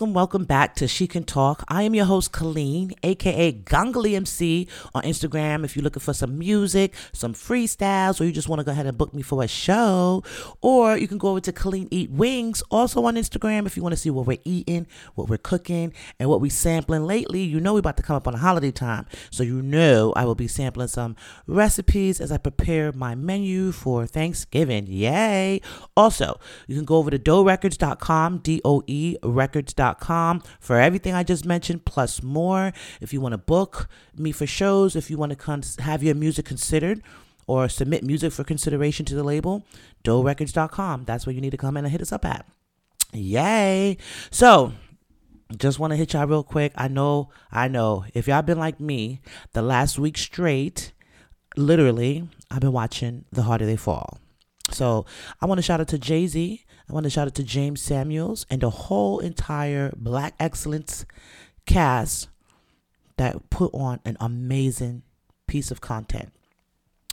Welcome, 0.00 0.14
welcome 0.14 0.44
back 0.46 0.76
to 0.76 0.88
She 0.88 1.06
Can 1.06 1.24
Talk. 1.24 1.62
I 1.68 1.82
am 1.82 1.94
your 1.94 2.06
host, 2.06 2.32
Colleen, 2.32 2.94
aka 3.02 3.52
Gangali 3.52 4.14
MC 4.14 4.66
on 4.94 5.02
Instagram. 5.02 5.62
If 5.62 5.76
you're 5.76 5.82
looking 5.82 6.00
for 6.00 6.14
some 6.14 6.38
music, 6.38 6.94
some 7.12 7.34
freestyles, 7.34 8.18
or 8.18 8.24
you 8.24 8.32
just 8.32 8.48
want 8.48 8.60
to 8.60 8.64
go 8.64 8.72
ahead 8.72 8.86
and 8.86 8.96
book 8.96 9.12
me 9.12 9.20
for 9.20 9.42
a 9.44 9.46
show, 9.46 10.24
or 10.62 10.96
you 10.96 11.06
can 11.06 11.18
go 11.18 11.28
over 11.28 11.40
to 11.40 11.52
Colleen 11.52 11.86
Eat 11.90 12.10
Wings, 12.10 12.62
also 12.70 13.04
on 13.04 13.16
Instagram, 13.16 13.66
if 13.66 13.76
you 13.76 13.82
want 13.82 13.92
to 13.92 13.98
see 13.98 14.08
what 14.08 14.26
we're 14.26 14.38
eating, 14.42 14.86
what 15.16 15.28
we're 15.28 15.36
cooking, 15.36 15.92
and 16.18 16.30
what 16.30 16.40
we're 16.40 16.50
sampling 16.50 17.04
lately. 17.04 17.42
You 17.42 17.60
know, 17.60 17.74
we're 17.74 17.80
about 17.80 17.98
to 17.98 18.02
come 18.02 18.16
up 18.16 18.26
on 18.26 18.32
a 18.32 18.38
holiday 18.38 18.70
time, 18.70 19.04
so 19.30 19.42
you 19.42 19.60
know 19.60 20.14
I 20.16 20.24
will 20.24 20.34
be 20.34 20.48
sampling 20.48 20.88
some 20.88 21.14
recipes 21.46 22.22
as 22.22 22.32
I 22.32 22.38
prepare 22.38 22.90
my 22.92 23.14
menu 23.14 23.70
for 23.70 24.06
Thanksgiving. 24.06 24.86
Yay! 24.86 25.60
Also, 25.94 26.40
you 26.66 26.74
can 26.74 26.86
go 26.86 26.96
over 26.96 27.10
to 27.10 27.18
doerecords.com, 27.18 28.38
D 28.38 28.62
O 28.64 28.82
E 28.86 29.18
records 29.22 29.74
for 30.60 30.78
everything 30.78 31.14
I 31.14 31.22
just 31.22 31.44
mentioned, 31.44 31.84
plus 31.84 32.22
more. 32.22 32.72
If 33.00 33.12
you 33.12 33.20
want 33.20 33.32
to 33.32 33.38
book 33.38 33.88
me 34.16 34.32
for 34.32 34.46
shows, 34.46 34.94
if 34.94 35.10
you 35.10 35.16
want 35.16 35.30
to 35.30 35.36
con- 35.36 35.62
have 35.80 36.02
your 36.02 36.14
music 36.14 36.44
considered, 36.44 37.02
or 37.46 37.68
submit 37.68 38.04
music 38.04 38.32
for 38.32 38.44
consideration 38.44 39.04
to 39.06 39.16
the 39.16 39.24
label, 39.24 39.66
doerecords.com. 40.04 41.04
That's 41.04 41.26
where 41.26 41.34
you 41.34 41.40
need 41.40 41.50
to 41.50 41.56
come 41.56 41.76
in 41.76 41.84
and 41.84 41.90
hit 41.90 42.00
us 42.00 42.12
up 42.12 42.24
at. 42.24 42.46
Yay! 43.12 43.96
So, 44.30 44.72
just 45.56 45.80
want 45.80 45.90
to 45.90 45.96
hit 45.96 46.12
y'all 46.12 46.28
real 46.28 46.44
quick. 46.44 46.72
I 46.76 46.86
know, 46.86 47.30
I 47.50 47.66
know, 47.66 48.04
if 48.14 48.28
y'all 48.28 48.42
been 48.42 48.58
like 48.60 48.78
me 48.78 49.20
the 49.52 49.62
last 49.62 49.98
week 49.98 50.16
straight, 50.16 50.92
literally, 51.56 52.28
I've 52.50 52.60
been 52.60 52.70
watching 52.70 53.24
The 53.32 53.42
Harder 53.42 53.66
They 53.66 53.76
Fall. 53.76 54.18
So 54.70 55.04
I 55.40 55.46
want 55.46 55.58
to 55.58 55.62
shout 55.62 55.80
out 55.80 55.88
to 55.88 55.98
Jay 55.98 56.26
Z. 56.28 56.64
I 56.90 56.92
want 56.92 57.04
to 57.04 57.10
shout 57.10 57.28
out 57.28 57.36
to 57.36 57.44
James 57.44 57.80
Samuels 57.80 58.46
and 58.50 58.62
the 58.62 58.70
whole 58.70 59.20
entire 59.20 59.92
Black 59.96 60.34
Excellence 60.40 61.06
cast 61.64 62.28
that 63.16 63.48
put 63.48 63.72
on 63.72 64.00
an 64.04 64.16
amazing 64.18 65.02
piece 65.46 65.70
of 65.70 65.80
content. 65.80 66.32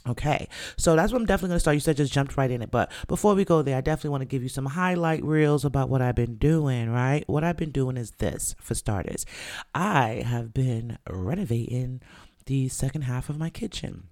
Okay, 0.04 0.48
so 0.76 0.96
that's 0.96 1.12
what 1.12 1.20
I'm 1.20 1.26
definitely 1.26 1.50
gonna 1.50 1.60
start. 1.60 1.76
You 1.76 1.80
said 1.80 1.96
just 1.96 2.12
jumped 2.12 2.36
right 2.36 2.50
in 2.50 2.62
it, 2.62 2.70
but 2.72 2.90
before 3.06 3.34
we 3.34 3.44
go 3.44 3.62
there, 3.62 3.76
I 3.76 3.80
definitely 3.80 4.10
want 4.10 4.22
to 4.22 4.26
give 4.26 4.42
you 4.42 4.48
some 4.48 4.66
highlight 4.66 5.22
reels 5.22 5.64
about 5.64 5.90
what 5.90 6.02
I've 6.02 6.14
been 6.14 6.36
doing. 6.36 6.90
Right, 6.90 7.22
what 7.28 7.44
I've 7.44 7.56
been 7.58 7.70
doing 7.70 7.96
is 7.96 8.12
this. 8.12 8.56
For 8.60 8.74
starters, 8.74 9.26
I 9.74 10.22
have 10.24 10.52
been 10.54 10.98
renovating 11.08 12.00
the 12.46 12.68
second 12.68 13.02
half 13.02 13.28
of 13.28 13.38
my 13.38 13.50
kitchen. 13.50 14.08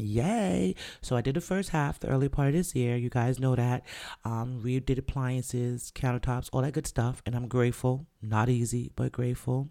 Yay! 0.00 0.74
So 1.00 1.16
I 1.16 1.20
did 1.20 1.34
the 1.34 1.40
first 1.40 1.70
half, 1.70 2.00
the 2.00 2.08
early 2.08 2.28
part 2.28 2.48
of 2.48 2.54
this 2.54 2.74
year. 2.74 2.96
You 2.96 3.10
guys 3.10 3.38
know 3.38 3.54
that. 3.56 3.84
Um, 4.24 4.62
we 4.62 4.80
did 4.80 4.98
appliances, 4.98 5.92
countertops, 5.94 6.48
all 6.52 6.62
that 6.62 6.72
good 6.72 6.86
stuff, 6.86 7.22
and 7.26 7.34
I'm 7.34 7.48
grateful. 7.48 8.06
Not 8.22 8.48
easy, 8.48 8.90
but 8.96 9.12
grateful. 9.12 9.68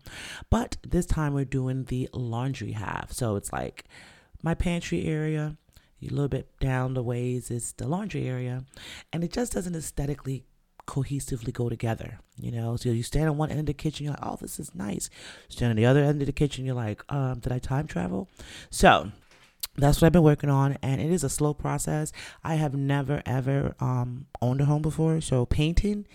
But 0.50 0.78
this 0.88 1.06
time 1.06 1.34
we're 1.34 1.46
doing 1.46 1.86
the 1.86 2.10
laundry 2.14 2.74
half. 2.74 3.12
So 3.12 3.36
it's 3.36 3.52
like 3.52 3.86
my 4.42 4.54
pantry 4.54 5.06
area, 5.06 5.58
a 6.02 6.06
little 6.06 6.30
bit 6.30 6.48
down 6.60 6.94
the 6.94 7.04
ways 7.04 7.52
is 7.52 7.74
the 7.74 7.88
laundry 7.88 8.28
area, 8.28 8.64
and 9.12 9.24
it 9.24 9.34
just 9.34 9.54
doesn't 9.54 9.76
aesthetically 9.76 10.46
cohesively 10.88 11.54
go 11.54 11.70
together. 11.70 12.20
You 12.40 12.52
know, 12.52 12.76
so 12.76 12.90
you 12.90 13.04
stand 13.04 13.30
on 13.30 13.38
one 13.38 13.52
end 13.52 13.60
of 13.60 13.66
the 13.66 13.74
kitchen, 13.74 14.06
you're 14.06 14.14
like, 14.14 14.26
oh, 14.26 14.38
this 14.40 14.60
is 14.60 14.74
nice. 14.74 15.10
Stand 15.50 15.72
on 15.72 15.76
the 15.76 15.86
other 15.86 16.04
end 16.04 16.22
of 16.22 16.26
the 16.26 16.34
kitchen, 16.34 16.66
you're 16.66 16.76
like, 16.76 17.04
um, 17.14 17.40
did 17.40 17.52
I 17.52 17.60
time 17.60 17.86
travel? 17.86 18.30
So 18.70 19.12
that's 19.82 20.02
what 20.02 20.08
I've 20.08 20.14
been 20.14 20.24
working 20.24 20.50
on, 20.50 20.78
and 20.82 21.02
it 21.02 21.12
is 21.12 21.24
a 21.24 21.30
slow 21.30 21.54
process. 21.54 22.12
I 22.44 22.56
have 22.56 22.74
never 22.76 23.22
ever 23.26 23.76
um, 23.80 24.28
owned 24.42 24.62
a 24.62 24.66
home 24.66 24.82
before, 24.82 25.22
so 25.22 25.46
painting 25.46 26.08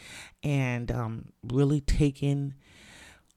and 0.43 0.91
um, 0.91 1.33
really 1.43 1.81
taking 1.81 2.55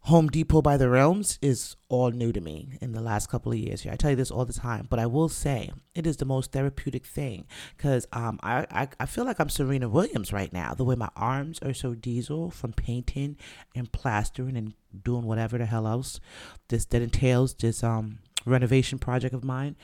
Home 0.08 0.30
Depot 0.30 0.62
by 0.62 0.78
the 0.78 0.90
realms 0.90 1.38
is 1.42 1.76
all 1.90 2.12
new 2.12 2.32
to 2.32 2.40
me 2.40 2.78
in 2.80 2.94
the 2.94 3.02
last 3.02 3.28
couple 3.28 3.52
of 3.52 3.58
years. 3.58 3.82
Here, 3.82 3.92
I 3.92 3.98
tell 3.98 4.12
you 4.12 4.16
this 4.16 4.32
all 4.32 4.46
the 4.46 4.54
time, 4.54 4.88
but 4.90 5.00
I 5.00 5.06
will 5.06 5.28
say 5.28 5.70
it 5.96 6.08
is 6.08 6.16
the 6.16 6.24
most 6.24 6.54
therapeutic 6.54 7.06
thing 7.06 7.46
because 7.76 8.08
um, 8.14 8.40
I, 8.42 8.66
I 8.72 8.88
I 9.02 9.06
feel 9.06 9.26
like 9.26 9.38
I'm 9.38 9.50
Serena 9.50 9.90
Williams 9.90 10.32
right 10.32 10.54
now. 10.54 10.74
The 10.74 10.86
way 10.86 10.96
my 10.96 11.10
arms 11.18 11.60
are 11.60 11.74
so 11.74 11.94
diesel 11.94 12.50
from 12.50 12.72
painting 12.72 13.36
and 13.76 13.92
plastering 13.92 14.56
and 14.56 14.76
doing 15.04 15.26
whatever 15.26 15.58
the 15.58 15.66
hell 15.66 15.86
else 15.86 16.22
this 16.70 16.86
that 16.86 17.02
entails 17.02 17.54
just 17.54 17.84
um 17.84 18.20
renovation 18.48 19.00
project 19.00 19.34
of 19.34 19.44
mine, 19.44 19.76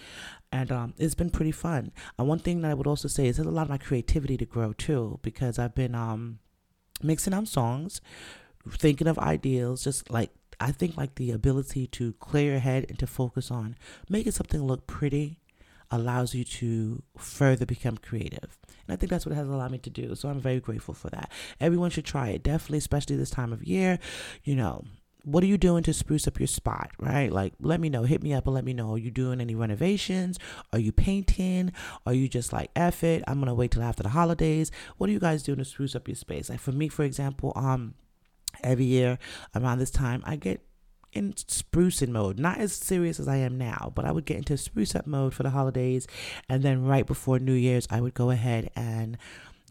and 0.52 0.72
um, 0.72 0.94
it's 0.98 1.16
been 1.16 1.30
pretty 1.30 1.52
fun. 1.52 1.92
And 2.18 2.28
one 2.28 2.40
thing 2.40 2.62
that 2.62 2.72
I 2.72 2.74
would 2.74 2.88
also 2.88 3.08
say 3.08 3.28
is 3.28 3.38
there's 3.38 3.48
a 3.48 3.52
lot 3.52 3.64
of 3.64 3.70
my 3.70 3.78
creativity 3.78 4.38
to 4.38 4.46
grow 4.46 4.74
too, 4.74 5.20
because 5.22 5.60
I've 5.60 5.76
been 5.76 5.96
um, 5.96 6.40
mixing 7.02 7.34
out 7.34 7.48
songs, 7.48 8.02
thinking 8.70 9.08
of 9.08 9.20
ideals, 9.20 9.84
just 9.84 10.10
like 10.10 10.32
I 10.60 10.72
think 10.72 10.96
like 10.98 11.16
the 11.16 11.32
ability 11.32 11.88
to 11.88 12.14
clear 12.14 12.52
your 12.52 12.60
head 12.60 12.86
and 12.88 12.98
to 13.00 13.08
focus 13.08 13.52
on 13.52 13.76
making 14.10 14.32
something 14.32 14.64
look 14.64 14.88
pretty 14.88 15.40
allows 15.92 16.34
you 16.34 16.44
to 16.44 17.04
further 17.18 17.66
become 17.66 17.98
creative. 17.98 18.58
And 18.88 18.94
I 18.94 18.96
think 18.96 19.10
that's 19.10 19.26
what 19.26 19.34
it 19.34 19.36
has 19.36 19.48
allowed 19.48 19.72
me 19.72 19.78
to 19.80 19.90
do. 19.90 20.16
So 20.16 20.30
I'm 20.30 20.40
very 20.40 20.60
grateful 20.60 20.94
for 20.94 21.10
that. 21.10 21.32
Everyone 21.60 21.92
should 21.92 22.06
try 22.06 22.30
it, 22.30 22.44
definitely, 22.44 22.80
especially 22.80 23.16
this 23.16 23.30
time 23.30 23.54
of 23.54 23.64
year. 23.64 24.00
You 24.44 24.56
know, 24.56 24.86
what 25.24 25.44
are 25.44 25.48
you 25.48 25.58
doing 25.58 25.84
to 25.84 25.94
spruce 25.94 26.28
up 26.28 26.40
your 26.40 26.48
spot, 26.48 26.92
right? 27.00 27.32
Like, 27.32 27.54
let 27.60 27.80
me 27.80 27.90
know. 27.90 28.04
Hit 28.04 28.22
me 28.22 28.34
up 28.34 28.46
and 28.46 28.54
let 28.54 28.66
me 28.66 28.74
know. 28.74 28.94
Are 28.94 28.98
you 28.98 29.10
doing 29.10 29.40
any 29.40 29.56
renovations? 29.56 30.38
Are 30.74 30.80
you 30.80 30.92
painting? 30.92 31.72
Are 32.06 32.14
you 32.14 32.28
just 32.28 32.52
like, 32.52 32.72
F 32.76 33.04
it, 33.04 33.24
I'm 33.26 33.36
going 33.36 33.48
to 33.48 33.54
wait 33.54 33.72
till 33.72 33.84
after 33.84 34.04
the 34.04 34.10
holidays? 34.10 34.70
What 34.98 35.10
are 35.10 35.14
you 35.14 35.20
guys 35.20 35.42
doing 35.44 35.60
to 35.60 35.66
spruce 35.66 35.96
up 35.96 36.08
your 36.08 36.16
space? 36.16 36.50
Like, 36.50 36.60
for 36.60 36.74
me, 36.74 36.90
for 36.90 37.04
example, 37.04 37.54
um, 37.56 37.94
every 38.64 38.86
year 38.86 39.18
around 39.56 39.80
this 39.80 39.92
time, 39.92 40.24
I 40.26 40.36
get 40.36 40.62
in 41.14 41.34
sprucing 41.34 42.10
mode. 42.10 42.38
Not 42.38 42.58
as 42.58 42.74
serious 42.74 43.20
as 43.20 43.28
I 43.28 43.38
am 43.38 43.58
now, 43.58 43.94
but 43.96 44.04
I 44.04 44.12
would 44.12 44.26
get 44.26 44.38
into 44.38 44.58
spruce 44.58 44.94
up 44.94 45.08
mode 45.08 45.34
for 45.34 45.44
the 45.44 45.52
holidays. 45.52 46.06
And 46.50 46.64
then 46.64 46.86
right 46.86 47.06
before 47.06 47.40
New 47.40 47.54
Year's, 47.54 47.88
I 47.90 48.02
would 48.02 48.14
go 48.14 48.30
ahead 48.30 48.72
and 48.76 49.18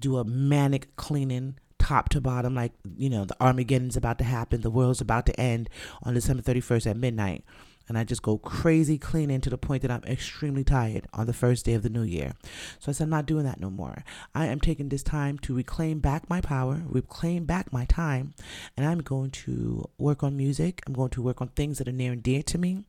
do 0.01 0.17
a 0.17 0.25
manic 0.25 0.97
cleaning 0.97 1.57
top 1.93 2.09
to 2.09 2.21
bottom, 2.23 2.55
like, 2.55 2.73
you 2.97 3.11
know, 3.11 3.27
the 3.27 3.37
Armageddon's 3.39 3.97
about 3.97 4.17
to 4.19 4.25
happen, 4.25 4.63
the 4.63 4.71
world's 4.71 5.03
about 5.03 5.27
to 5.27 5.39
end 5.39 5.69
on 6.03 6.15
December 6.15 6.43
31st 6.43 6.91
at 6.91 6.97
midnight. 6.97 7.45
And 7.89 7.99
I 7.99 8.05
just 8.05 8.23
go 8.23 8.39
crazy 8.39 8.97
cleaning 8.97 9.41
to 9.43 9.51
the 9.51 9.59
point 9.59 9.83
that 9.83 9.91
I'm 9.91 10.05
extremely 10.05 10.65
tired 10.65 11.07
on 11.13 11.27
the 11.27 11.33
first 11.35 11.67
day 11.67 11.75
of 11.75 11.83
the 11.83 11.91
new 11.91 12.05
year. 12.05 12.33
So 12.79 12.91
I 12.91 12.93
said, 12.93 13.05
I'm 13.05 13.11
not 13.11 13.27
doing 13.27 13.45
that 13.45 13.61
no 13.61 13.71
more. 13.71 14.05
I 14.35 14.47
am 14.47 14.61
taking 14.61 14.89
this 14.89 15.03
time 15.03 15.37
to 15.41 15.55
reclaim 15.55 15.99
back 15.99 16.31
my 16.31 16.41
power, 16.41 16.83
reclaim 16.87 17.45
back 17.45 17.73
my 17.73 17.85
time, 17.85 18.33
and 18.77 18.87
I'm 18.87 19.01
going 19.01 19.31
to 19.33 19.85
work 19.99 20.23
on 20.23 20.37
music. 20.37 20.81
I'm 20.87 20.95
going 20.95 21.11
to 21.11 21.23
work 21.23 21.43
on 21.43 21.49
things 21.49 21.79
that 21.79 21.89
are 21.89 21.93
near 21.93 22.13
and 22.13 22.23
dear 22.23 22.43
to 22.45 22.57
me. 22.57 22.85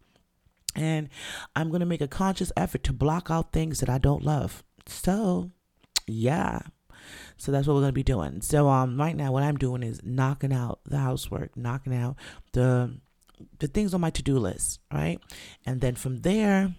And 0.75 1.09
I'm 1.55 1.69
going 1.69 1.81
to 1.81 1.85
make 1.85 2.01
a 2.01 2.07
conscious 2.07 2.51
effort 2.55 2.83
to 2.85 2.93
block 2.93 3.29
out 3.29 3.51
things 3.51 3.79
that 3.79 3.89
I 3.89 3.97
don't 3.97 4.23
love. 4.23 4.63
So, 4.87 5.51
yeah, 6.07 6.59
so 7.37 7.51
that's 7.51 7.67
what 7.67 7.75
we're 7.75 7.81
gonna 7.81 7.93
be 7.93 8.03
doing. 8.03 8.41
So 8.41 8.69
um, 8.69 8.99
right 8.99 9.15
now, 9.15 9.31
what 9.31 9.43
I'm 9.43 9.57
doing 9.57 9.83
is 9.83 10.01
knocking 10.03 10.53
out 10.53 10.79
the 10.85 10.97
housework, 10.97 11.55
knocking 11.55 11.95
out 11.95 12.15
the 12.53 12.99
the 13.59 13.67
things 13.67 13.93
on 13.93 14.01
my 14.01 14.09
to 14.11 14.23
do 14.23 14.37
list, 14.37 14.79
right? 14.91 15.19
And 15.65 15.81
then 15.81 15.95
from 15.95 16.21
there, 16.21 16.73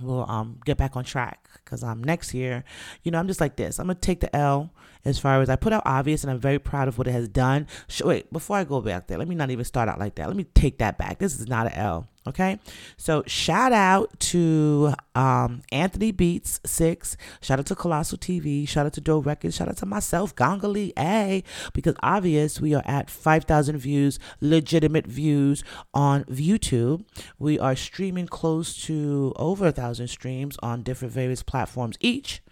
we'll 0.00 0.28
um 0.28 0.60
get 0.64 0.76
back 0.76 0.96
on 0.96 1.04
track 1.04 1.48
because 1.64 1.82
I'm 1.82 1.90
um 1.90 2.04
next 2.04 2.34
year, 2.34 2.64
you 3.02 3.10
know, 3.10 3.18
I'm 3.18 3.28
just 3.28 3.40
like 3.40 3.56
this. 3.56 3.78
I'm 3.78 3.86
gonna 3.86 3.98
take 3.98 4.20
the 4.20 4.34
L 4.34 4.70
as 5.04 5.18
far 5.18 5.40
as 5.40 5.48
I 5.48 5.56
put 5.56 5.72
out 5.72 5.82
obvious, 5.86 6.24
and 6.24 6.30
I'm 6.30 6.40
very 6.40 6.58
proud 6.58 6.88
of 6.88 6.98
what 6.98 7.06
it 7.06 7.12
has 7.12 7.28
done. 7.28 7.66
wait, 8.04 8.32
before 8.32 8.56
I 8.56 8.64
go 8.64 8.80
back 8.80 9.06
there, 9.06 9.18
let 9.18 9.28
me 9.28 9.34
not 9.34 9.50
even 9.50 9.64
start 9.64 9.88
out 9.88 9.98
like 9.98 10.16
that. 10.16 10.26
Let 10.26 10.36
me 10.36 10.44
take 10.54 10.78
that 10.78 10.98
back. 10.98 11.18
This 11.18 11.38
is 11.38 11.46
not 11.46 11.66
an 11.66 11.74
L. 11.74 12.08
Okay, 12.26 12.58
so 12.96 13.22
shout 13.26 13.72
out 13.72 14.18
to 14.18 14.94
um, 15.14 15.62
Anthony 15.70 16.10
Beats 16.10 16.60
Six. 16.66 17.16
Shout 17.40 17.60
out 17.60 17.66
to 17.66 17.76
Colossal 17.76 18.18
TV. 18.18 18.68
Shout 18.68 18.84
out 18.84 18.94
to 18.94 19.00
Doe 19.00 19.18
Records. 19.18 19.54
Shout 19.54 19.68
out 19.68 19.76
to 19.76 19.86
myself, 19.86 20.34
Gangali 20.34 20.92
A. 20.98 21.44
Because 21.72 21.94
obvious, 22.02 22.60
we 22.60 22.74
are 22.74 22.82
at 22.84 23.10
five 23.10 23.44
thousand 23.44 23.78
views, 23.78 24.18
legitimate 24.40 25.06
views 25.06 25.62
on 25.94 26.24
YouTube. 26.24 27.04
We 27.38 27.60
are 27.60 27.76
streaming 27.76 28.26
close 28.26 28.76
to 28.86 29.32
over 29.36 29.68
a 29.68 29.72
thousand 29.72 30.08
streams 30.08 30.56
on 30.62 30.82
different 30.82 31.14
various 31.14 31.44
platforms 31.44 31.96
each, 32.00 32.42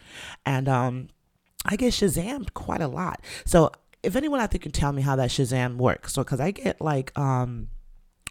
and 0.47 0.69
um, 0.69 1.09
I 1.65 1.75
get 1.75 1.93
Shazam 1.93 2.53
quite 2.55 2.81
a 2.81 2.89
lot. 2.89 3.21
So 3.45 3.73
if 4.05 4.15
anyone 4.15 4.39
out 4.39 4.53
there 4.53 4.61
can 4.61 4.71
tell 4.71 4.93
me 4.93 5.03
how 5.03 5.17
that 5.17 5.31
Shazam 5.31 5.79
works, 5.79 6.13
so 6.13 6.23
because 6.23 6.39
I 6.39 6.53
get 6.53 6.81
like 6.81 7.17
um 7.19 7.69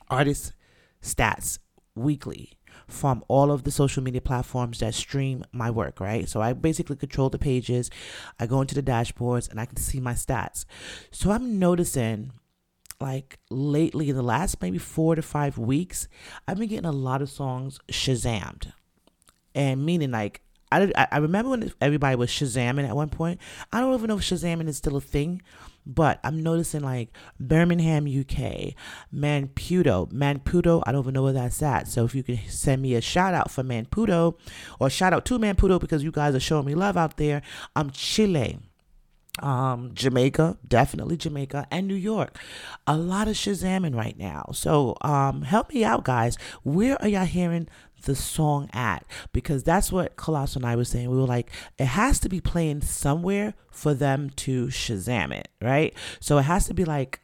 artists 0.09 0.53
stats 1.03 1.59
weekly 1.95 2.57
from 2.87 3.23
all 3.27 3.51
of 3.51 3.63
the 3.63 3.71
social 3.71 4.01
media 4.01 4.21
platforms 4.21 4.79
that 4.79 4.93
stream 4.93 5.43
my 5.51 5.69
work, 5.69 5.99
right? 5.99 6.27
So 6.27 6.41
I 6.41 6.53
basically 6.53 6.95
control 6.95 7.29
the 7.29 7.37
pages. 7.37 7.89
I 8.39 8.47
go 8.47 8.61
into 8.61 8.75
the 8.75 8.83
dashboards 8.83 9.49
and 9.49 9.59
I 9.59 9.65
can 9.65 9.77
see 9.77 9.99
my 9.99 10.13
stats. 10.13 10.65
So 11.11 11.31
I'm 11.31 11.59
noticing 11.59 12.31
like 12.99 13.39
lately 13.49 14.11
the 14.11 14.21
last 14.23 14.61
maybe 14.61 14.77
4 14.77 15.15
to 15.15 15.21
5 15.21 15.57
weeks, 15.57 16.07
I've 16.47 16.57
been 16.57 16.69
getting 16.69 16.85
a 16.85 16.91
lot 16.91 17.21
of 17.21 17.29
songs 17.29 17.79
shazammed. 17.91 18.71
And 19.55 19.85
meaning 19.85 20.11
like 20.11 20.41
I, 20.73 21.07
I 21.11 21.17
remember 21.17 21.51
when 21.51 21.71
everybody 21.79 22.15
was 22.15 22.31
Shazamming 22.31 22.87
at 22.87 22.95
one 22.95 23.09
point. 23.09 23.39
I 23.71 23.79
don't 23.79 23.93
even 23.93 24.07
know 24.07 24.17
if 24.17 24.23
Shazamming 24.23 24.67
is 24.67 24.77
still 24.77 24.95
a 24.95 25.01
thing, 25.01 25.43
but 25.85 26.19
I'm 26.23 26.41
noticing 26.41 26.81
like 26.81 27.09
Birmingham, 27.39 28.05
UK, 28.05 28.73
Manputo, 29.13 30.11
Manputo. 30.11 30.83
I 30.85 30.91
don't 30.91 31.03
even 31.03 31.13
know 31.13 31.23
where 31.23 31.33
that's 31.33 31.61
at. 31.61 31.87
So 31.87 32.05
if 32.05 32.15
you 32.15 32.23
can 32.23 32.39
send 32.47 32.81
me 32.81 32.95
a 32.95 33.01
shout 33.01 33.33
out 33.33 33.51
for 33.51 33.63
Manputo, 33.63 34.37
or 34.79 34.89
shout 34.89 35.13
out 35.13 35.25
to 35.25 35.39
Manputo 35.39 35.79
because 35.79 36.03
you 36.03 36.11
guys 36.11 36.35
are 36.35 36.39
showing 36.39 36.65
me 36.65 36.75
love 36.75 36.97
out 36.97 37.17
there. 37.17 37.41
I'm 37.75 37.91
Chile 37.91 38.59
um, 39.41 39.91
Jamaica, 39.93 40.57
definitely 40.67 41.17
Jamaica, 41.17 41.67
and 41.71 41.87
New 41.87 41.95
York. 41.95 42.37
A 42.85 42.97
lot 42.97 43.27
of 43.27 43.35
Shazamming 43.35 43.95
right 43.95 44.17
now. 44.17 44.49
So 44.53 44.95
um, 45.01 45.41
help 45.41 45.73
me 45.73 45.83
out, 45.83 46.03
guys. 46.03 46.37
Where 46.63 47.01
are 47.01 47.07
y'all 47.07 47.25
hearing 47.25 47.67
the 48.05 48.15
song 48.15 48.69
at? 48.73 49.05
Because 49.31 49.63
that's 49.63 49.91
what 49.91 50.15
Colossal 50.15 50.61
and 50.61 50.69
I 50.69 50.75
were 50.75 50.85
saying. 50.85 51.09
We 51.09 51.17
were 51.17 51.23
like, 51.23 51.49
it 51.79 51.85
has 51.85 52.19
to 52.19 52.29
be 52.29 52.41
playing 52.41 52.81
somewhere 52.81 53.55
for 53.71 53.93
them 53.93 54.29
to 54.31 54.67
Shazam 54.67 55.33
it, 55.33 55.47
right? 55.61 55.93
So 56.19 56.37
it 56.37 56.43
has 56.43 56.67
to 56.67 56.73
be 56.73 56.85
like 56.85 57.19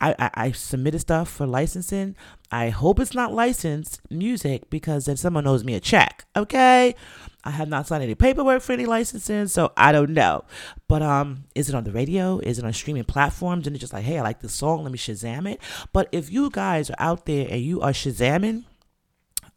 I, 0.00 0.14
I, 0.18 0.30
I, 0.34 0.52
submitted 0.52 1.00
stuff 1.00 1.28
for 1.28 1.46
licensing. 1.46 2.16
I 2.50 2.68
hope 2.68 3.00
it's 3.00 3.14
not 3.14 3.32
licensed 3.32 4.00
music 4.10 4.68
because 4.68 5.06
then 5.06 5.16
someone 5.16 5.46
owes 5.46 5.64
me 5.64 5.74
a 5.74 5.80
check. 5.80 6.26
Okay. 6.36 6.94
I 7.44 7.50
have 7.50 7.68
not 7.68 7.86
signed 7.86 8.02
any 8.02 8.14
paperwork 8.14 8.60
for 8.60 8.72
any 8.72 8.86
licensing, 8.86 9.46
so 9.46 9.72
I 9.76 9.92
don't 9.92 10.10
know. 10.10 10.44
But 10.88 11.00
um, 11.02 11.44
is 11.54 11.68
it 11.68 11.74
on 11.74 11.84
the 11.84 11.92
radio? 11.92 12.40
Is 12.40 12.58
it 12.58 12.64
on 12.64 12.72
streaming 12.72 13.04
platforms? 13.04 13.66
And 13.66 13.74
it's 13.74 13.80
just 13.80 13.92
like, 13.92 14.04
hey, 14.04 14.18
I 14.18 14.22
like 14.22 14.40
this 14.40 14.52
song, 14.52 14.82
let 14.82 14.92
me 14.92 14.98
Shazam 14.98 15.50
it. 15.50 15.60
But 15.92 16.08
if 16.12 16.30
you 16.30 16.50
guys 16.50 16.90
are 16.90 16.96
out 16.98 17.24
there 17.26 17.46
and 17.48 17.62
you 17.62 17.80
are 17.80 17.92
Shazamming 17.92 18.64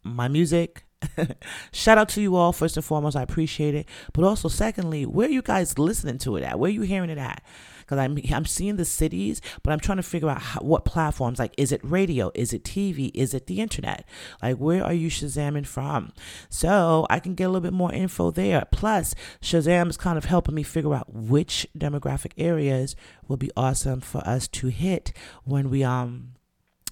my 0.04 0.28
music, 0.28 0.84
shout 1.72 1.98
out 1.98 2.08
to 2.10 2.20
you 2.20 2.36
all 2.36 2.52
first 2.52 2.76
and 2.76 2.84
foremost. 2.84 3.16
I 3.16 3.22
appreciate 3.22 3.74
it. 3.74 3.86
But 4.12 4.24
also, 4.24 4.48
secondly, 4.48 5.04
where 5.04 5.28
are 5.28 5.32
you 5.32 5.42
guys 5.42 5.78
listening 5.78 6.18
to 6.18 6.36
it 6.36 6.44
at? 6.44 6.58
Where 6.58 6.68
are 6.68 6.72
you 6.72 6.82
hearing 6.82 7.10
it 7.10 7.18
at? 7.18 7.42
Because 7.90 7.98
I'm 8.04 8.18
I'm 8.32 8.44
seeing 8.44 8.76
the 8.76 8.84
cities, 8.84 9.40
but 9.64 9.72
I'm 9.72 9.80
trying 9.80 9.96
to 9.96 10.02
figure 10.02 10.28
out 10.28 10.40
how, 10.40 10.60
what 10.60 10.84
platforms. 10.84 11.40
Like, 11.40 11.54
is 11.56 11.72
it 11.72 11.80
radio? 11.82 12.30
Is 12.34 12.52
it 12.52 12.62
TV? 12.62 13.10
Is 13.14 13.34
it 13.34 13.48
the 13.48 13.60
internet? 13.60 14.06
Like, 14.40 14.56
where 14.56 14.84
are 14.84 14.92
you 14.92 15.10
Shazamming 15.10 15.66
from? 15.66 16.12
So 16.48 17.06
I 17.10 17.18
can 17.18 17.34
get 17.34 17.44
a 17.44 17.48
little 17.48 17.60
bit 17.60 17.72
more 17.72 17.92
info 17.92 18.30
there. 18.30 18.64
Plus, 18.70 19.14
Shazam 19.42 19.90
is 19.90 19.96
kind 19.96 20.16
of 20.16 20.26
helping 20.26 20.54
me 20.54 20.62
figure 20.62 20.94
out 20.94 21.12
which 21.12 21.66
demographic 21.76 22.32
areas 22.38 22.94
will 23.26 23.36
be 23.36 23.50
awesome 23.56 24.00
for 24.00 24.26
us 24.26 24.46
to 24.48 24.68
hit 24.68 25.12
when 25.44 25.68
we 25.68 25.82
um 25.82 26.34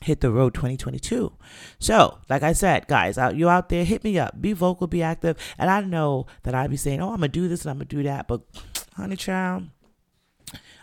hit 0.01 0.21
the 0.21 0.31
road 0.31 0.55
2022. 0.55 1.33
So, 1.79 2.19
like 2.29 2.43
I 2.43 2.53
said, 2.53 2.89
guys, 2.89 3.19
out 3.19 3.37
you 3.37 3.49
out 3.49 3.69
there, 3.69 3.85
hit 3.85 4.03
me 4.03 4.19
up, 4.19 4.41
be 4.41 4.53
vocal, 4.53 4.89
be 4.89 5.03
active. 5.03 5.37
And 5.59 5.71
I 5.71 5.81
know 5.81 6.27
that 6.43 6.55
I'd 6.57 6.71
be 6.71 6.77
saying, 6.77 7.01
"Oh, 7.01 7.11
I'm 7.11 7.17
gonna 7.17 7.29
do 7.29 7.47
this 7.47 7.63
and 7.63 7.71
I'm 7.71 7.77
gonna 7.77 7.85
do 7.87 8.03
that," 8.03 8.27
but 8.27 8.43
honey, 8.97 9.17
child, 9.17 9.69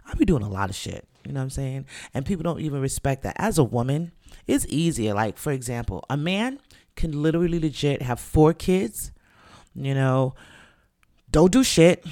I 0.08 0.14
be 0.16 0.26
doing 0.26 0.44
a 0.44 0.50
lot 0.50 0.70
of 0.70 0.76
shit. 0.76 1.08
You 1.26 1.34
know 1.34 1.40
what 1.40 1.46
I'm 1.46 1.50
saying? 1.50 1.86
And 2.14 2.26
people 2.26 2.44
don't 2.44 2.62
even 2.62 2.82
respect 2.82 3.24
that. 3.24 3.36
As 3.38 3.58
a 3.58 3.64
woman, 3.64 4.12
it's 4.46 4.66
easier. 4.70 5.14
Like, 5.14 5.38
for 5.38 5.52
example, 5.52 6.06
a 6.10 6.18
man 6.18 6.60
can 6.96 7.22
literally 7.22 7.60
legit 7.60 8.02
have 8.02 8.20
four 8.20 8.54
kids, 8.54 9.12
you 9.74 9.94
know, 9.94 10.36
don't 11.32 11.52
do 11.52 11.64
shit, 11.64 12.06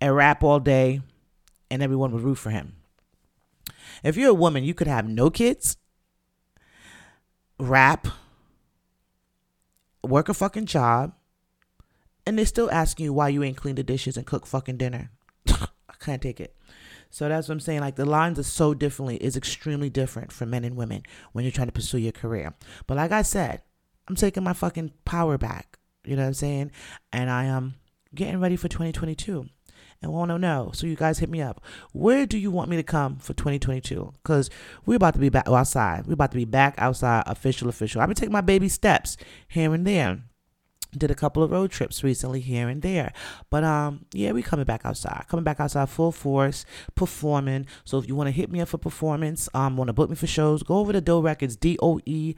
and 0.00 0.14
rap 0.14 0.42
all 0.42 0.60
day, 0.60 1.00
and 1.70 1.82
everyone 1.82 2.12
would 2.12 2.22
root 2.22 2.36
for 2.36 2.50
him. 2.50 2.76
If 4.02 4.16
you're 4.16 4.30
a 4.30 4.34
woman, 4.34 4.64
you 4.64 4.74
could 4.74 4.86
have 4.86 5.08
no 5.08 5.28
kids, 5.28 5.76
rap, 7.58 8.06
work 10.02 10.28
a 10.28 10.34
fucking 10.34 10.66
job, 10.66 11.12
and 12.24 12.38
they're 12.38 12.46
still 12.46 12.70
asking 12.70 13.04
you 13.04 13.12
why 13.12 13.28
you 13.28 13.42
ain't 13.42 13.56
clean 13.56 13.74
the 13.74 13.82
dishes 13.82 14.16
and 14.16 14.24
cook 14.24 14.46
fucking 14.46 14.76
dinner. 14.76 15.10
I 15.48 15.94
can't 15.98 16.22
take 16.22 16.40
it. 16.40 16.54
So 17.10 17.28
that's 17.28 17.48
what 17.48 17.54
I'm 17.54 17.60
saying. 17.60 17.80
Like 17.80 17.96
the 17.96 18.04
lines 18.04 18.38
are 18.38 18.44
so 18.44 18.74
differently, 18.74 19.16
is 19.16 19.36
extremely 19.36 19.90
different 19.90 20.32
for 20.32 20.46
men 20.46 20.64
and 20.64 20.76
women 20.76 21.02
when 21.32 21.44
you're 21.44 21.52
trying 21.52 21.68
to 21.68 21.72
pursue 21.72 21.98
your 21.98 22.12
career. 22.12 22.54
But 22.86 22.96
like 22.96 23.12
I 23.12 23.22
said, 23.22 23.62
I'm 24.08 24.16
taking 24.16 24.42
my 24.42 24.52
fucking 24.52 24.92
power 25.04 25.38
back. 25.38 25.78
You 26.04 26.16
know 26.16 26.22
what 26.22 26.28
I'm 26.28 26.34
saying? 26.34 26.70
And 27.12 27.30
I 27.30 27.44
am 27.44 27.74
getting 28.14 28.40
ready 28.40 28.56
for 28.56 28.68
2022 28.68 29.46
and 30.00 30.12
want 30.12 30.30
to 30.30 30.38
know. 30.38 30.70
So 30.72 30.86
you 30.86 30.96
guys 30.96 31.18
hit 31.18 31.28
me 31.28 31.42
up. 31.42 31.62
Where 31.92 32.26
do 32.26 32.38
you 32.38 32.50
want 32.50 32.70
me 32.70 32.76
to 32.76 32.82
come 32.82 33.16
for 33.16 33.34
2022? 33.34 34.14
Because 34.22 34.48
we're 34.86 34.96
about 34.96 35.14
to 35.14 35.20
be 35.20 35.28
back 35.28 35.48
outside. 35.48 36.06
We're 36.06 36.14
about 36.14 36.30
to 36.32 36.36
be 36.36 36.44
back 36.44 36.74
outside, 36.78 37.24
official, 37.26 37.68
official. 37.68 38.00
I've 38.00 38.08
been 38.08 38.16
taking 38.16 38.32
my 38.32 38.40
baby 38.40 38.68
steps 38.68 39.16
here 39.48 39.74
and 39.74 39.86
there 39.86 40.22
did 40.96 41.10
a 41.10 41.14
couple 41.14 41.42
of 41.42 41.50
road 41.50 41.70
trips 41.70 42.02
recently 42.02 42.40
here 42.40 42.68
and 42.68 42.82
there. 42.82 43.12
But 43.50 43.64
um 43.64 44.06
yeah, 44.12 44.32
we 44.32 44.42
coming 44.42 44.64
back 44.64 44.82
outside. 44.84 45.26
Coming 45.28 45.44
back 45.44 45.60
outside 45.60 45.88
full 45.88 46.12
force, 46.12 46.64
performing. 46.94 47.66
So 47.84 47.98
if 47.98 48.08
you 48.08 48.14
want 48.14 48.28
to 48.28 48.32
hit 48.32 48.50
me 48.50 48.60
up 48.60 48.68
for 48.68 48.78
performance, 48.78 49.48
um 49.54 49.76
want 49.76 49.88
to 49.88 49.92
book 49.92 50.10
me 50.10 50.16
for 50.16 50.26
shows, 50.26 50.62
go 50.62 50.78
over 50.78 50.92
to 50.92 51.00
Doe 51.00 51.20
Records, 51.20 51.56
D 51.56 51.78
O 51.82 52.00
E 52.06 52.34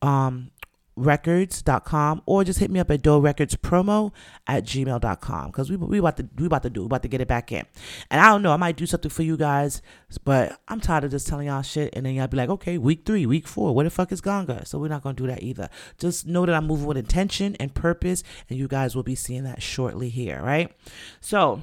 um 0.00 0.50
records.com 0.96 2.22
or 2.26 2.44
just 2.44 2.58
hit 2.58 2.70
me 2.70 2.78
up 2.78 2.90
at 2.90 3.02
doe 3.02 3.18
records 3.18 3.56
promo 3.56 4.12
at 4.46 4.64
gmail.com 4.64 5.46
because 5.46 5.70
we, 5.70 5.76
we 5.76 5.98
about 5.98 6.16
to 6.18 6.28
we 6.36 6.46
about 6.46 6.62
to 6.62 6.70
do 6.70 6.82
we 6.82 6.86
about 6.86 7.02
to 7.02 7.08
get 7.08 7.20
it 7.20 7.28
back 7.28 7.50
in. 7.50 7.64
And 8.10 8.20
i 8.20 8.28
don't 8.28 8.42
know 8.42 8.52
i 8.52 8.56
might 8.56 8.76
do 8.76 8.84
something 8.84 9.10
for 9.10 9.22
you 9.22 9.36
guys 9.36 9.80
but 10.24 10.60
i'm 10.68 10.80
tired 10.80 11.04
of 11.04 11.10
just 11.10 11.26
telling 11.26 11.46
y'all 11.46 11.62
shit 11.62 11.94
and 11.94 12.04
then 12.04 12.14
y'all 12.14 12.26
be 12.26 12.36
like 12.36 12.50
okay 12.50 12.76
week 12.76 13.06
three 13.06 13.24
week 13.24 13.48
four 13.48 13.74
where 13.74 13.84
the 13.84 13.90
fuck 13.90 14.12
is 14.12 14.20
ganga 14.20 14.66
so 14.66 14.78
we're 14.78 14.88
not 14.88 15.02
gonna 15.02 15.14
do 15.14 15.26
that 15.26 15.42
either. 15.42 15.68
Just 15.98 16.26
know 16.26 16.44
that 16.44 16.54
i'm 16.54 16.66
moving 16.66 16.86
with 16.86 16.98
intention 16.98 17.56
and 17.58 17.74
purpose 17.74 18.22
and 18.50 18.58
you 18.58 18.68
guys 18.68 18.94
will 18.94 19.02
be 19.02 19.14
seeing 19.14 19.44
that 19.44 19.62
shortly 19.62 20.10
here 20.10 20.42
right? 20.42 20.74
So 21.20 21.62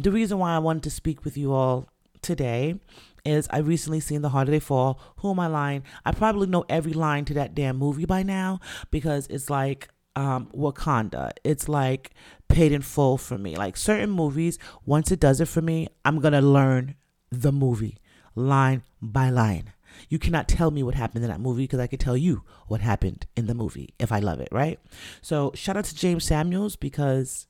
the 0.00 0.10
reason 0.10 0.38
why 0.38 0.54
i 0.54 0.58
wanted 0.58 0.82
to 0.82 0.90
speak 0.90 1.24
with 1.24 1.36
you 1.36 1.52
all 1.52 1.88
today 2.22 2.80
is 3.28 3.48
I 3.50 3.58
recently 3.58 4.00
seen 4.00 4.22
The 4.22 4.30
Harder 4.30 4.50
They 4.50 4.60
Fall. 4.60 5.00
Who 5.18 5.30
am 5.30 5.40
I 5.40 5.46
lying? 5.46 5.84
I 6.04 6.12
probably 6.12 6.46
know 6.46 6.64
every 6.68 6.92
line 6.92 7.24
to 7.26 7.34
that 7.34 7.54
damn 7.54 7.76
movie 7.76 8.06
by 8.06 8.22
now 8.22 8.60
because 8.90 9.26
it's 9.28 9.50
like 9.50 9.88
um, 10.16 10.48
Wakanda. 10.54 11.30
It's 11.44 11.68
like 11.68 12.12
paid 12.48 12.72
in 12.72 12.82
full 12.82 13.18
for 13.18 13.38
me. 13.38 13.56
Like 13.56 13.76
certain 13.76 14.10
movies, 14.10 14.58
once 14.84 15.12
it 15.12 15.20
does 15.20 15.40
it 15.40 15.48
for 15.48 15.62
me, 15.62 15.88
I'm 16.04 16.20
gonna 16.20 16.42
learn 16.42 16.96
the 17.30 17.52
movie 17.52 17.98
line 18.34 18.82
by 19.00 19.30
line. 19.30 19.72
You 20.08 20.18
cannot 20.18 20.48
tell 20.48 20.70
me 20.70 20.82
what 20.82 20.94
happened 20.94 21.24
in 21.24 21.30
that 21.30 21.40
movie 21.40 21.64
because 21.64 21.80
I 21.80 21.86
can 21.86 21.98
tell 21.98 22.16
you 22.16 22.42
what 22.66 22.80
happened 22.80 23.26
in 23.36 23.46
the 23.46 23.54
movie 23.54 23.94
if 23.98 24.12
I 24.12 24.20
love 24.20 24.40
it, 24.40 24.48
right? 24.52 24.78
So 25.20 25.52
shout 25.54 25.76
out 25.76 25.84
to 25.86 25.94
James 25.94 26.24
Samuels 26.24 26.76
because 26.76 27.46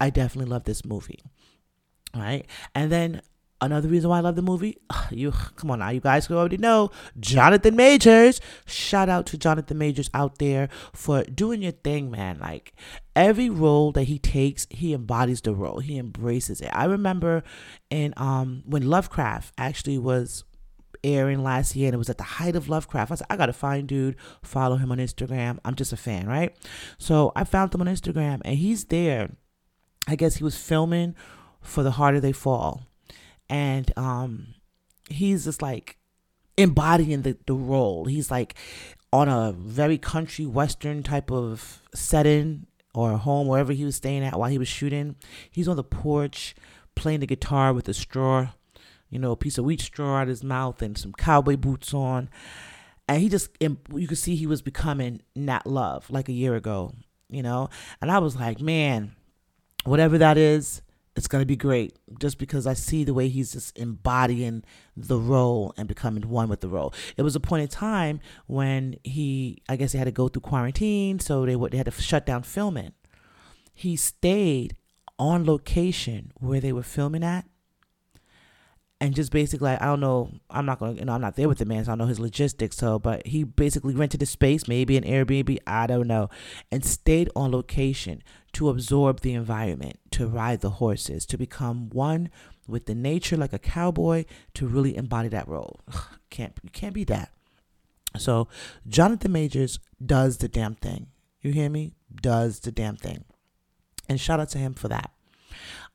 I 0.00 0.10
definitely 0.10 0.50
love 0.50 0.64
this 0.64 0.84
movie. 0.84 1.20
Right. 2.14 2.46
And 2.74 2.92
then 2.92 3.22
Another 3.62 3.88
reason 3.88 4.10
why 4.10 4.18
I 4.18 4.20
love 4.20 4.34
the 4.34 4.42
movie, 4.42 4.76
you 5.10 5.30
come 5.30 5.70
on 5.70 5.78
now, 5.78 5.90
you 5.90 6.00
guys 6.00 6.28
already 6.28 6.56
know 6.56 6.90
Jonathan 7.20 7.76
Majors. 7.76 8.40
Shout 8.66 9.08
out 9.08 9.24
to 9.26 9.38
Jonathan 9.38 9.78
Majors 9.78 10.10
out 10.12 10.38
there 10.38 10.68
for 10.92 11.22
doing 11.22 11.62
your 11.62 11.70
thing, 11.70 12.10
man. 12.10 12.40
Like 12.40 12.74
every 13.14 13.48
role 13.48 13.92
that 13.92 14.04
he 14.04 14.18
takes, 14.18 14.66
he 14.68 14.92
embodies 14.92 15.40
the 15.40 15.54
role. 15.54 15.78
He 15.78 15.96
embraces 15.96 16.60
it. 16.60 16.70
I 16.72 16.86
remember 16.86 17.44
in 17.88 18.14
um 18.16 18.64
when 18.66 18.88
Lovecraft 18.88 19.54
actually 19.56 19.98
was 19.98 20.42
airing 21.04 21.44
last 21.44 21.76
year 21.76 21.86
and 21.86 21.94
it 21.94 21.98
was 21.98 22.10
at 22.10 22.18
the 22.18 22.24
height 22.24 22.56
of 22.56 22.68
Lovecraft. 22.68 23.12
I 23.12 23.14
said, 23.14 23.26
I 23.30 23.36
gotta 23.36 23.52
find 23.52 23.86
dude, 23.86 24.16
follow 24.42 24.76
him 24.76 24.90
on 24.90 24.98
Instagram. 24.98 25.60
I'm 25.64 25.76
just 25.76 25.92
a 25.92 25.96
fan, 25.96 26.26
right? 26.26 26.56
So 26.98 27.30
I 27.36 27.44
found 27.44 27.72
him 27.72 27.80
on 27.80 27.86
Instagram 27.86 28.40
and 28.44 28.58
he's 28.58 28.86
there. 28.86 29.30
I 30.08 30.16
guess 30.16 30.36
he 30.36 30.44
was 30.44 30.56
filming 30.56 31.14
for 31.60 31.84
The 31.84 31.92
Harder 31.92 32.18
They 32.18 32.32
Fall 32.32 32.82
and 33.52 33.92
um 33.98 34.54
he's 35.10 35.44
just 35.44 35.60
like 35.60 35.98
embodying 36.56 37.22
the, 37.22 37.36
the 37.46 37.54
role. 37.54 38.06
He's 38.06 38.30
like 38.30 38.54
on 39.12 39.28
a 39.28 39.52
very 39.52 39.98
country 39.98 40.46
western 40.46 41.02
type 41.02 41.30
of 41.30 41.82
setting 41.94 42.66
or 42.94 43.16
home 43.18 43.46
wherever 43.46 43.72
he 43.72 43.84
was 43.84 43.96
staying 43.96 44.24
at 44.24 44.38
while 44.38 44.50
he 44.50 44.58
was 44.58 44.68
shooting. 44.68 45.16
He's 45.50 45.68
on 45.68 45.76
the 45.76 45.84
porch 45.84 46.54
playing 46.94 47.20
the 47.20 47.26
guitar 47.26 47.72
with 47.72 47.88
a 47.88 47.94
straw 47.94 48.48
you 49.08 49.18
know 49.18 49.32
a 49.32 49.36
piece 49.36 49.58
of 49.58 49.64
wheat 49.64 49.80
straw 49.80 50.20
out 50.20 50.28
his 50.28 50.42
mouth 50.42 50.80
and 50.82 50.96
some 50.96 51.12
cowboy 51.12 51.56
boots 51.56 51.92
on. 51.92 52.30
And 53.06 53.20
he 53.20 53.28
just 53.28 53.50
you 53.60 54.08
could 54.08 54.18
see 54.18 54.34
he 54.34 54.46
was 54.46 54.62
becoming 54.62 55.20
Nat 55.36 55.66
Love 55.66 56.08
like 56.10 56.28
a 56.28 56.32
year 56.32 56.54
ago 56.54 56.92
you 57.28 57.42
know? 57.42 57.70
And 58.00 58.10
i 58.10 58.18
was 58.18 58.36
like 58.36 58.60
man 58.60 59.12
whatever 59.84 60.16
that 60.18 60.38
is 60.38 60.82
it's 61.14 61.28
going 61.28 61.42
to 61.42 61.46
be 61.46 61.56
great 61.56 61.98
just 62.18 62.38
because 62.38 62.66
I 62.66 62.74
see 62.74 63.04
the 63.04 63.14
way 63.14 63.28
he's 63.28 63.52
just 63.52 63.78
embodying 63.78 64.64
the 64.96 65.18
role 65.18 65.74
and 65.76 65.86
becoming 65.86 66.28
one 66.28 66.48
with 66.48 66.60
the 66.60 66.68
role. 66.68 66.94
It 67.16 67.22
was 67.22 67.36
a 67.36 67.40
point 67.40 67.62
in 67.62 67.68
time 67.68 68.20
when 68.46 68.96
he, 69.04 69.62
I 69.68 69.76
guess 69.76 69.92
they 69.92 69.98
had 69.98 70.04
to 70.06 70.10
go 70.10 70.28
through 70.28 70.42
quarantine, 70.42 71.18
so 71.18 71.44
they, 71.44 71.54
they 71.54 71.76
had 71.76 71.86
to 71.86 71.92
shut 71.92 72.24
down 72.24 72.42
filming. 72.42 72.92
He 73.74 73.96
stayed 73.96 74.76
on 75.18 75.44
location 75.44 76.32
where 76.36 76.60
they 76.60 76.72
were 76.72 76.82
filming 76.82 77.22
at 77.22 77.46
and 79.02 79.16
just 79.16 79.32
basically 79.32 79.70
I 79.70 79.84
don't 79.84 80.00
know 80.00 80.30
I'm 80.48 80.64
not 80.64 80.78
gonna 80.78 80.92
you 80.92 81.04
know 81.04 81.12
I'm 81.12 81.20
not 81.20 81.34
there 81.34 81.48
with 81.48 81.58
the 81.58 81.64
man 81.64 81.84
so 81.84 81.92
I 81.92 81.94
know 81.96 82.06
his 82.06 82.20
logistics 82.20 82.76
so 82.76 83.00
but 83.00 83.26
he 83.26 83.42
basically 83.42 83.94
rented 83.94 84.22
a 84.22 84.26
space 84.26 84.68
maybe 84.68 84.96
an 84.96 85.02
Airbnb 85.02 85.58
I 85.66 85.88
don't 85.88 86.06
know 86.06 86.30
and 86.70 86.84
stayed 86.84 87.28
on 87.34 87.50
location 87.50 88.22
to 88.52 88.68
absorb 88.68 89.20
the 89.20 89.34
environment 89.34 89.98
to 90.12 90.28
ride 90.28 90.60
the 90.60 90.70
horses 90.70 91.26
to 91.26 91.36
become 91.36 91.90
one 91.90 92.30
with 92.68 92.86
the 92.86 92.94
nature 92.94 93.36
like 93.36 93.52
a 93.52 93.58
cowboy 93.58 94.24
to 94.54 94.68
really 94.68 94.96
embody 94.96 95.28
that 95.28 95.48
role. 95.48 95.80
Can't 96.30 96.56
you 96.62 96.70
can't 96.70 96.94
be 96.94 97.04
that. 97.04 97.30
So 98.16 98.48
Jonathan 98.88 99.32
Majors 99.32 99.80
does 100.04 100.38
the 100.38 100.48
damn 100.48 100.76
thing. 100.76 101.08
You 101.42 101.52
hear 101.52 101.68
me? 101.68 101.92
Does 102.14 102.60
the 102.60 102.72
damn 102.72 102.96
thing. 102.96 103.24
And 104.08 104.18
shout 104.20 104.40
out 104.40 104.48
to 104.50 104.58
him 104.58 104.74
for 104.74 104.88
that. 104.88 105.10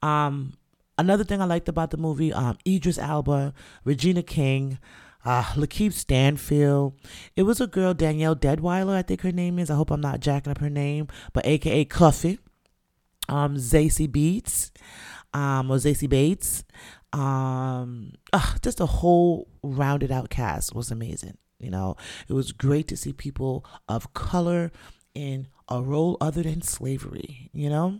Um 0.03 0.53
Another 0.97 1.23
thing 1.23 1.41
I 1.41 1.45
liked 1.45 1.69
about 1.69 1.91
the 1.91 1.97
movie, 1.97 2.33
um, 2.33 2.57
Idris 2.67 2.97
Elba, 2.97 3.53
Regina 3.83 4.23
King, 4.23 4.79
uh, 5.23 5.43
Lakeith 5.55 5.93
Stanfield. 5.93 6.93
It 7.35 7.43
was 7.43 7.61
a 7.61 7.67
girl, 7.67 7.93
Danielle 7.93 8.35
Deadwyler, 8.35 8.95
I 8.95 9.01
think 9.01 9.21
her 9.21 9.31
name 9.31 9.59
is. 9.59 9.69
I 9.69 9.75
hope 9.75 9.91
I'm 9.91 10.01
not 10.01 10.21
jacking 10.21 10.51
up 10.51 10.59
her 10.59 10.69
name, 10.69 11.07
but 11.33 11.45
AKA 11.45 11.85
Cuffee. 11.85 12.39
Um, 13.29 13.57
Zazie 13.57 14.07
Beetz, 14.07 14.71
um, 15.33 15.69
or 15.69 15.75
Zazie 15.75 16.09
Bates. 16.09 16.63
Um, 17.13 18.13
uh, 18.31 18.53
just 18.61 18.79
a 18.79 18.85
whole 18.85 19.49
rounded 19.63 20.11
out 20.11 20.29
cast 20.29 20.73
was 20.73 20.91
amazing. 20.91 21.37
You 21.59 21.71
know, 21.71 21.95
it 22.27 22.33
was 22.33 22.51
great 22.51 22.87
to 22.89 22.97
see 22.97 23.13
people 23.13 23.65
of 23.87 24.13
color 24.13 24.71
in 25.13 25.47
a 25.67 25.81
role 25.81 26.17
other 26.21 26.43
than 26.43 26.61
slavery, 26.61 27.49
you 27.51 27.69
know? 27.69 27.99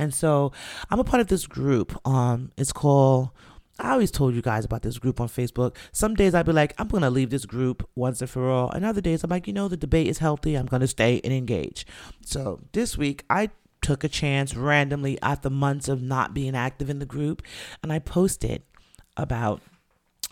And 0.00 0.14
so 0.14 0.50
I'm 0.88 0.98
a 0.98 1.04
part 1.04 1.20
of 1.20 1.28
this 1.28 1.46
group. 1.46 1.94
Um, 2.08 2.52
it's 2.56 2.72
called 2.72 3.30
I 3.78 3.92
always 3.92 4.10
told 4.10 4.34
you 4.34 4.42
guys 4.42 4.64
about 4.64 4.82
this 4.82 4.98
group 4.98 5.20
on 5.20 5.28
Facebook. 5.28 5.76
Some 5.92 6.14
days 6.14 6.34
I'd 6.34 6.46
be 6.46 6.52
like, 6.52 6.74
I'm 6.78 6.88
to 7.02 7.10
leave 7.10 7.30
this 7.30 7.46
group 7.46 7.88
once 7.94 8.20
and 8.20 8.28
for 8.28 8.50
all. 8.50 8.70
And 8.70 8.84
other 8.84 9.00
days 9.00 9.24
I'm 9.24 9.30
like, 9.30 9.46
you 9.46 9.54
know, 9.54 9.68
the 9.68 9.76
debate 9.76 10.06
is 10.06 10.18
healthy. 10.18 10.54
I'm 10.54 10.66
to 10.80 10.86
stay 10.86 11.20
and 11.24 11.32
engage. 11.32 11.86
So 12.24 12.60
this 12.72 12.98
week 12.98 13.24
I 13.30 13.50
took 13.80 14.04
a 14.04 14.08
chance 14.08 14.54
randomly 14.54 15.18
after 15.22 15.48
months 15.48 15.88
of 15.88 16.02
not 16.02 16.34
being 16.34 16.54
active 16.54 16.90
in 16.90 16.98
the 16.98 17.06
group 17.06 17.42
and 17.82 17.90
I 17.92 17.98
posted 17.98 18.62
about 19.16 19.62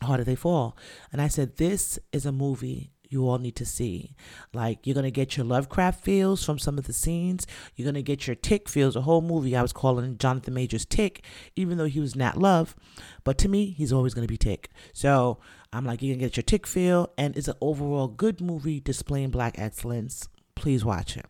Harder 0.03 0.25
They 0.25 0.35
Fall. 0.35 0.77
And 1.11 1.23
I 1.23 1.29
said, 1.29 1.57
this 1.57 1.99
is 2.13 2.27
a 2.27 2.33
movie 2.33 2.91
you 3.09 3.29
all 3.29 3.39
need 3.39 3.57
to 3.57 3.67
see. 3.67 4.15
Like 4.53 4.87
you're 4.87 4.95
gonna 4.95 5.11
get 5.11 5.37
your 5.37 5.47
Lovecraft 5.47 6.05
feels 6.05 6.45
from 6.45 6.59
some 6.59 6.79
of 6.79 6.87
the 6.87 6.93
scenes. 6.93 7.47
You're 7.75 7.87
gonna 7.87 8.03
get 8.03 8.27
your 8.27 8.37
Tick 8.37 8.69
feels. 8.69 8.95
The 8.95 9.03
whole 9.03 9.23
movie 9.23 9.57
I 9.57 9.63
was 9.63 9.73
calling 9.73 10.19
Jonathan 10.19 10.55
Majors 10.55 10.85
Tick, 10.85 11.25
even 11.57 11.79
though 11.79 11.87
he 11.87 12.01
was 12.01 12.17
Nat 12.17 12.37
Love, 12.39 12.77
but 13.25 13.39
to 13.39 13.49
me 13.49 13.71
he's 13.71 13.93
always 13.93 14.15
gonna 14.15 14.27
be 14.27 14.37
Tick. 14.37 14.71
So 14.93 15.39
I'm 15.73 15.85
like 15.85 16.03
you're 16.03 16.15
gonna 16.15 16.27
get 16.27 16.37
your 16.37 16.45
Tick 16.45 16.67
feel, 16.67 17.13
and 17.17 17.37
it's 17.37 17.49
an 17.49 17.57
overall 17.61 18.09
good 18.09 18.41
movie 18.41 18.81
displaying 18.81 19.31
black 19.31 19.59
excellence. 19.59 20.29
Please 20.55 20.85
watch 20.85 21.17
it. 21.17 21.27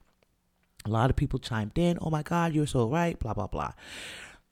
A 0.84 0.90
lot 0.90 1.10
of 1.10 1.16
people 1.16 1.38
chimed 1.38 1.76
in. 1.76 1.98
Oh 2.00 2.10
my 2.10 2.22
God, 2.22 2.54
you're 2.54 2.66
so 2.66 2.88
right. 2.88 3.18
Blah 3.18 3.34
blah 3.34 3.46
blah. 3.46 3.72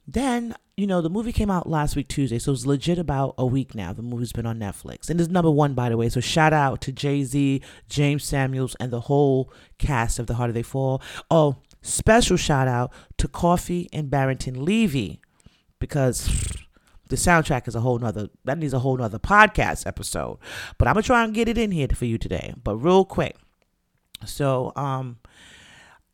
Then, 0.09 0.55
you 0.77 0.87
know, 0.87 1.01
the 1.01 1.11
movie 1.11 1.33
came 1.33 1.51
out 1.51 1.69
last 1.69 1.97
week, 1.97 2.09
Tuesday, 2.09 2.39
so 2.39 2.53
it's 2.53 2.65
legit 2.65 2.99
about 2.99 3.35
a 3.37 3.45
week 3.45 3.75
now. 3.75 3.93
The 3.93 4.03
movie's 4.03 4.33
been 4.33 4.47
on 4.47 4.59
Netflix. 4.59 5.11
And 5.11 5.21
it's 5.21 5.31
number 5.31 5.51
one, 5.51 5.75
by 5.75 5.89
the 5.89 5.97
way. 5.97 6.09
So 6.09 6.21
shout 6.21 6.53
out 6.53 6.81
to 6.83 6.93
Jay 6.93 7.25
Z, 7.25 7.61
James 7.89 8.25
Samuels, 8.25 8.77
and 8.79 8.93
the 8.93 9.01
whole 9.01 9.53
cast 9.79 10.19
of 10.19 10.29
The 10.29 10.35
Harder 10.35 10.53
They 10.53 10.63
Fall. 10.63 11.03
Oh, 11.31 11.57
special 11.83 12.37
shout 12.37 12.69
out 12.69 12.93
to 13.19 13.27
Koffee 13.27 13.89
and 13.93 14.11
Barrington 14.11 14.65
Levy, 14.65 15.21
because 15.81 16.29
the 17.09 17.17
soundtrack 17.17 17.69
is 17.69 17.75
a 17.75 17.81
whole 17.81 17.99
nother 17.99 18.29
that 18.45 18.59
needs 18.59 18.73
a 18.73 18.81
whole 18.81 18.97
nother 18.97 19.19
podcast 19.19 19.87
episode. 19.87 20.39
But 20.79 20.89
I'm 20.89 20.95
gonna 20.95 21.03
try 21.03 21.25
and 21.25 21.35
get 21.35 21.49
it 21.49 21.59
in 21.59 21.71
here 21.71 21.89
for 21.89 22.05
you 22.05 22.19
today. 22.19 22.55
But 22.63 22.77
real 22.77 23.05
quick. 23.05 23.37
So 24.25 24.73
um 24.77 25.19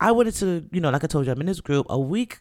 I 0.00 0.12
wanted 0.12 0.34
to, 0.36 0.68
you 0.72 0.80
know, 0.80 0.90
like 0.90 1.04
I 1.04 1.06
told 1.06 1.26
you, 1.26 1.32
I'm 1.32 1.40
in 1.40 1.46
this 1.46 1.60
group. 1.60 1.86
A 1.88 1.98
week 1.98 2.40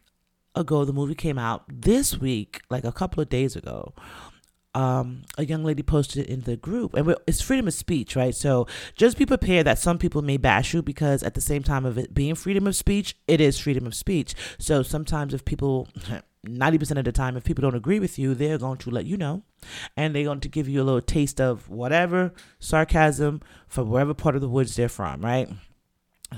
ago 0.56 0.86
the 0.86 0.94
movie 0.94 1.16
came 1.16 1.38
out 1.38 1.64
this 1.68 2.18
week 2.18 2.62
like 2.70 2.84
a 2.84 2.92
couple 2.92 3.22
of 3.22 3.30
days 3.30 3.56
ago. 3.56 3.94
Um, 4.74 5.24
a 5.38 5.44
young 5.44 5.66
lady 5.66 5.84
posted 5.84 6.28
in 6.28 6.42
the 6.42 6.56
group 6.56 6.94
and 6.94 7.14
it's 7.28 7.42
freedom 7.42 7.68
of 7.68 7.74
speech 7.74 8.16
right? 8.16 8.34
So 8.34 8.68
just 8.96 9.18
be 9.18 9.26
prepared 9.26 9.68
that 9.68 9.80
some 9.80 9.98
people 9.98 10.22
may 10.22 10.38
bash 10.38 10.74
you 10.74 10.82
because 10.82 11.24
at 11.24 11.34
the 11.34 11.42
same 11.42 11.62
time 11.62 11.86
of 11.86 11.98
it 11.98 12.14
being 12.14 12.36
freedom 12.36 12.68
of 12.68 12.76
speech 12.76 13.18
it 13.28 13.42
is 13.42 13.60
freedom 13.60 13.86
of 13.86 13.94
speech. 13.94 14.34
So 14.60 14.82
sometimes 14.82 15.34
if 15.34 15.44
people 15.44 15.90
90% 16.48 16.98
of 16.98 17.06
the 17.06 17.12
time 17.12 17.38
if 17.38 17.44
people 17.44 17.62
don't 17.62 17.76
agree 17.76 18.00
with 18.00 18.18
you 18.18 18.34
they're 18.34 18.58
going 18.58 18.78
to 18.80 18.90
let 18.90 19.06
you 19.06 19.18
know 19.18 19.44
and 19.96 20.16
they're 20.16 20.24
going 20.24 20.40
to 20.40 20.50
give 20.50 20.68
you 20.68 20.82
a 20.82 20.86
little 20.86 21.02
taste 21.02 21.40
of 21.40 21.70
whatever 21.70 22.34
sarcasm 22.60 23.42
from 23.68 23.90
wherever 23.90 24.14
part 24.14 24.36
of 24.36 24.42
the 24.42 24.50
woods 24.50 24.76
they're 24.76 24.90
from 24.90 25.22
right 25.22 25.50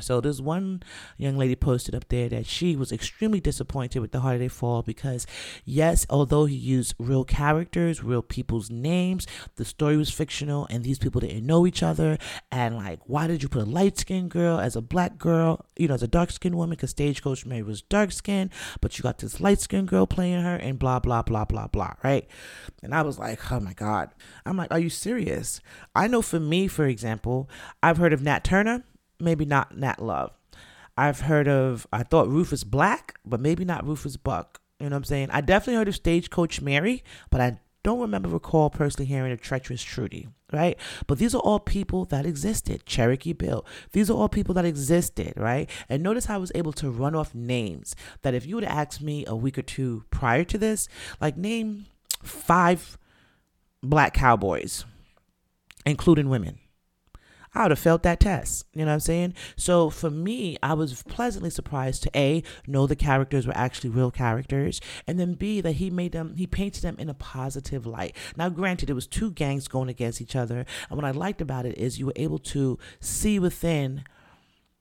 so 0.01 0.19
there's 0.19 0.41
one 0.41 0.81
young 1.17 1.37
lady 1.37 1.55
posted 1.55 1.93
up 1.93 2.07
there 2.09 2.27
that 2.29 2.47
she 2.47 2.75
was 2.75 2.91
extremely 2.91 3.39
disappointed 3.39 3.99
with 3.99 4.11
the 4.11 4.19
They 4.19 4.47
Fall 4.47 4.81
because 4.81 5.27
yes, 5.65 6.05
although 6.09 6.45
he 6.45 6.55
used 6.55 6.95
real 6.97 7.23
characters, 7.23 8.03
real 8.03 8.23
people's 8.23 8.69
names, 8.71 9.27
the 9.55 9.65
story 9.65 9.95
was 9.97 10.09
fictional 10.09 10.67
and 10.69 10.83
these 10.83 10.97
people 10.97 11.21
didn't 11.21 11.45
know 11.45 11.67
each 11.67 11.83
other. 11.83 12.17
And 12.51 12.75
like, 12.75 12.99
why 13.05 13.27
did 13.27 13.43
you 13.43 13.49
put 13.49 13.63
a 13.63 13.65
light 13.65 13.99
skinned 13.99 14.31
girl 14.31 14.59
as 14.59 14.75
a 14.75 14.81
black 14.81 15.17
girl, 15.17 15.65
you 15.77 15.87
know, 15.87 15.93
as 15.93 16.03
a 16.03 16.07
dark 16.07 16.31
skinned 16.31 16.55
woman? 16.55 16.71
Because 16.71 16.91
Stagecoach 16.91 17.45
Mary 17.45 17.61
was 17.63 17.81
dark 17.83 18.11
skinned, 18.11 18.49
but 18.81 18.97
you 18.97 19.03
got 19.03 19.19
this 19.19 19.39
light 19.39 19.59
skinned 19.59 19.87
girl 19.87 20.07
playing 20.07 20.41
her 20.41 20.55
and 20.55 20.79
blah, 20.79 20.99
blah, 20.99 21.21
blah, 21.21 21.45
blah, 21.45 21.67
blah, 21.67 21.93
right? 22.03 22.27
And 22.81 22.95
I 22.95 23.03
was 23.03 23.19
like, 23.19 23.51
oh 23.51 23.59
my 23.59 23.73
God. 23.73 24.09
I'm 24.45 24.57
like, 24.57 24.71
are 24.71 24.79
you 24.79 24.89
serious? 24.89 25.61
I 25.93 26.07
know 26.07 26.21
for 26.21 26.39
me, 26.39 26.67
for 26.67 26.85
example, 26.85 27.49
I've 27.81 27.97
heard 27.97 28.13
of 28.13 28.23
Nat 28.23 28.43
Turner 28.43 28.83
maybe 29.19 29.45
not 29.45 29.77
Nat 29.77 30.01
Love. 30.01 30.31
I've 30.97 31.21
heard 31.21 31.47
of, 31.47 31.87
I 31.91 32.03
thought 32.03 32.27
Rufus 32.27 32.63
Black, 32.63 33.19
but 33.25 33.39
maybe 33.39 33.65
not 33.65 33.85
Rufus 33.85 34.17
Buck. 34.17 34.61
You 34.79 34.89
know 34.89 34.95
what 34.95 34.97
I'm 34.97 35.03
saying? 35.05 35.29
I 35.31 35.41
definitely 35.41 35.75
heard 35.75 35.87
of 35.87 35.95
Stagecoach 35.95 36.61
Mary, 36.61 37.03
but 37.29 37.41
I 37.41 37.59
don't 37.83 37.99
remember 37.99 38.29
recall 38.29 38.69
personally 38.69 39.07
hearing 39.07 39.31
of 39.31 39.41
Treacherous 39.41 39.83
Trudy, 39.83 40.27
right? 40.51 40.77
But 41.07 41.17
these 41.19 41.35
are 41.35 41.41
all 41.41 41.59
people 41.59 42.05
that 42.05 42.25
existed. 42.25 42.85
Cherokee 42.85 43.33
Bill. 43.33 43.65
These 43.91 44.09
are 44.09 44.13
all 44.13 44.29
people 44.29 44.53
that 44.55 44.65
existed, 44.65 45.33
right? 45.35 45.69
And 45.89 46.01
notice 46.01 46.25
how 46.25 46.35
I 46.35 46.39
was 46.39 46.51
able 46.55 46.73
to 46.73 46.89
run 46.89 47.15
off 47.15 47.35
names 47.35 47.95
that 48.21 48.33
if 48.33 48.45
you 48.45 48.55
would 48.55 48.63
have 48.63 48.77
asked 48.77 49.01
me 49.01 49.25
a 49.27 49.35
week 49.35 49.57
or 49.57 49.63
two 49.63 50.05
prior 50.11 50.43
to 50.45 50.57
this, 50.57 50.87
like 51.19 51.37
name 51.37 51.87
five 52.21 52.97
black 53.81 54.13
cowboys, 54.13 54.85
including 55.85 56.29
women. 56.29 56.59
I 57.55 57.63
would 57.63 57.71
have 57.71 57.79
felt 57.79 58.03
that 58.03 58.19
test. 58.19 58.65
You 58.73 58.81
know 58.81 58.87
what 58.87 58.93
I'm 58.93 58.99
saying? 58.99 59.33
So 59.55 59.89
for 59.89 60.09
me, 60.09 60.57
I 60.63 60.73
was 60.73 61.03
pleasantly 61.03 61.49
surprised 61.49 62.03
to 62.03 62.17
A, 62.17 62.43
know 62.65 62.87
the 62.87 62.95
characters 62.95 63.45
were 63.45 63.55
actually 63.55 63.91
real 63.91 64.11
characters, 64.11 64.81
and 65.07 65.19
then 65.19 65.33
B, 65.35 65.61
that 65.61 65.73
he 65.73 65.89
made 65.89 66.13
them, 66.13 66.35
he 66.35 66.47
painted 66.47 66.83
them 66.83 66.95
in 66.97 67.09
a 67.09 67.13
positive 67.13 67.85
light. 67.85 68.15
Now, 68.35 68.49
granted, 68.49 68.89
it 68.89 68.93
was 68.93 69.07
two 69.07 69.31
gangs 69.31 69.67
going 69.67 69.89
against 69.89 70.21
each 70.21 70.35
other. 70.35 70.65
And 70.89 70.97
what 70.97 71.05
I 71.05 71.11
liked 71.11 71.41
about 71.41 71.65
it 71.65 71.77
is 71.77 71.99
you 71.99 72.07
were 72.07 72.13
able 72.15 72.39
to 72.39 72.79
see 72.99 73.39
within 73.39 74.03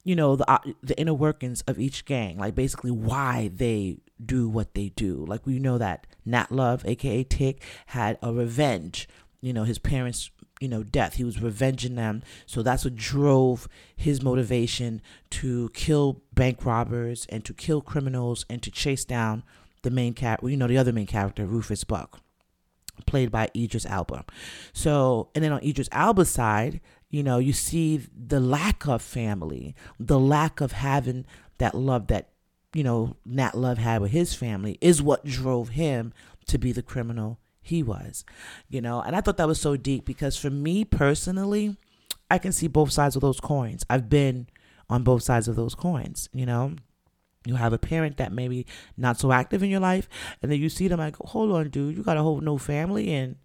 you 0.04 0.16
know 0.16 0.34
the 0.34 0.50
uh, 0.50 0.58
the 0.82 0.98
inner 0.98 1.14
workings 1.14 1.62
of 1.62 1.78
each 1.78 2.04
gang 2.04 2.36
like 2.36 2.56
basically 2.56 2.90
why 2.90 3.50
they 3.54 3.98
do 4.24 4.48
what 4.48 4.74
they 4.74 4.88
do 4.90 5.24
like 5.26 5.46
we 5.46 5.60
know 5.60 5.78
that 5.78 6.06
nat 6.24 6.50
love 6.50 6.84
aka 6.86 7.22
tick 7.22 7.62
had 7.86 8.18
a 8.20 8.32
revenge 8.32 9.08
you 9.40 9.52
know 9.52 9.64
his 9.64 9.78
parents 9.78 10.30
you 10.62 10.68
know, 10.68 10.84
death. 10.84 11.14
He 11.14 11.24
was 11.24 11.42
revenging 11.42 11.96
them. 11.96 12.22
So 12.46 12.62
that's 12.62 12.84
what 12.84 12.94
drove 12.94 13.68
his 13.96 14.22
motivation 14.22 15.02
to 15.30 15.70
kill 15.70 16.22
bank 16.32 16.64
robbers 16.64 17.26
and 17.28 17.44
to 17.44 17.52
kill 17.52 17.80
criminals 17.80 18.46
and 18.48 18.62
to 18.62 18.70
chase 18.70 19.04
down 19.04 19.42
the 19.82 19.90
main 19.90 20.14
cat, 20.14 20.40
you 20.44 20.56
know, 20.56 20.68
the 20.68 20.78
other 20.78 20.92
main 20.92 21.08
character, 21.08 21.44
Rufus 21.44 21.82
Buck, 21.82 22.20
played 23.06 23.32
by 23.32 23.50
Idris 23.56 23.84
Elba. 23.84 24.24
So, 24.72 25.30
and 25.34 25.42
then 25.42 25.50
on 25.50 25.64
Idris 25.64 25.88
Elba's 25.90 26.30
side, 26.30 26.80
you 27.10 27.24
know, 27.24 27.38
you 27.38 27.52
see 27.52 28.00
the 28.16 28.38
lack 28.38 28.86
of 28.86 29.02
family, 29.02 29.74
the 29.98 30.20
lack 30.20 30.60
of 30.60 30.72
having 30.72 31.26
that 31.58 31.74
love 31.74 32.06
that, 32.06 32.28
you 32.72 32.84
know, 32.84 33.16
Nat 33.26 33.56
Love 33.56 33.78
had 33.78 34.00
with 34.00 34.12
his 34.12 34.32
family 34.32 34.78
is 34.80 35.02
what 35.02 35.24
drove 35.24 35.70
him 35.70 36.12
to 36.46 36.56
be 36.56 36.70
the 36.70 36.82
criminal 36.82 37.38
he 37.62 37.82
was, 37.82 38.24
you 38.68 38.80
know. 38.80 39.00
And 39.00 39.16
I 39.16 39.20
thought 39.20 39.36
that 39.38 39.46
was 39.46 39.60
so 39.60 39.76
deep 39.76 40.04
because 40.04 40.36
for 40.36 40.50
me 40.50 40.84
personally, 40.84 41.76
I 42.30 42.38
can 42.38 42.52
see 42.52 42.66
both 42.66 42.92
sides 42.92 43.16
of 43.16 43.22
those 43.22 43.40
coins. 43.40 43.84
I've 43.88 44.10
been 44.10 44.48
on 44.90 45.04
both 45.04 45.22
sides 45.22 45.48
of 45.48 45.56
those 45.56 45.74
coins, 45.74 46.28
you 46.32 46.44
know. 46.44 46.74
You 47.44 47.56
have 47.56 47.72
a 47.72 47.78
parent 47.78 48.18
that 48.18 48.32
maybe 48.32 48.66
not 48.96 49.18
so 49.18 49.32
active 49.32 49.62
in 49.62 49.70
your 49.70 49.80
life, 49.80 50.08
and 50.40 50.50
then 50.50 50.60
you 50.60 50.68
see 50.68 50.86
them 50.88 51.00
like, 51.00 51.16
hold 51.16 51.50
on, 51.52 51.70
dude, 51.70 51.96
you 51.96 52.02
got 52.02 52.16
a 52.16 52.22
whole 52.22 52.40
new 52.40 52.58
family 52.58 53.12
and 53.12 53.36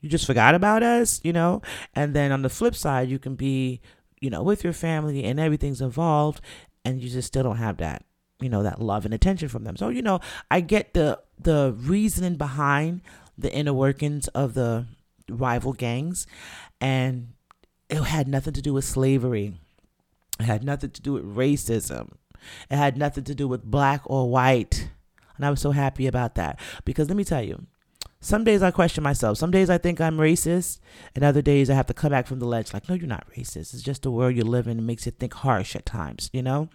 you 0.00 0.08
just 0.08 0.26
forgot 0.26 0.54
about 0.54 0.82
us, 0.82 1.20
you 1.24 1.32
know? 1.32 1.62
And 1.94 2.14
then 2.14 2.30
on 2.30 2.42
the 2.42 2.50
flip 2.50 2.74
side, 2.74 3.08
you 3.08 3.18
can 3.18 3.36
be, 3.36 3.80
you 4.20 4.30
know, 4.30 4.42
with 4.42 4.64
your 4.64 4.72
family 4.72 5.24
and 5.24 5.40
everything's 5.40 5.80
involved, 5.80 6.40
and 6.84 7.00
you 7.00 7.08
just 7.08 7.28
still 7.28 7.42
don't 7.42 7.56
have 7.56 7.78
that, 7.78 8.04
you 8.40 8.48
know, 8.48 8.62
that 8.62 8.80
love 8.80 9.04
and 9.04 9.14
attention 9.14 9.48
from 9.48 9.64
them. 9.64 9.76
So, 9.76 9.88
you 9.88 10.02
know, 10.02 10.20
I 10.50 10.60
get 10.60 10.94
the 10.94 11.20
the 11.40 11.74
reasoning 11.78 12.36
behind 12.36 13.00
the 13.38 13.52
inner 13.54 13.72
workings 13.72 14.28
of 14.28 14.54
the 14.54 14.86
rival 15.30 15.72
gangs, 15.72 16.26
and 16.80 17.28
it 17.88 18.02
had 18.02 18.28
nothing 18.28 18.52
to 18.54 18.62
do 18.62 18.74
with 18.74 18.84
slavery. 18.84 19.54
It 20.40 20.44
had 20.44 20.64
nothing 20.64 20.90
to 20.90 21.00
do 21.00 21.14
with 21.14 21.36
racism. 21.36 22.12
It 22.70 22.76
had 22.76 22.96
nothing 22.96 23.24
to 23.24 23.34
do 23.34 23.48
with 23.48 23.64
black 23.64 24.02
or 24.04 24.28
white. 24.28 24.90
And 25.36 25.46
I 25.46 25.50
was 25.50 25.60
so 25.60 25.70
happy 25.70 26.06
about 26.06 26.34
that 26.34 26.58
because 26.84 27.08
let 27.08 27.16
me 27.16 27.24
tell 27.24 27.42
you, 27.42 27.66
some 28.20 28.42
days 28.42 28.62
I 28.62 28.72
question 28.72 29.04
myself. 29.04 29.38
Some 29.38 29.52
days 29.52 29.70
I 29.70 29.78
think 29.78 30.00
I'm 30.00 30.18
racist, 30.18 30.80
and 31.14 31.24
other 31.24 31.42
days 31.42 31.70
I 31.70 31.74
have 31.74 31.86
to 31.86 31.94
come 31.94 32.10
back 32.10 32.26
from 32.26 32.40
the 32.40 32.46
ledge 32.46 32.74
like, 32.74 32.88
no, 32.88 32.96
you're 32.96 33.06
not 33.06 33.26
racist. 33.36 33.74
It's 33.74 33.82
just 33.82 34.02
the 34.02 34.10
world 34.10 34.34
you 34.36 34.42
live 34.42 34.66
in. 34.66 34.78
It 34.78 34.82
makes 34.82 35.06
you 35.06 35.12
think 35.12 35.34
harsh 35.34 35.76
at 35.76 35.86
times, 35.86 36.28
you 36.32 36.42
know? 36.42 36.68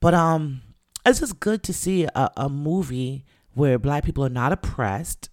But 0.00 0.14
um, 0.14 0.62
it's 1.04 1.20
just 1.20 1.40
good 1.40 1.62
to 1.64 1.74
see 1.74 2.04
a, 2.04 2.30
a 2.36 2.48
movie 2.48 3.26
where 3.52 3.78
black 3.78 4.04
people 4.04 4.24
are 4.24 4.30
not 4.30 4.52
oppressed. 4.52 5.28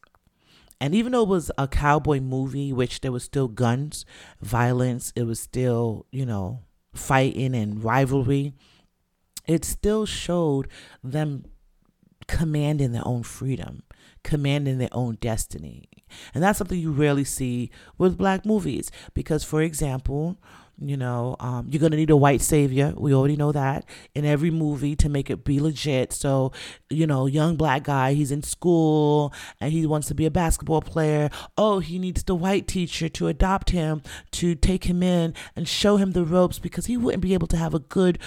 And 0.81 0.95
even 0.95 1.11
though 1.11 1.23
it 1.23 1.29
was 1.29 1.51
a 1.57 1.67
cowboy 1.67 2.19
movie, 2.21 2.71
which 2.71 3.01
there 3.01 3.11
was 3.11 3.23
still 3.23 3.47
guns, 3.47 4.05
violence, 4.41 5.11
it 5.15 5.23
was 5.23 5.39
still, 5.39 6.05
you 6.11 6.25
know, 6.25 6.63
fighting 6.93 7.53
and 7.53 7.83
rivalry, 7.83 8.53
it 9.45 9.65
still 9.65 10.05
showed 10.05 10.67
them 11.03 11.45
commanding 12.27 12.91
their 12.91 13.05
own 13.05 13.23
freedom, 13.23 13.83
commanding 14.23 14.77
their 14.77 14.89
own 14.91 15.17
destiny. 15.19 15.83
And 16.33 16.43
that's 16.43 16.57
something 16.57 16.79
you 16.79 16.91
rarely 16.91 17.23
see 17.23 17.71
with 17.97 18.17
black 18.17 18.45
movies. 18.45 18.91
Because, 19.13 19.43
for 19.43 19.61
example, 19.61 20.37
you 20.81 20.95
know, 20.95 21.35
um, 21.39 21.67
you're 21.69 21.79
going 21.79 21.91
to 21.91 21.97
need 21.97 22.09
a 22.09 22.15
white 22.15 22.41
savior. 22.41 22.93
We 22.95 23.13
already 23.13 23.35
know 23.35 23.51
that 23.51 23.85
in 24.15 24.25
every 24.25 24.49
movie 24.49 24.95
to 24.97 25.09
make 25.09 25.29
it 25.29 25.43
be 25.43 25.59
legit. 25.59 26.13
So, 26.13 26.53
you 26.89 27.05
know, 27.05 27.25
young 27.25 27.57
black 27.57 27.83
guy, 27.83 28.13
he's 28.13 28.31
in 28.31 28.43
school 28.43 29.33
and 29.59 29.73
he 29.73 29.85
wants 29.85 30.07
to 30.07 30.15
be 30.15 30.25
a 30.25 30.31
basketball 30.31 30.81
player. 30.81 31.29
Oh, 31.57 31.79
he 31.79 31.99
needs 31.99 32.23
the 32.23 32.35
white 32.35 32.67
teacher 32.67 33.09
to 33.09 33.27
adopt 33.27 33.71
him, 33.71 34.01
to 34.31 34.55
take 34.55 34.85
him 34.85 35.03
in 35.03 35.33
and 35.55 35.67
show 35.67 35.97
him 35.97 36.11
the 36.11 36.23
ropes 36.23 36.59
because 36.59 36.85
he 36.85 36.97
wouldn't 36.97 37.23
be 37.23 37.33
able 37.33 37.47
to 37.47 37.57
have 37.57 37.73
a 37.73 37.79
good 37.79 38.17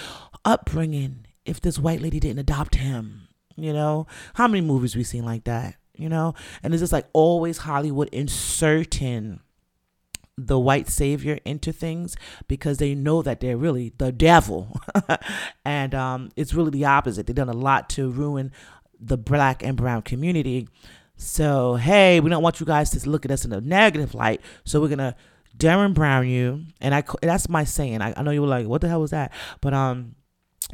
upbringing 0.45 1.25
if 1.45 1.59
this 1.59 1.79
white 1.79 2.01
lady 2.01 2.19
didn't 2.19 2.39
adopt 2.39 2.75
him. 2.75 3.27
You 3.55 3.73
know, 3.73 4.07
how 4.35 4.47
many 4.47 4.61
movies 4.61 4.95
we 4.95 5.03
seen 5.03 5.25
like 5.25 5.43
that? 5.45 5.75
You 5.95 6.09
know, 6.09 6.33
and 6.63 6.73
it's 6.73 6.81
just 6.81 6.93
like 6.93 7.07
always 7.13 7.59
Hollywood 7.59 8.09
inserting 8.11 9.41
the 10.37 10.59
white 10.59 10.89
savior 10.89 11.39
into 11.45 11.71
things 11.71 12.15
because 12.47 12.77
they 12.77 12.95
know 12.95 13.21
that 13.21 13.39
they're 13.39 13.57
really 13.57 13.93
the 13.97 14.11
devil. 14.11 14.79
and 15.65 15.93
um, 15.93 16.29
it's 16.35 16.53
really 16.53 16.71
the 16.71 16.85
opposite. 16.85 17.27
They've 17.27 17.35
done 17.35 17.49
a 17.49 17.53
lot 17.53 17.89
to 17.91 18.09
ruin 18.09 18.51
the 18.99 19.17
black 19.17 19.63
and 19.63 19.77
brown 19.77 20.01
community. 20.01 20.67
So, 21.15 21.75
hey, 21.75 22.19
we 22.19 22.29
don't 22.29 22.41
want 22.41 22.59
you 22.59 22.65
guys 22.65 22.89
to 22.91 23.09
look 23.09 23.25
at 23.25 23.31
us 23.31 23.45
in 23.45 23.53
a 23.53 23.61
negative 23.61 24.15
light. 24.15 24.41
So, 24.63 24.81
we're 24.81 24.87
going 24.87 24.97
to 24.97 25.15
Derren 25.57 25.93
Brown 25.93 26.27
you. 26.27 26.65
And 26.81 26.95
I 26.95 27.03
that's 27.21 27.47
my 27.47 27.63
saying. 27.63 28.01
I, 28.01 28.13
I 28.17 28.23
know 28.23 28.31
you 28.31 28.41
were 28.41 28.47
like, 28.47 28.67
what 28.67 28.81
the 28.81 28.89
hell 28.89 29.01
was 29.01 29.11
that? 29.11 29.31
But 29.61 29.73
um, 29.73 30.15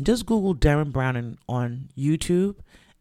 just 0.02 0.26
Google 0.26 0.56
Derren 0.56 0.92
Brown 0.92 1.38
on 1.48 1.90
YouTube 1.98 2.56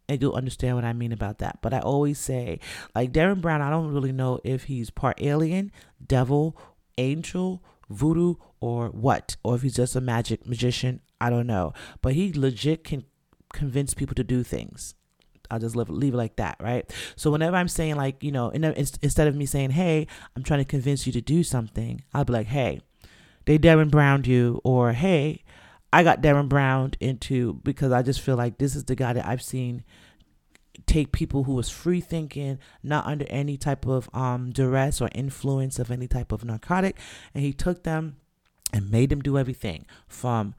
and 0.08 0.20
you'll 0.20 0.34
understand 0.34 0.76
what 0.76 0.84
I 0.84 0.92
mean 0.92 1.12
about 1.12 1.38
that. 1.38 1.58
But 1.60 1.74
I 1.74 1.80
always 1.80 2.18
say, 2.18 2.60
like 2.94 3.12
Derren 3.12 3.40
Brown, 3.40 3.62
I 3.62 3.70
don't 3.70 3.92
really 3.92 4.12
know 4.12 4.40
if 4.44 4.64
he's 4.64 4.90
part 4.90 5.20
alien, 5.20 5.70
devil, 6.04 6.56
angel, 6.96 7.62
voodoo, 7.90 8.34
or 8.60 8.88
what, 8.88 9.36
or 9.44 9.56
if 9.56 9.62
he's 9.62 9.76
just 9.76 9.96
a 9.96 10.00
magic 10.00 10.46
magician. 10.46 11.00
I 11.20 11.30
don't 11.30 11.46
know. 11.46 11.72
But 12.00 12.14
he 12.14 12.32
legit 12.32 12.84
can 12.84 13.04
convince 13.52 13.94
people 13.94 14.14
to 14.14 14.24
do 14.24 14.42
things. 14.42 14.94
I'll 15.50 15.58
just 15.58 15.76
leave, 15.76 15.88
leave 15.88 16.14
it 16.14 16.18
like 16.18 16.36
that, 16.36 16.56
right? 16.60 16.90
So 17.16 17.30
whenever 17.30 17.56
I'm 17.56 17.68
saying 17.68 17.96
like, 17.96 18.22
you 18.22 18.30
know, 18.30 18.50
instead 18.50 19.28
of 19.28 19.34
me 19.34 19.46
saying, 19.46 19.70
hey, 19.70 20.06
I'm 20.36 20.42
trying 20.42 20.60
to 20.60 20.66
convince 20.66 21.06
you 21.06 21.12
to 21.14 21.20
do 21.22 21.42
something, 21.42 22.02
I'll 22.12 22.24
be 22.24 22.34
like, 22.34 22.48
hey, 22.48 22.80
they 23.46 23.58
Derren 23.58 23.90
Browned 23.90 24.26
you, 24.26 24.60
or 24.62 24.92
hey, 24.92 25.42
I 25.90 26.02
got 26.02 26.20
Derren 26.20 26.50
Browned 26.50 26.98
into 27.00 27.54
because 27.64 27.92
I 27.92 28.02
just 28.02 28.20
feel 28.20 28.36
like 28.36 28.58
this 28.58 28.76
is 28.76 28.84
the 28.84 28.94
guy 28.94 29.14
that 29.14 29.26
I've 29.26 29.40
seen 29.40 29.84
take 30.88 31.12
people 31.12 31.44
who 31.44 31.54
was 31.54 31.68
free 31.68 32.00
thinking, 32.00 32.58
not 32.82 33.06
under 33.06 33.26
any 33.28 33.56
type 33.56 33.86
of 33.86 34.08
um, 34.14 34.50
duress 34.50 35.00
or 35.00 35.10
influence 35.14 35.78
of 35.78 35.90
any 35.90 36.08
type 36.08 36.32
of 36.32 36.44
narcotic, 36.44 36.96
and 37.34 37.44
he 37.44 37.52
took 37.52 37.84
them 37.84 38.16
and 38.72 38.90
made 38.90 39.10
them 39.10 39.20
do 39.20 39.38
everything 39.38 39.86
from 40.08 40.54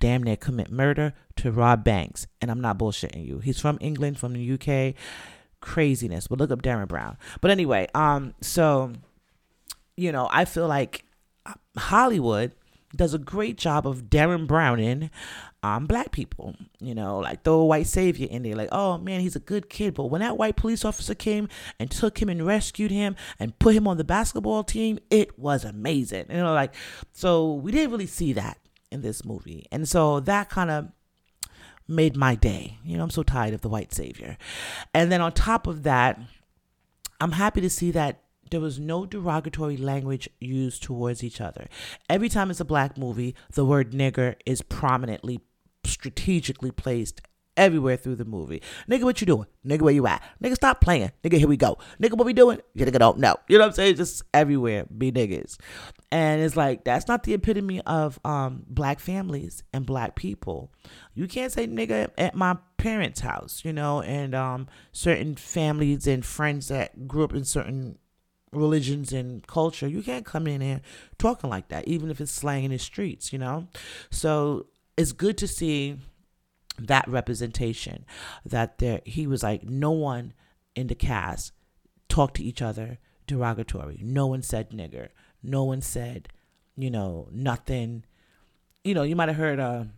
damn 0.00 0.22
near 0.22 0.36
commit 0.36 0.70
murder 0.70 1.12
to 1.36 1.50
rob 1.50 1.84
banks. 1.84 2.26
And 2.40 2.50
I'm 2.50 2.60
not 2.60 2.78
bullshitting 2.78 3.26
you. 3.26 3.40
He's 3.40 3.60
from 3.60 3.78
England, 3.80 4.18
from 4.18 4.32
the 4.32 4.52
UK. 4.52 4.94
Craziness. 5.60 6.28
But 6.28 6.38
look 6.38 6.50
up 6.50 6.62
Derren 6.62 6.88
Brown. 6.88 7.16
But 7.40 7.50
anyway, 7.50 7.88
um, 7.94 8.34
so 8.40 8.92
you 9.96 10.12
know, 10.12 10.28
I 10.30 10.44
feel 10.44 10.68
like 10.68 11.04
Hollywood 11.76 12.52
does 12.96 13.14
a 13.14 13.18
great 13.18 13.56
job 13.58 13.86
of 13.86 14.04
Derren 14.04 14.46
Browning 14.46 15.10
um, 15.62 15.86
black 15.86 16.12
people. 16.12 16.54
You 16.80 16.94
know, 16.94 17.18
like 17.18 17.42
throw 17.42 17.60
a 17.60 17.66
white 17.66 17.86
savior 17.86 18.28
in 18.30 18.42
there, 18.42 18.56
like, 18.56 18.68
oh 18.72 18.98
man, 18.98 19.20
he's 19.20 19.36
a 19.36 19.40
good 19.40 19.68
kid. 19.68 19.94
But 19.94 20.06
when 20.06 20.20
that 20.20 20.38
white 20.38 20.56
police 20.56 20.84
officer 20.84 21.14
came 21.14 21.48
and 21.78 21.90
took 21.90 22.20
him 22.20 22.28
and 22.28 22.46
rescued 22.46 22.90
him 22.90 23.16
and 23.38 23.58
put 23.58 23.74
him 23.74 23.88
on 23.88 23.96
the 23.96 24.04
basketball 24.04 24.64
team, 24.64 24.98
it 25.10 25.38
was 25.38 25.64
amazing. 25.64 26.26
You 26.30 26.38
know, 26.38 26.54
like, 26.54 26.74
so 27.12 27.54
we 27.54 27.72
didn't 27.72 27.90
really 27.90 28.06
see 28.06 28.32
that 28.34 28.58
in 28.90 29.02
this 29.02 29.24
movie. 29.24 29.66
And 29.72 29.88
so 29.88 30.20
that 30.20 30.48
kind 30.48 30.70
of 30.70 30.88
made 31.88 32.16
my 32.16 32.34
day. 32.34 32.78
You 32.84 32.96
know, 32.96 33.04
I'm 33.04 33.10
so 33.10 33.22
tired 33.22 33.54
of 33.54 33.60
the 33.60 33.68
white 33.68 33.92
savior. 33.92 34.36
And 34.94 35.10
then 35.10 35.20
on 35.20 35.32
top 35.32 35.66
of 35.66 35.82
that, 35.84 36.18
I'm 37.20 37.32
happy 37.32 37.60
to 37.60 37.70
see 37.70 37.90
that 37.92 38.20
there 38.50 38.60
was 38.60 38.78
no 38.78 39.06
derogatory 39.06 39.76
language 39.76 40.28
used 40.40 40.82
towards 40.82 41.22
each 41.24 41.40
other. 41.40 41.66
Every 42.08 42.28
time 42.28 42.50
it's 42.50 42.60
a 42.60 42.64
black 42.64 42.96
movie, 42.96 43.34
the 43.52 43.64
word 43.64 43.92
nigger 43.92 44.36
is 44.44 44.62
prominently, 44.62 45.40
strategically 45.84 46.70
placed 46.70 47.20
everywhere 47.56 47.96
through 47.96 48.16
the 48.16 48.24
movie. 48.24 48.62
Nigga, 48.88 49.04
what 49.04 49.20
you 49.20 49.26
doing? 49.26 49.46
Nigga, 49.66 49.82
where 49.82 49.94
you 49.94 50.06
at? 50.06 50.22
Nigga, 50.42 50.54
stop 50.54 50.80
playing. 50.80 51.10
Nigga, 51.24 51.38
here 51.38 51.48
we 51.48 51.56
go. 51.56 51.78
Nigga, 52.00 52.12
what 52.12 52.26
we 52.26 52.32
doing? 52.32 52.60
You 52.74 52.84
nigga 52.84 52.98
don't 52.98 53.18
know. 53.18 53.36
You 53.48 53.58
know 53.58 53.64
what 53.64 53.70
I'm 53.70 53.74
saying? 53.74 53.96
Just 53.96 54.22
everywhere, 54.34 54.86
be 54.96 55.10
niggas. 55.10 55.56
And 56.12 56.42
it's 56.42 56.56
like 56.56 56.84
that's 56.84 57.08
not 57.08 57.24
the 57.24 57.34
epitome 57.34 57.80
of 57.82 58.18
um 58.24 58.64
black 58.68 59.00
families 59.00 59.62
and 59.72 59.86
black 59.86 60.14
people. 60.14 60.72
You 61.14 61.26
can't 61.26 61.52
say 61.52 61.66
nigga 61.66 62.10
at 62.18 62.34
my 62.34 62.58
parents' 62.76 63.20
house, 63.20 63.62
you 63.64 63.72
know, 63.72 64.02
and 64.02 64.34
um 64.34 64.68
certain 64.92 65.34
families 65.34 66.06
and 66.06 66.24
friends 66.24 66.68
that 66.68 67.08
grew 67.08 67.24
up 67.24 67.34
in 67.34 67.44
certain 67.44 67.98
religions 68.52 69.12
and 69.12 69.46
culture, 69.46 69.86
you 69.86 70.02
can't 70.02 70.24
come 70.24 70.46
in 70.46 70.60
here 70.60 70.80
talking 71.18 71.50
like 71.50 71.68
that, 71.68 71.86
even 71.88 72.10
if 72.10 72.20
it's 72.20 72.32
slang 72.32 72.64
in 72.64 72.70
the 72.70 72.78
streets, 72.78 73.32
you 73.32 73.38
know? 73.38 73.68
So 74.10 74.66
it's 74.96 75.12
good 75.12 75.36
to 75.38 75.48
see 75.48 75.98
that 76.78 77.08
representation 77.08 78.04
that 78.44 78.78
there 78.78 79.00
he 79.04 79.26
was 79.26 79.42
like 79.42 79.64
no 79.64 79.90
one 79.92 80.34
in 80.74 80.88
the 80.88 80.94
cast 80.94 81.52
talked 82.08 82.36
to 82.36 82.44
each 82.44 82.62
other 82.62 82.98
derogatory. 83.26 84.00
No 84.02 84.26
one 84.26 84.42
said 84.42 84.70
nigger. 84.70 85.08
No 85.42 85.64
one 85.64 85.80
said, 85.80 86.28
you 86.76 86.90
know, 86.90 87.28
nothing. 87.32 88.04
You 88.84 88.94
know, 88.94 89.02
you 89.02 89.16
might 89.16 89.28
have 89.28 89.36
heard 89.36 89.58
a, 89.58 89.88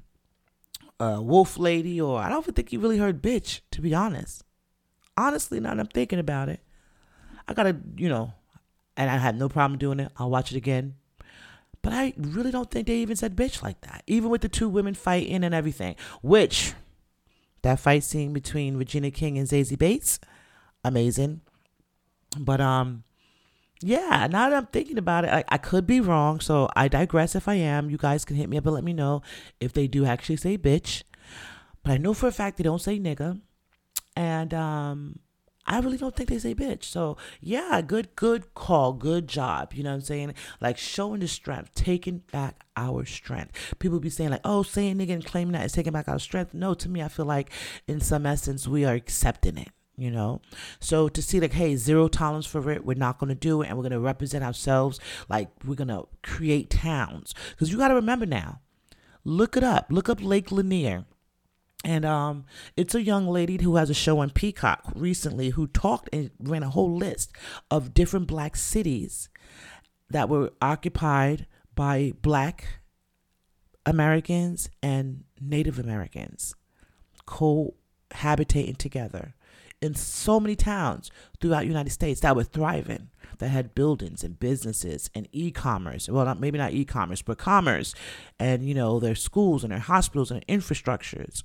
a 1.01 1.21
wolf 1.21 1.59
lady, 1.59 2.01
or 2.01 2.19
I 2.21 2.29
don't 2.29 2.43
even 2.43 2.55
think 2.55 2.73
you 2.73 2.81
really 2.81 2.99
heard 2.99 3.23
bitch, 3.23 3.61
to 3.73 3.81
be 3.81 3.95
honest. 3.95 4.45
Honestly, 5.17 5.61
now 5.61 5.75
that 5.75 5.81
I'm 5.81 5.87
thinking 5.87 6.19
about 6.19 6.49
it, 6.49 6.61
I 7.47 7.55
gotta, 7.55 7.77
you 7.97 8.09
know, 8.09 8.33
and 8.99 9.09
I 9.09 9.17
had 9.17 9.39
no 9.39 9.49
problem 9.49 9.79
doing 9.79 10.01
it. 10.01 10.13
I'll 10.17 10.29
watch 10.29 10.51
it 10.53 10.57
again. 10.57 10.97
But 11.81 11.93
I 11.93 12.13
really 12.17 12.51
don't 12.51 12.69
think 12.69 12.89
they 12.89 12.97
even 12.97 13.17
said 13.17 13.37
bitch 13.37 13.63
like 13.63 13.81
that, 13.83 14.03
even 14.09 14.29
with 14.29 14.41
the 14.41 14.49
two 14.49 14.69
women 14.69 14.95
fighting 14.95 15.45
and 15.45 15.55
everything. 15.55 15.95
Which, 16.21 16.75
that 17.63 17.79
fight 17.79 18.03
scene 18.03 18.33
between 18.33 18.77
Regina 18.77 19.13
King 19.13 19.39
and 19.39 19.47
Zazie 19.47 19.79
Bates, 19.79 20.19
amazing. 20.85 21.43
But 22.37 22.61
um, 22.61 23.05
yeah. 23.81 24.27
Now 24.29 24.51
that 24.51 24.57
I'm 24.57 24.67
thinking 24.67 24.99
about 24.99 25.25
it, 25.25 25.31
I, 25.31 25.45
I 25.49 25.59
could 25.59 25.87
be 25.87 26.01
wrong, 26.01 26.41
so 26.41 26.69
I 26.75 26.89
digress. 26.89 27.37
If 27.37 27.47
I 27.47 27.55
am, 27.55 27.91
you 27.91 27.99
guys 27.99 28.25
can 28.25 28.35
hit 28.35 28.49
me 28.49 28.59
up 28.59 28.67
and 28.67 28.75
let 28.75 28.85
me 28.85 28.93
know 28.93 29.23
if 29.61 29.73
they 29.73 29.87
do 29.87 30.05
actually 30.05 30.37
say 30.37 30.59
bitch. 30.59 31.05
But 31.85 31.93
I 31.93 31.99
know 31.99 32.15
for 32.15 32.27
a 32.27 32.33
fact 32.33 32.57
they 32.57 32.65
don't 32.65 32.83
say 32.83 32.99
nigga, 32.99 33.41
and 34.17 34.53
um, 34.53 35.21
I 35.69 35.81
really 35.81 35.99
don't 35.99 36.17
think 36.17 36.31
they 36.31 36.39
say 36.39 36.55
bitch. 36.55 36.85
So 36.85 37.19
yeah, 37.41 37.83
good, 37.87 38.17
good 38.17 38.55
call, 38.55 38.95
good 38.95 39.29
job. 39.29 39.75
You 39.75 39.83
know 39.85 39.91
what 39.91 39.97
I'm 39.97 40.01
saying? 40.01 40.35
Like 40.61 40.79
showing 40.79 41.21
the 41.21 41.29
strength, 41.29 41.75
taking 41.75 42.23
back 42.33 42.65
our 42.77 43.05
strength. 43.05 43.77
People 43.79 44.01
be 44.01 44.09
saying 44.09 44.31
like, 44.31 44.41
oh, 44.45 44.63
saying 44.63 44.97
nigga 44.97 45.13
and 45.13 45.25
claiming 45.25 45.53
that 45.53 45.67
is 45.67 45.73
taking 45.73 45.93
back 45.93 46.09
our 46.09 46.19
strength. 46.19 46.55
No, 46.55 46.73
to 46.73 46.89
me, 46.89 47.03
I 47.03 47.09
feel 47.09 47.27
like 47.27 47.51
in 47.87 48.01
some 48.01 48.25
essence 48.25 48.67
we 48.67 48.87
are 48.87 48.95
accepting 48.95 49.59
it 49.59 49.69
you 49.99 50.13
know 50.13 50.41
so 50.79 51.09
to 51.09 51.21
see 51.21 51.41
like 51.41 51.53
hey 51.53 51.75
zero 51.75 52.07
tolerance 52.07 52.47
for 52.47 52.71
it 52.71 52.85
we're 52.85 52.95
not 52.95 53.19
going 53.19 53.29
to 53.29 53.35
do 53.35 53.63
it 53.63 53.69
and 53.69 53.77
we're 53.77 53.83
going 53.83 53.91
to 53.91 53.99
represent 53.99 54.45
ourselves 54.45 55.01
like 55.29 55.49
we're 55.67 55.75
going 55.75 55.89
to 55.89 56.07
create 56.23 56.71
towns 56.71 57.35
because 57.51 57.73
you 57.73 57.77
got 57.77 57.89
to 57.89 57.95
remember 57.95 58.25
now 58.25 58.61
look 59.25 59.57
it 59.57 59.65
up 59.65 59.87
look 59.91 60.09
up 60.09 60.23
lake 60.23 60.53
lanier 60.53 61.05
And 61.85 62.05
um, 62.05 62.45
it's 62.77 62.95
a 62.95 63.03
young 63.03 63.29
lady 63.29 63.63
who 63.63 63.77
has 63.77 63.89
a 63.89 63.95
show 63.95 64.19
on 64.19 64.31
Peacock 64.31 64.83
recently 64.95 65.51
who 65.51 65.69
talked 65.69 66.09
and 66.13 66.31
ran 66.41 66.63
a 66.63 66.71
whole 66.71 66.95
list 66.95 67.33
of 67.71 67.95
different 67.95 68.27
black 68.27 68.57
cities 68.57 69.29
that 70.11 70.29
were 70.29 70.53
occupied 70.61 71.47
by 71.75 72.13
black 72.21 72.81
Americans 73.87 74.69
and 74.83 75.25
Native 75.41 75.79
Americans 75.79 76.55
cohabitating 77.27 78.77
together 78.77 79.35
in 79.81 79.95
so 79.95 80.41
many 80.41 80.57
towns 80.57 81.11
throughout 81.41 81.61
the 81.61 81.67
United 81.67 81.91
States 81.91 82.21
that 82.21 82.35
were 82.35 82.45
thriving, 82.45 83.11
that 83.39 83.49
had 83.49 83.75
buildings 83.75 84.25
and 84.25 84.41
businesses 84.41 85.09
and 85.15 85.29
e-commerce. 85.31 86.09
Well, 86.09 86.25
not 86.25 86.41
maybe 86.41 86.59
not 86.59 86.73
e-commerce, 86.73 87.23
but 87.23 87.39
commerce, 87.39 87.95
and 88.39 88.67
you 88.67 88.75
know 88.75 88.99
their 88.99 89.15
schools 89.15 89.63
and 89.63 89.73
their 89.73 89.79
hospitals 89.79 90.31
and 90.31 90.43
their 90.43 90.59
infrastructures, 90.59 91.45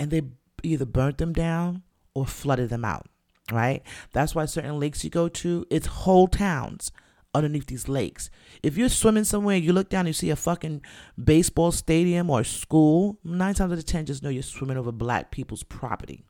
and 0.00 0.10
they 0.10 0.22
either 0.64 0.86
burnt 0.86 1.18
them 1.18 1.32
down 1.32 1.84
or 2.14 2.26
flooded 2.26 2.70
them 2.70 2.84
out. 2.84 3.06
Right. 3.52 3.82
That's 4.12 4.34
why 4.34 4.46
certain 4.46 4.78
lakes 4.78 5.04
you 5.04 5.10
go 5.10 5.28
to, 5.28 5.66
it's 5.70 5.86
whole 5.86 6.28
towns 6.28 6.92
underneath 7.34 7.66
these 7.66 7.88
lakes. 7.88 8.30
If 8.62 8.76
you're 8.76 8.88
swimming 8.88 9.24
somewhere, 9.24 9.56
you 9.56 9.72
look 9.72 9.88
down, 9.88 10.06
you 10.06 10.12
see 10.12 10.30
a 10.30 10.36
fucking 10.36 10.82
baseball 11.22 11.72
stadium 11.72 12.30
or 12.30 12.44
school. 12.44 13.18
Nine 13.24 13.54
times 13.54 13.72
out 13.72 13.78
of 13.78 13.86
ten, 13.86 14.06
just 14.06 14.22
know 14.22 14.28
you're 14.28 14.42
swimming 14.42 14.76
over 14.76 14.92
black 14.92 15.30
people's 15.30 15.62
property. 15.62 16.24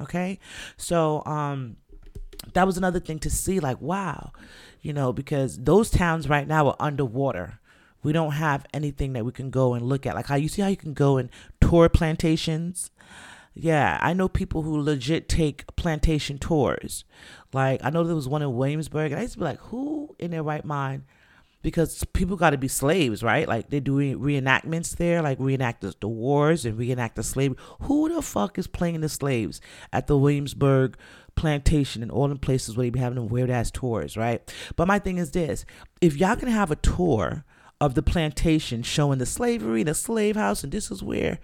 Okay, 0.00 0.38
so 0.76 1.24
um, 1.26 1.76
that 2.52 2.66
was 2.66 2.76
another 2.76 3.00
thing 3.00 3.18
to 3.20 3.30
see. 3.30 3.58
Like, 3.60 3.80
wow, 3.80 4.32
you 4.82 4.92
know, 4.92 5.12
because 5.12 5.58
those 5.58 5.90
towns 5.90 6.28
right 6.28 6.46
now 6.46 6.68
are 6.68 6.76
underwater. 6.78 7.59
We 8.02 8.12
don't 8.12 8.32
have 8.32 8.66
anything 8.72 9.12
that 9.12 9.24
we 9.24 9.32
can 9.32 9.50
go 9.50 9.74
and 9.74 9.86
look 9.86 10.06
at. 10.06 10.14
Like 10.14 10.26
how 10.26 10.36
you 10.36 10.48
see 10.48 10.62
how 10.62 10.68
you 10.68 10.76
can 10.76 10.94
go 10.94 11.16
and 11.16 11.28
tour 11.60 11.88
plantations. 11.88 12.90
Yeah, 13.54 13.98
I 14.00 14.12
know 14.12 14.28
people 14.28 14.62
who 14.62 14.80
legit 14.80 15.28
take 15.28 15.64
plantation 15.76 16.38
tours. 16.38 17.04
Like 17.52 17.80
I 17.82 17.90
know 17.90 18.04
there 18.04 18.14
was 18.14 18.28
one 18.28 18.42
in 18.42 18.54
Williamsburg, 18.54 19.12
and 19.12 19.18
I 19.18 19.22
used 19.22 19.34
to 19.34 19.38
be 19.38 19.44
like, 19.44 19.58
who 19.58 20.14
in 20.18 20.30
their 20.30 20.42
right 20.42 20.64
mind? 20.64 21.04
Because 21.62 22.04
people 22.14 22.36
got 22.36 22.50
to 22.50 22.58
be 22.58 22.68
slaves, 22.68 23.22
right? 23.22 23.46
Like 23.46 23.68
they 23.68 23.80
do 23.80 23.96
reenactments 24.16 24.96
there, 24.96 25.20
like 25.20 25.38
reenact 25.38 25.82
the, 25.82 25.94
the 26.00 26.08
wars 26.08 26.64
and 26.64 26.78
reenact 26.78 27.16
the 27.16 27.22
slavery. 27.22 27.58
Who 27.82 28.08
the 28.08 28.22
fuck 28.22 28.58
is 28.58 28.66
playing 28.66 29.02
the 29.02 29.10
slaves 29.10 29.60
at 29.92 30.06
the 30.06 30.16
Williamsburg 30.16 30.96
plantation 31.34 32.02
and 32.02 32.10
all 32.10 32.28
the 32.28 32.36
places 32.36 32.76
where 32.76 32.86
they 32.86 32.90
be 32.90 32.98
having 33.00 33.16
them 33.16 33.28
weird 33.28 33.50
ass 33.50 33.70
tours, 33.70 34.16
right? 34.16 34.40
But 34.76 34.88
my 34.88 34.98
thing 34.98 35.18
is 35.18 35.32
this: 35.32 35.66
if 36.00 36.16
y'all 36.16 36.36
can 36.36 36.48
have 36.48 36.70
a 36.70 36.76
tour 36.76 37.44
of 37.80 37.94
the 37.94 38.02
plantation 38.02 38.82
showing 38.82 39.18
the 39.18 39.26
slavery, 39.26 39.82
the 39.82 39.94
slave 39.94 40.36
house, 40.36 40.62
and 40.62 40.72
this 40.72 40.90
is 40.90 41.02
where 41.02 41.38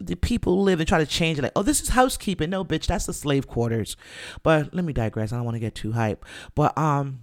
the 0.00 0.16
people 0.16 0.62
live 0.62 0.80
and 0.80 0.88
try 0.88 0.98
to 0.98 1.06
change 1.06 1.38
it 1.38 1.42
like, 1.42 1.52
oh, 1.54 1.62
this 1.62 1.80
is 1.80 1.90
housekeeping. 1.90 2.50
No, 2.50 2.64
bitch, 2.64 2.86
that's 2.86 3.06
the 3.06 3.12
slave 3.12 3.46
quarters. 3.46 3.96
But 4.42 4.74
let 4.74 4.84
me 4.84 4.92
digress. 4.92 5.32
I 5.32 5.36
don't 5.36 5.44
want 5.44 5.56
to 5.56 5.60
get 5.60 5.74
too 5.74 5.92
hype. 5.92 6.24
But 6.54 6.76
um, 6.76 7.20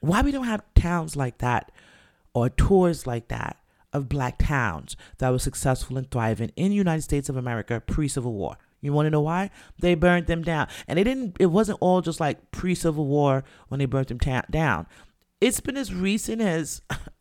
why 0.00 0.22
we 0.22 0.32
don't 0.32 0.46
have 0.46 0.62
towns 0.74 1.16
like 1.16 1.38
that 1.38 1.70
or 2.34 2.50
tours 2.50 3.06
like 3.06 3.28
that 3.28 3.58
of 3.92 4.08
black 4.08 4.38
towns 4.38 4.96
that 5.18 5.30
were 5.30 5.38
successful 5.38 5.96
and 5.96 6.10
thriving 6.10 6.50
in 6.56 6.70
the 6.70 6.76
United 6.76 7.02
States 7.02 7.28
of 7.28 7.36
America 7.36 7.80
pre-Civil 7.86 8.32
War? 8.32 8.58
You 8.80 8.92
want 8.92 9.06
to 9.06 9.10
know 9.10 9.22
why? 9.22 9.50
They 9.78 9.94
burned 9.94 10.26
them 10.26 10.42
down. 10.42 10.68
And 10.86 10.98
they 10.98 11.04
didn't 11.04 11.36
it 11.40 11.46
wasn't 11.46 11.78
all 11.80 12.02
just 12.02 12.20
like 12.20 12.50
pre-Civil 12.50 13.06
War 13.06 13.44
when 13.68 13.78
they 13.78 13.86
burnt 13.86 14.08
them 14.08 14.18
ta- 14.18 14.42
down. 14.50 14.86
It's 15.40 15.60
been 15.60 15.76
as 15.76 15.94
recent 15.94 16.42
as 16.42 16.82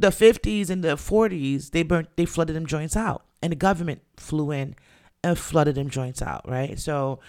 the 0.00 0.08
50s 0.08 0.70
and 0.70 0.82
the 0.82 0.96
40s, 0.96 1.70
they 1.70 1.82
burnt 1.82 2.08
they 2.16 2.24
flooded 2.24 2.56
them 2.56 2.66
joints 2.66 2.96
out 2.96 3.24
and 3.42 3.52
the 3.52 3.56
government 3.56 4.02
flew 4.16 4.50
in 4.50 4.74
and 5.22 5.38
flooded 5.38 5.74
them 5.74 5.90
joints 5.90 6.22
out, 6.22 6.48
right? 6.48 6.78
So 6.78 7.20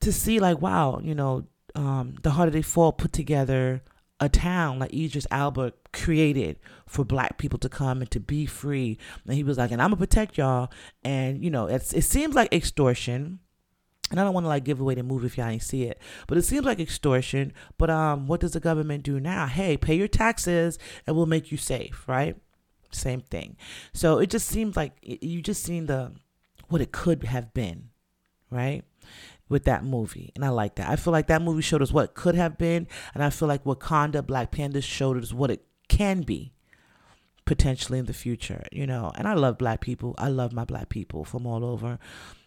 to 0.00 0.12
see 0.12 0.40
like, 0.40 0.60
wow, 0.60 1.00
you 1.02 1.14
know, 1.14 1.44
um, 1.74 2.14
the 2.22 2.30
Harder 2.30 2.52
They 2.52 2.62
Fall 2.62 2.92
put 2.92 3.12
together 3.12 3.82
a 4.20 4.28
town 4.28 4.78
like 4.78 4.94
Idris 4.94 5.26
Elba 5.30 5.72
created 5.92 6.58
for 6.86 7.04
black 7.04 7.36
people 7.36 7.58
to 7.58 7.68
come 7.68 8.00
and 8.00 8.10
to 8.10 8.20
be 8.20 8.46
free. 8.46 8.98
And 9.26 9.34
he 9.34 9.42
was 9.42 9.58
like, 9.58 9.70
and 9.70 9.82
I'm 9.82 9.90
gonna 9.90 9.96
protect 9.96 10.38
y'all. 10.38 10.70
And 11.02 11.42
you 11.42 11.50
know, 11.50 11.66
it 11.66 11.82
seems 11.82 12.34
like 12.34 12.52
extortion. 12.52 13.40
And 14.10 14.20
I 14.20 14.24
don't 14.24 14.34
want 14.34 14.44
to 14.44 14.48
like 14.48 14.64
give 14.64 14.80
away 14.80 14.94
the 14.94 15.02
movie 15.02 15.26
if 15.26 15.38
y'all 15.38 15.48
ain't 15.48 15.62
see 15.62 15.84
it, 15.84 16.00
but 16.26 16.36
it 16.36 16.42
seems 16.42 16.64
like 16.64 16.78
extortion. 16.78 17.52
But 17.78 17.90
um, 17.90 18.26
what 18.26 18.40
does 18.40 18.52
the 18.52 18.60
government 18.60 19.02
do 19.02 19.18
now? 19.18 19.46
Hey, 19.46 19.76
pay 19.76 19.94
your 19.94 20.08
taxes, 20.08 20.78
and 21.06 21.16
we'll 21.16 21.26
make 21.26 21.50
you 21.50 21.56
safe, 21.56 22.06
right? 22.06 22.36
same 22.94 23.20
thing. 23.20 23.56
So 23.92 24.18
it 24.18 24.30
just 24.30 24.48
seems 24.48 24.76
like 24.76 24.92
you 25.02 25.42
just 25.42 25.62
seen 25.62 25.86
the 25.86 26.12
what 26.68 26.80
it 26.80 26.92
could 26.92 27.24
have 27.24 27.52
been, 27.52 27.90
right? 28.50 28.82
With 29.48 29.64
that 29.64 29.84
movie. 29.84 30.32
And 30.34 30.44
I 30.44 30.48
like 30.48 30.76
that. 30.76 30.88
I 30.88 30.96
feel 30.96 31.12
like 31.12 31.26
that 31.26 31.42
movie 31.42 31.62
showed 31.62 31.82
us 31.82 31.92
what 31.92 32.14
could 32.14 32.34
have 32.34 32.56
been. 32.56 32.88
And 33.12 33.22
I 33.22 33.30
feel 33.30 33.48
like 33.48 33.64
Wakanda 33.64 34.26
Black 34.26 34.50
Panther 34.50 34.80
showed 34.80 35.22
us 35.22 35.32
what 35.32 35.50
it 35.50 35.64
can 35.88 36.22
be 36.22 36.52
potentially 37.44 37.98
in 37.98 38.06
the 38.06 38.14
future, 38.14 38.64
you 38.72 38.86
know. 38.86 39.12
And 39.16 39.28
I 39.28 39.34
love 39.34 39.58
black 39.58 39.80
people. 39.80 40.14
I 40.16 40.28
love 40.28 40.52
my 40.52 40.64
black 40.64 40.88
people 40.88 41.24
from 41.24 41.46
all 41.46 41.64
over. 41.64 41.98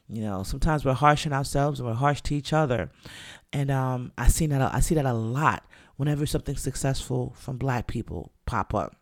You 0.10 0.22
know, 0.22 0.44
sometimes 0.44 0.86
we're 0.86 0.94
harsh 0.94 1.26
on 1.26 1.34
ourselves 1.34 1.80
and 1.80 1.88
we're 1.88 1.96
harsh 1.96 2.22
to 2.22 2.36
each 2.36 2.54
other. 2.54 2.90
And 3.52 3.70
um, 3.70 4.12
I 4.18 4.28
see 4.28 4.46
that 4.48 4.62
I 4.62 4.80
see 4.80 4.96
that 4.96 5.06
a 5.06 5.14
lot 5.14 5.66
whenever 5.98 6.26
something 6.26 6.56
successful 6.56 7.34
from 7.38 7.58
black 7.58 7.88
people 7.88 8.32
pop 8.46 8.74
up. 8.74 8.96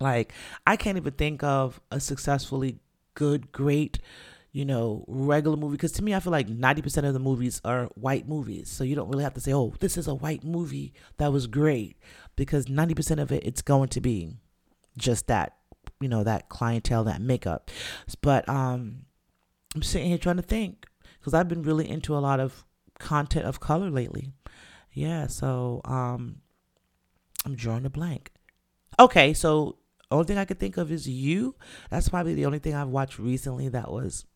Like, 0.00 0.32
I 0.66 0.76
can't 0.76 0.96
even 0.96 1.12
think 1.12 1.44
of 1.44 1.80
a 1.90 2.00
successfully 2.00 2.80
good, 3.14 3.52
great, 3.52 4.00
you 4.50 4.64
know, 4.64 5.04
regular 5.06 5.56
movie. 5.56 5.76
Because 5.76 5.92
to 5.92 6.02
me, 6.02 6.14
I 6.14 6.20
feel 6.20 6.32
like 6.32 6.48
90% 6.48 7.06
of 7.06 7.14
the 7.14 7.20
movies 7.20 7.60
are 7.64 7.84
white 7.94 8.26
movies. 8.26 8.68
So 8.68 8.82
you 8.82 8.96
don't 8.96 9.08
really 9.08 9.24
have 9.24 9.34
to 9.34 9.40
say, 9.40 9.52
oh, 9.52 9.74
this 9.78 9.96
is 9.96 10.08
a 10.08 10.14
white 10.14 10.42
movie 10.42 10.92
that 11.18 11.32
was 11.32 11.46
great. 11.46 11.96
Because 12.34 12.66
90% 12.66 13.20
of 13.20 13.30
it, 13.30 13.44
it's 13.44 13.62
going 13.62 13.90
to 13.90 14.00
be 14.00 14.30
just 14.98 15.28
that, 15.28 15.56
you 16.00 16.08
know, 16.08 16.24
that 16.24 16.48
clientele, 16.48 17.04
that 17.04 17.20
makeup. 17.20 17.70
But 18.22 18.48
um, 18.48 19.04
I'm 19.74 19.82
sitting 19.82 20.08
here 20.08 20.18
trying 20.18 20.36
to 20.36 20.42
think. 20.42 20.86
Because 21.18 21.34
I've 21.34 21.48
been 21.48 21.62
really 21.62 21.88
into 21.88 22.16
a 22.16 22.18
lot 22.18 22.40
of 22.40 22.64
content 22.98 23.46
of 23.46 23.60
color 23.60 23.90
lately. 23.90 24.32
Yeah, 24.92 25.28
so 25.28 25.80
um, 25.84 26.40
I'm 27.46 27.54
drawing 27.54 27.86
a 27.86 27.90
blank. 27.90 28.32
Okay, 28.98 29.32
so 29.32 29.76
only 30.10 30.26
thing 30.26 30.38
I 30.38 30.44
could 30.44 30.58
think 30.58 30.76
of 30.76 30.90
is 30.90 31.08
you. 31.08 31.54
That's 31.90 32.08
probably 32.08 32.34
the 32.34 32.46
only 32.46 32.58
thing 32.58 32.74
I've 32.74 32.88
watched 32.88 33.18
recently 33.18 33.68
that 33.68 33.90
was 33.90 34.26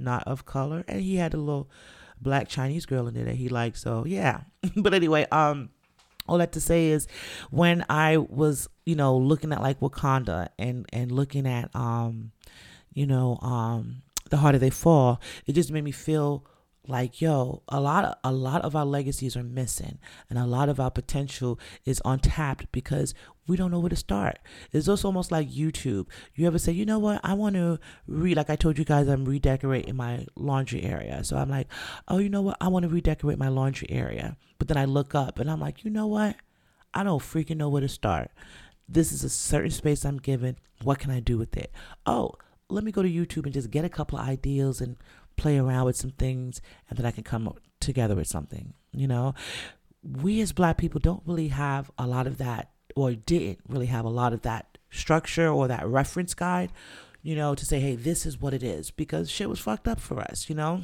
not 0.00 0.24
of 0.24 0.44
color. 0.44 0.84
And 0.88 1.00
he 1.00 1.16
had 1.16 1.34
a 1.34 1.38
little 1.38 1.70
black 2.20 2.48
Chinese 2.48 2.86
girl 2.86 3.06
in 3.06 3.14
there 3.14 3.24
that 3.24 3.36
he 3.36 3.48
liked. 3.48 3.76
So 3.78 4.04
yeah. 4.06 4.42
but 4.76 4.94
anyway, 4.94 5.26
um 5.30 5.70
all 6.28 6.38
that 6.38 6.52
to 6.52 6.60
say 6.60 6.86
is 6.86 7.08
when 7.50 7.84
I 7.90 8.16
was, 8.16 8.68
you 8.86 8.94
know, 8.94 9.16
looking 9.16 9.52
at 9.52 9.60
like 9.60 9.80
Wakanda 9.80 10.48
and 10.58 10.86
and 10.92 11.10
looking 11.12 11.46
at 11.46 11.74
um, 11.74 12.32
you 12.94 13.06
know, 13.06 13.38
um 13.42 14.02
the 14.32 14.38
harder 14.38 14.58
they 14.58 14.70
fall, 14.70 15.20
it 15.46 15.52
just 15.52 15.70
made 15.70 15.84
me 15.84 15.92
feel 15.92 16.44
like 16.88 17.20
yo 17.20 17.62
a 17.68 17.80
lot 17.80 18.04
of 18.04 18.14
a 18.24 18.32
lot 18.32 18.60
of 18.62 18.74
our 18.74 18.84
legacies 18.84 19.36
are 19.36 19.44
missing 19.44 20.00
and 20.28 20.36
a 20.36 20.44
lot 20.44 20.68
of 20.68 20.80
our 20.80 20.90
potential 20.90 21.60
is 21.84 22.02
untapped 22.04 22.66
because 22.72 23.14
we 23.46 23.56
don't 23.56 23.70
know 23.70 23.78
where 23.78 23.88
to 23.88 23.94
start. 23.94 24.40
It's 24.72 24.88
also 24.88 25.06
almost 25.06 25.30
like 25.30 25.48
youtube. 25.48 26.08
You 26.34 26.48
ever 26.48 26.58
say 26.58 26.72
you 26.72 26.84
know 26.84 26.98
what? 26.98 27.20
I 27.22 27.34
want 27.34 27.54
to 27.54 27.78
read 28.08 28.36
like 28.36 28.50
i 28.50 28.56
told 28.56 28.78
you 28.78 28.84
guys 28.84 29.06
i'm 29.06 29.24
redecorating 29.24 29.94
my 29.94 30.26
laundry 30.34 30.82
area. 30.82 31.22
So 31.22 31.36
i'm 31.36 31.50
like 31.50 31.68
oh 32.08 32.18
you 32.18 32.30
know 32.30 32.42
what? 32.42 32.56
I 32.60 32.66
want 32.68 32.84
to 32.84 32.88
redecorate 32.88 33.38
my 33.38 33.48
laundry 33.48 33.88
area. 33.90 34.36
But 34.58 34.66
then 34.66 34.76
i 34.76 34.86
look 34.86 35.14
up 35.14 35.38
and 35.38 35.48
i'm 35.50 35.60
like 35.60 35.84
you 35.84 35.90
know 35.90 36.08
what? 36.08 36.34
I 36.94 37.04
don't 37.04 37.22
freaking 37.22 37.58
know 37.58 37.68
where 37.68 37.82
to 37.82 37.88
start. 37.88 38.30
This 38.88 39.12
is 39.12 39.22
a 39.22 39.28
certain 39.28 39.70
space 39.70 40.04
i'm 40.04 40.18
given. 40.18 40.56
What 40.82 40.98
can 40.98 41.12
i 41.12 41.20
do 41.20 41.38
with 41.38 41.56
it? 41.56 41.70
Oh 42.06 42.32
let 42.72 42.84
me 42.84 42.92
go 42.92 43.02
to 43.02 43.08
youtube 43.08 43.44
and 43.44 43.52
just 43.52 43.70
get 43.70 43.84
a 43.84 43.88
couple 43.88 44.18
of 44.18 44.26
ideas 44.26 44.80
and 44.80 44.96
play 45.36 45.58
around 45.58 45.86
with 45.86 45.96
some 45.96 46.10
things 46.10 46.60
and 46.88 46.98
then 46.98 47.06
I 47.06 47.10
can 47.10 47.24
come 47.24 47.52
together 47.80 48.14
with 48.14 48.26
something. 48.26 48.74
You 48.92 49.08
know, 49.08 49.34
we 50.02 50.40
as 50.40 50.52
black 50.52 50.78
people 50.78 51.00
don't 51.00 51.22
really 51.26 51.48
have 51.48 51.90
a 51.98 52.06
lot 52.06 52.26
of 52.26 52.38
that, 52.38 52.70
or 52.94 53.12
didn't 53.14 53.60
really 53.68 53.86
have 53.86 54.04
a 54.04 54.10
lot 54.10 54.32
of 54.32 54.42
that 54.42 54.78
structure 54.90 55.48
or 55.48 55.68
that 55.68 55.86
reference 55.86 56.34
guide, 56.34 56.70
you 57.22 57.34
know, 57.34 57.54
to 57.54 57.64
say, 57.64 57.80
hey, 57.80 57.96
this 57.96 58.26
is 58.26 58.40
what 58.40 58.52
it 58.52 58.62
is, 58.62 58.90
because 58.90 59.30
shit 59.30 59.48
was 59.48 59.60
fucked 59.60 59.88
up 59.88 60.00
for 60.00 60.20
us, 60.20 60.48
you 60.48 60.54
know? 60.54 60.82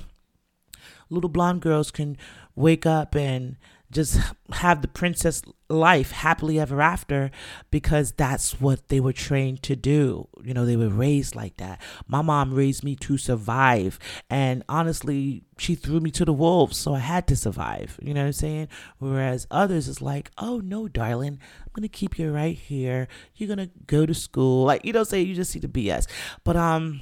Little 1.11 1.29
blonde 1.29 1.61
girls 1.61 1.91
can 1.91 2.17
wake 2.55 2.87
up 2.87 3.15
and 3.15 3.57
just 3.91 4.21
have 4.53 4.83
the 4.83 4.89
princess 4.89 5.43
life 5.71 6.11
happily 6.11 6.61
ever 6.61 6.81
after 6.81 7.31
because 7.71 8.13
that's 8.13 8.61
what 8.61 8.89
they 8.89 9.01
were 9.01 9.13
trained 9.13 9.63
to 9.63 9.77
do. 9.77 10.29
You 10.43 10.53
know, 10.53 10.67
they 10.67 10.77
were 10.77 10.89
raised 10.89 11.35
like 11.35 11.57
that. 11.57 11.81
My 12.07 12.23
mom 12.23 12.53
raised 12.53 12.85
me 12.85 12.97
to 12.97 13.17
survive. 13.17 13.99
And 14.29 14.63
honestly, 14.69 15.45
she 15.57 15.75
threw 15.75 16.01
me 16.01 16.11
to 16.13 16.25
the 16.25 16.33
wolves, 16.33 16.77
so 16.77 16.95
I 16.95 16.99
had 16.99 17.27
to 17.29 17.37
survive. 17.37 17.99
You 18.03 18.15
know 18.15 18.21
what 18.21 18.27
I'm 18.27 18.33
saying? 18.33 18.69
Whereas 18.99 19.47
others 19.51 19.89
is 19.89 20.03
like, 20.03 20.31
oh 20.37 20.59
no, 20.59 20.89
darling, 20.89 21.39
I'm 21.61 21.71
gonna 21.73 21.89
keep 21.89 22.19
you 22.19 22.31
right 22.31 22.57
here. 22.57 23.09
You're 23.37 23.49
gonna 23.49 23.71
go 23.87 24.05
to 24.05 24.15
school. 24.15 24.65
Like, 24.65 24.85
you 24.85 24.93
don't 24.93 25.09
say 25.09 25.23
you 25.23 25.35
just 25.35 25.51
see 25.51 25.61
the 25.61 25.69
BS. 25.69 26.07
But 26.45 26.57
um 26.57 27.01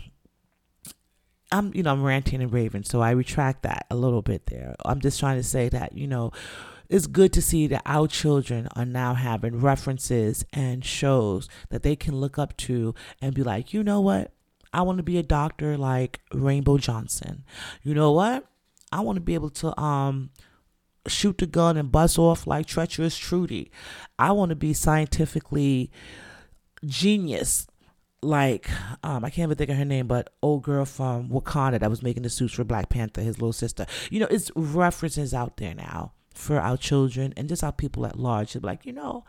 I'm, 1.53 1.73
you 1.75 1.83
know, 1.83 1.93
I'm 1.93 2.03
ranting 2.03 2.43
and 2.43 2.53
raving, 2.53 2.85
so 2.85 3.01
I 3.01 3.13
retract 3.13 3.63
that 3.63 3.87
a 3.91 3.95
little 3.95 4.23
bit 4.23 4.47
there. 4.47 4.75
I'm 4.85 5.01
just 5.01 5.21
trying 5.21 5.37
to 5.37 5.45
say 5.45 5.69
that, 5.69 5.97
you 5.97 6.09
know, 6.09 6.33
it's 6.89 7.07
good 7.07 7.33
to 7.35 7.43
see 7.43 7.67
that 7.69 7.83
our 7.85 8.07
children 8.07 8.69
are 8.77 8.85
now 8.85 9.15
having 9.15 9.61
references 9.61 10.45
and 10.53 10.85
shows 10.85 11.49
that 11.71 11.83
they 11.83 11.97
can 11.97 12.17
look 12.17 12.39
up 12.39 12.57
to 12.59 12.95
and 13.21 13.35
be 13.35 13.43
like, 13.43 13.73
you 13.73 13.83
know 13.83 14.01
what? 14.01 14.33
I 14.73 14.83
want 14.83 14.99
to 14.99 15.03
be 15.03 15.19
a 15.19 15.23
doctor 15.23 15.77
like 15.77 16.21
Rainbow 16.33 16.79
Johnson. 16.79 17.45
You 17.83 17.95
know 17.95 18.13
what? 18.13 18.47
I 18.93 19.01
want 19.01 19.17
to 19.17 19.23
be 19.23 19.35
able 19.35 19.51
to 19.51 19.79
um 19.81 20.31
shoot 21.09 21.39
the 21.39 21.47
gun 21.47 21.77
and 21.77 21.91
bust 21.91 22.19
off 22.19 22.47
like 22.47 22.67
treacherous 22.67 23.17
Trudy. 23.17 23.71
I 24.19 24.33
want 24.33 24.51
to 24.51 24.57
be 24.57 24.73
scientifically 24.73 25.91
genius 26.85 27.67
like 28.23 28.69
um 29.03 29.25
I 29.25 29.31
can't 29.31 29.49
even 29.49 29.57
think 29.57 29.71
of 29.71 29.77
her 29.77 29.85
name, 29.85 30.07
but 30.07 30.33
old 30.43 30.63
girl 30.63 30.85
from 30.85 31.31
Wakanda 31.31 31.81
that 31.81 31.91
was 31.91 32.03
making 32.03 32.25
the 32.25 32.31
suits 32.31 32.55
for 32.55 32.65
Black 32.65 32.89
Panther, 32.89 33.23
his 33.23 33.39
little 33.39 33.53
sister. 33.53 33.87
You 34.11 34.21
know, 34.21 34.29
it's 34.31 34.51
references 34.55 35.33
out 35.33 35.57
there 35.57 35.75
now 35.75 36.13
for 36.37 36.61
our 36.61 36.77
children 36.77 37.33
and 37.37 37.49
just 37.49 37.65
our 37.65 37.73
people 37.73 38.07
at 38.07 38.19
large 38.19 38.53
to 38.53 38.61
be 38.61 38.67
like, 38.67 38.87
you 38.87 38.93
know, 38.93 39.25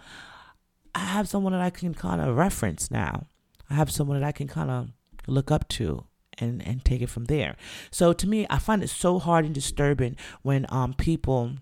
I 0.94 1.00
have 1.00 1.28
someone 1.28 1.54
that 1.54 1.62
I 1.62 1.70
can 1.70 1.94
kind 1.94 2.22
of 2.22 2.36
reference 2.36 2.92
now. 2.92 3.28
I 3.70 3.76
have 3.76 3.92
someone 3.92 4.20
that 4.20 4.28
I 4.28 4.32
can 4.32 4.48
kind 4.48 4.70
of 4.70 4.90
look 5.28 5.52
up 5.52 5.68
to 5.70 6.06
and 6.38 6.66
and 6.66 6.86
take 6.86 7.02
it 7.02 7.10
from 7.10 7.26
there. 7.26 7.56
So 7.92 8.14
to 8.14 8.28
me, 8.28 8.46
I 8.50 8.60
find 8.60 8.84
it 8.84 8.90
so 8.90 9.20
hard 9.20 9.46
and 9.46 9.54
disturbing 9.54 10.16
when 10.42 10.66
um 10.70 10.94
people 10.94 11.54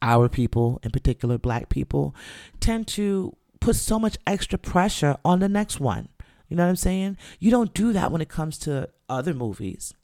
our 0.00 0.28
people 0.28 0.80
in 0.82 0.90
particular 0.90 1.38
black 1.38 1.68
people 1.68 2.14
tend 2.60 2.86
to 2.86 3.36
put 3.60 3.74
so 3.74 3.98
much 3.98 4.16
extra 4.26 4.58
pressure 4.58 5.16
on 5.24 5.40
the 5.40 5.48
next 5.48 5.80
one 5.80 6.08
you 6.48 6.56
know 6.56 6.64
what 6.64 6.70
I'm 6.70 6.76
saying? 6.76 7.16
You 7.38 7.50
don't 7.50 7.74
do 7.74 7.92
that 7.92 8.10
when 8.10 8.22
it 8.22 8.28
comes 8.28 8.58
to 8.60 8.88
other 9.08 9.34
movies. 9.34 9.94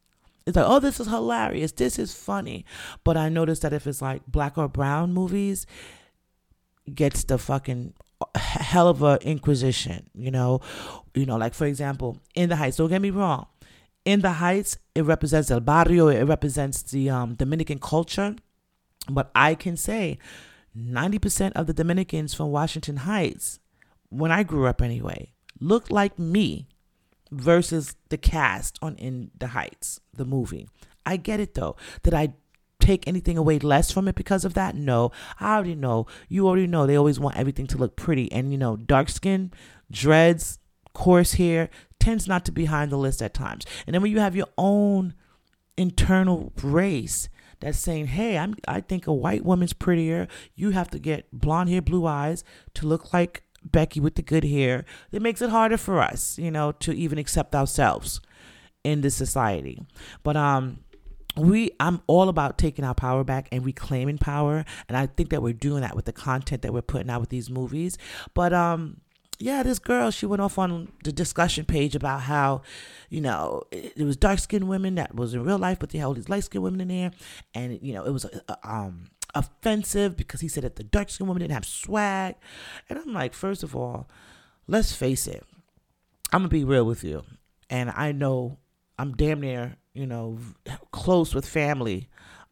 It's 0.46 0.56
like, 0.56 0.66
oh, 0.68 0.78
this 0.78 1.00
is 1.00 1.06
hilarious. 1.06 1.72
This 1.72 1.98
is 1.98 2.14
funny. 2.14 2.64
But 3.02 3.16
I 3.16 3.28
noticed 3.28 3.62
that 3.62 3.72
if 3.72 3.86
it's 3.86 4.02
like 4.02 4.26
black 4.26 4.58
or 4.58 4.68
brown 4.68 5.12
movies, 5.12 5.66
gets 6.92 7.24
the 7.24 7.38
fucking 7.38 7.94
hell 8.34 8.88
of 8.88 9.02
a 9.02 9.18
inquisition, 9.22 10.10
you 10.14 10.30
know? 10.30 10.60
You 11.14 11.26
know, 11.26 11.36
like 11.36 11.54
for 11.54 11.66
example, 11.66 12.18
In 12.34 12.48
the 12.48 12.56
Heights, 12.56 12.76
don't 12.76 12.88
get 12.88 13.00
me 13.00 13.10
wrong. 13.10 13.46
In 14.04 14.20
the 14.20 14.32
Heights, 14.32 14.78
it 14.94 15.02
represents 15.02 15.50
El 15.50 15.60
Barrio, 15.60 16.08
it 16.08 16.24
represents 16.24 16.82
the 16.82 17.08
um, 17.08 17.34
Dominican 17.34 17.78
culture. 17.78 18.36
But 19.08 19.30
I 19.34 19.54
can 19.54 19.76
say 19.76 20.18
90% 20.76 21.52
of 21.52 21.66
the 21.66 21.72
Dominicans 21.72 22.34
from 22.34 22.50
Washington 22.50 22.98
Heights, 22.98 23.60
when 24.10 24.30
I 24.30 24.42
grew 24.42 24.66
up 24.66 24.82
anyway, 24.82 25.32
looked 25.60 25.90
like 25.90 26.18
me 26.18 26.68
versus 27.30 27.96
the 28.08 28.18
cast 28.18 28.78
on 28.82 28.96
In 28.96 29.30
the 29.38 29.48
Heights, 29.48 30.00
the 30.12 30.24
movie. 30.24 30.68
I 31.06 31.16
get 31.16 31.40
it 31.40 31.54
though. 31.54 31.76
Did 32.02 32.14
I 32.14 32.34
take 32.80 33.06
anything 33.08 33.38
away 33.38 33.58
less 33.58 33.90
from 33.90 34.08
it 34.08 34.14
because 34.14 34.44
of 34.44 34.54
that? 34.54 34.74
No. 34.74 35.12
I 35.40 35.54
already 35.54 35.74
know. 35.74 36.06
You 36.28 36.46
already 36.46 36.66
know 36.66 36.86
they 36.86 36.96
always 36.96 37.20
want 37.20 37.36
everything 37.36 37.66
to 37.68 37.78
look 37.78 37.96
pretty. 37.96 38.30
And 38.32 38.52
you 38.52 38.58
know, 38.58 38.76
dark 38.76 39.08
skin, 39.08 39.52
dreads, 39.90 40.58
coarse 40.92 41.34
hair 41.34 41.70
tends 41.98 42.28
not 42.28 42.44
to 42.44 42.52
be 42.52 42.66
high 42.66 42.82
on 42.82 42.90
the 42.90 42.98
list 42.98 43.22
at 43.22 43.34
times. 43.34 43.64
And 43.86 43.94
then 43.94 44.02
when 44.02 44.12
you 44.12 44.20
have 44.20 44.36
your 44.36 44.48
own 44.56 45.14
internal 45.76 46.52
race 46.62 47.28
that's 47.60 47.78
saying, 47.78 48.08
"Hey, 48.08 48.36
I'm 48.36 48.54
I 48.68 48.80
think 48.80 49.06
a 49.06 49.12
white 49.12 49.44
woman's 49.44 49.72
prettier. 49.72 50.28
You 50.54 50.70
have 50.70 50.90
to 50.90 50.98
get 50.98 51.28
blonde 51.32 51.70
hair, 51.70 51.80
blue 51.80 52.06
eyes 52.06 52.44
to 52.74 52.86
look 52.86 53.12
like 53.12 53.43
Becky 53.64 54.00
with 54.00 54.14
the 54.14 54.22
good 54.22 54.44
hair, 54.44 54.84
it 55.12 55.22
makes 55.22 55.40
it 55.42 55.50
harder 55.50 55.76
for 55.76 56.00
us, 56.00 56.38
you 56.38 56.50
know, 56.50 56.72
to 56.72 56.92
even 56.92 57.18
accept 57.18 57.54
ourselves 57.54 58.20
in 58.82 59.00
this 59.00 59.14
society. 59.14 59.82
But 60.22 60.36
um 60.36 60.80
we 61.36 61.72
I'm 61.80 62.00
all 62.06 62.28
about 62.28 62.58
taking 62.58 62.84
our 62.84 62.94
power 62.94 63.24
back 63.24 63.48
and 63.50 63.64
reclaiming 63.64 64.18
power 64.18 64.64
and 64.88 64.96
I 64.96 65.06
think 65.06 65.30
that 65.30 65.42
we're 65.42 65.52
doing 65.52 65.80
that 65.80 65.96
with 65.96 66.04
the 66.04 66.12
content 66.12 66.62
that 66.62 66.72
we're 66.72 66.82
putting 66.82 67.10
out 67.10 67.20
with 67.20 67.30
these 67.30 67.50
movies. 67.50 67.98
But 68.34 68.52
um 68.52 69.00
yeah, 69.38 69.62
this 69.62 69.78
girl, 69.78 70.10
she 70.10 70.26
went 70.26 70.42
off 70.42 70.58
on 70.58 70.92
the 71.02 71.12
discussion 71.12 71.64
page 71.64 71.94
about 71.94 72.22
how, 72.22 72.62
you 73.10 73.20
know, 73.20 73.62
it, 73.70 73.92
it 73.96 74.04
was 74.04 74.16
dark 74.16 74.38
skinned 74.38 74.68
women 74.68 74.94
that 74.94 75.14
was 75.14 75.34
in 75.34 75.42
real 75.42 75.58
life, 75.58 75.78
but 75.78 75.90
they 75.90 75.98
had 75.98 76.06
all 76.06 76.14
these 76.14 76.28
light 76.28 76.44
skinned 76.44 76.64
women 76.64 76.80
in 76.80 76.88
there. 76.88 77.10
And, 77.54 77.78
you 77.82 77.92
know, 77.94 78.04
it 78.04 78.12
was, 78.12 78.24
uh, 78.24 78.54
um, 78.62 79.10
offensive 79.34 80.16
because 80.16 80.40
he 80.40 80.48
said 80.48 80.64
that 80.64 80.76
the 80.76 80.84
dark 80.84 81.10
skinned 81.10 81.28
woman 81.28 81.42
didn't 81.42 81.54
have 81.54 81.64
swag. 81.64 82.36
And 82.88 82.98
I'm 82.98 83.12
like, 83.12 83.34
first 83.34 83.62
of 83.62 83.74
all, 83.74 84.08
let's 84.66 84.92
face 84.94 85.26
it. 85.26 85.44
I'm 86.32 86.40
gonna 86.40 86.48
be 86.48 86.64
real 86.64 86.84
with 86.84 87.04
you. 87.04 87.24
And 87.70 87.90
I 87.90 88.12
know 88.12 88.58
I'm 88.98 89.12
damn 89.12 89.40
near, 89.40 89.76
you 89.92 90.06
know, 90.06 90.38
close 90.92 91.34
with 91.34 91.46
family 91.46 92.08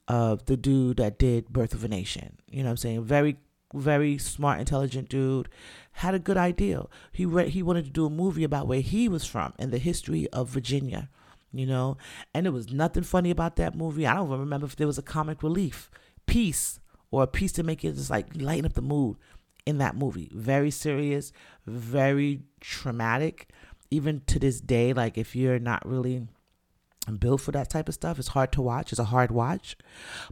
of 0.08 0.46
the 0.46 0.56
dude 0.56 0.96
that 0.98 1.18
did 1.18 1.48
Birth 1.48 1.74
of 1.74 1.84
a 1.84 1.88
Nation. 1.88 2.38
You 2.48 2.62
know 2.62 2.68
what 2.68 2.72
I'm 2.72 2.76
saying? 2.78 3.04
Very 3.04 3.38
very 3.74 4.18
smart, 4.18 4.60
intelligent 4.60 5.08
dude, 5.08 5.48
had 5.92 6.14
a 6.14 6.18
good 6.18 6.36
idea. 6.36 6.84
He 7.10 7.24
re- 7.24 7.48
he 7.48 7.62
wanted 7.62 7.84
to 7.86 7.90
do 7.90 8.06
a 8.06 8.10
movie 8.10 8.44
about 8.44 8.66
where 8.66 8.80
he 8.80 9.08
was 9.08 9.24
from 9.24 9.54
and 9.58 9.70
the 9.70 9.78
history 9.78 10.28
of 10.28 10.48
Virginia, 10.48 11.08
you 11.52 11.66
know. 11.66 11.96
And 12.34 12.46
there 12.46 12.52
was 12.52 12.72
nothing 12.72 13.02
funny 13.02 13.30
about 13.30 13.56
that 13.56 13.74
movie. 13.74 14.06
I 14.06 14.14
don't 14.14 14.30
remember 14.30 14.66
if 14.66 14.76
there 14.76 14.86
was 14.86 14.98
a 14.98 15.02
comic 15.02 15.42
relief 15.42 15.90
piece 16.32 16.80
or 17.10 17.22
a 17.22 17.26
piece 17.26 17.52
to 17.52 17.62
make 17.62 17.84
it 17.84 17.94
just 17.94 18.10
like 18.10 18.26
lighten 18.34 18.64
up 18.64 18.72
the 18.72 18.82
mood 18.82 19.18
in 19.66 19.78
that 19.78 19.94
movie. 19.94 20.30
Very 20.32 20.70
serious, 20.70 21.32
very 21.66 22.40
traumatic. 22.60 23.50
Even 23.90 24.22
to 24.26 24.38
this 24.38 24.60
day, 24.60 24.94
like 24.94 25.18
if 25.18 25.36
you're 25.36 25.58
not 25.58 25.86
really 25.86 26.26
built 27.18 27.42
for 27.42 27.52
that 27.52 27.68
type 27.68 27.88
of 27.88 27.94
stuff, 27.94 28.18
it's 28.18 28.28
hard 28.28 28.50
to 28.52 28.62
watch. 28.62 28.92
It's 28.92 28.98
a 28.98 29.04
hard 29.04 29.30
watch. 29.30 29.76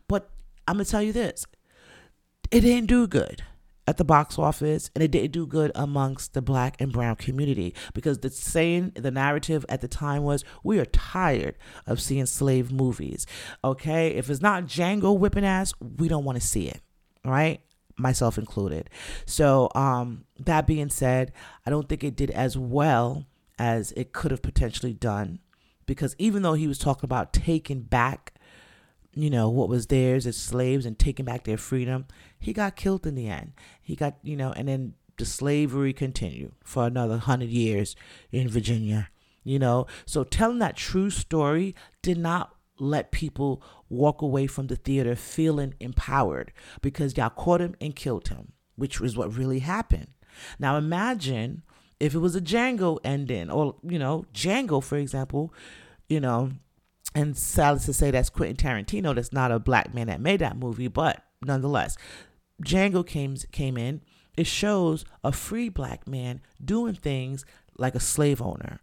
But 0.09 0.31
I'm 0.67 0.77
gonna 0.77 0.87
tell 0.87 1.03
you 1.03 1.13
this. 1.13 1.45
It 2.51 2.63
didn't 2.63 2.87
do 2.87 3.07
good 3.07 3.43
at 3.90 3.96
the 3.96 4.05
box 4.05 4.38
office 4.38 4.88
and 4.94 5.03
it 5.03 5.11
didn't 5.11 5.33
do 5.33 5.44
good 5.44 5.72
amongst 5.74 6.33
the 6.33 6.40
black 6.40 6.81
and 6.81 6.92
brown 6.92 7.16
community 7.16 7.74
because 7.92 8.18
the 8.18 8.31
saying 8.31 8.92
the 8.94 9.11
narrative 9.11 9.66
at 9.68 9.81
the 9.81 9.88
time 9.88 10.22
was 10.22 10.44
we 10.62 10.79
are 10.79 10.85
tired 10.87 11.59
of 11.88 12.00
seeing 12.00 12.24
slave 12.24 12.70
movies. 12.70 13.26
Okay? 13.64 14.11
If 14.11 14.31
it's 14.31 14.40
not 14.40 14.64
django 14.66 15.18
whipping 15.18 15.44
ass 15.44 15.74
we 15.81 16.07
don't 16.07 16.24
want 16.24 16.40
to 16.40 16.46
see 16.46 16.68
it. 16.68 16.81
Right 17.24 17.61
myself 17.96 18.38
included. 18.38 18.88
So 19.26 19.70
um 19.74 20.24
that 20.38 20.68
being 20.68 20.88
said 20.88 21.33
i 21.66 21.70
don't 21.70 21.88
think 21.88 22.05
it 22.05 22.16
did 22.16 22.31
as 22.31 22.57
well 22.57 23.26
as 23.59 23.92
it 23.92 24.12
could 24.12 24.31
have 24.31 24.40
potentially 24.40 24.94
done 24.94 25.40
because 25.85 26.14
even 26.18 26.42
though 26.42 26.55
he 26.55 26.68
was 26.68 26.79
talking 26.79 27.05
about 27.05 27.33
taking 27.33 27.83
back 27.83 28.33
you 29.14 29.31
know, 29.31 29.49
what 29.49 29.68
was 29.68 29.87
theirs 29.87 30.27
as 30.27 30.37
slaves 30.37 30.87
and 30.87 30.99
taking 30.99 31.25
back 31.25 31.44
their 31.44 31.57
freedom. 31.57 32.07
He 32.38 32.53
got 32.53 32.77
killed 32.77 33.07
in 33.07 33.14
the 33.14 33.29
end. 33.29 33.53
He 33.83 33.96
got, 33.96 34.16
you 34.23 34.37
know, 34.37 34.53
and 34.53 34.68
then 34.68 34.94
the 35.16 35.25
slavery 35.25 35.92
continued 35.92 36.53
for 36.64 36.87
another 36.87 37.18
hundred 37.18 37.51
years 37.51 37.96
in 38.33 38.49
Virginia, 38.49 39.11
you 39.44 39.59
know. 39.59 39.87
So 40.07 40.25
telling 40.25 40.59
that 40.61 40.77
true 40.77 41.11
story 41.11 41.75
did 42.03 42.18
not 42.18 42.55
let 42.79 43.12
people 43.12 43.62
walk 43.88 44.23
away 44.23 44.46
from 44.46 44.68
the 44.68 44.77
theater 44.77 45.14
feeling 45.14 45.75
empowered 45.81 46.53
because 46.81 47.16
y'all 47.16 47.31
caught 47.31 47.61
him 47.61 47.75
and 47.81 47.94
killed 47.94 48.29
him, 48.29 48.53
which 48.77 49.01
was 49.01 49.16
what 49.16 49.37
really 49.37 49.59
happened. 49.59 50.09
Now 50.59 50.77
imagine 50.77 51.62
if 51.99 52.14
it 52.14 52.18
was 52.18 52.35
a 52.35 52.40
Django 52.40 52.99
ending, 53.05 53.51
or 53.51 53.77
you 53.83 53.99
know, 53.99 54.25
Django, 54.33 54.83
for 54.83 54.96
example, 54.96 55.53
you 56.09 56.20
know, 56.20 56.53
and 57.14 57.37
sad 57.37 57.81
to 57.81 57.92
say 57.92 58.11
that's 58.11 58.31
Quentin 58.31 58.57
Tarantino. 58.57 59.14
That's 59.14 59.33
not 59.33 59.53
a 59.53 59.59
black 59.59 59.94
man 59.94 60.07
that 60.07 60.20
made 60.20 60.40
that 60.40 60.57
movie, 60.57 60.88
but 60.88 61.25
nonetheless, 61.42 61.96
Django 62.62 63.07
came 63.07 63.37
came 63.53 63.77
in. 63.77 64.03
It 64.37 64.46
shows 64.46 65.05
a 65.25 65.33
free 65.33 65.68
black 65.68 66.07
man 66.07 66.40
doing 66.64 66.94
things 66.94 67.44
like 67.77 67.94
a 67.94 68.01
slave 68.01 68.40
owner, 68.40 68.81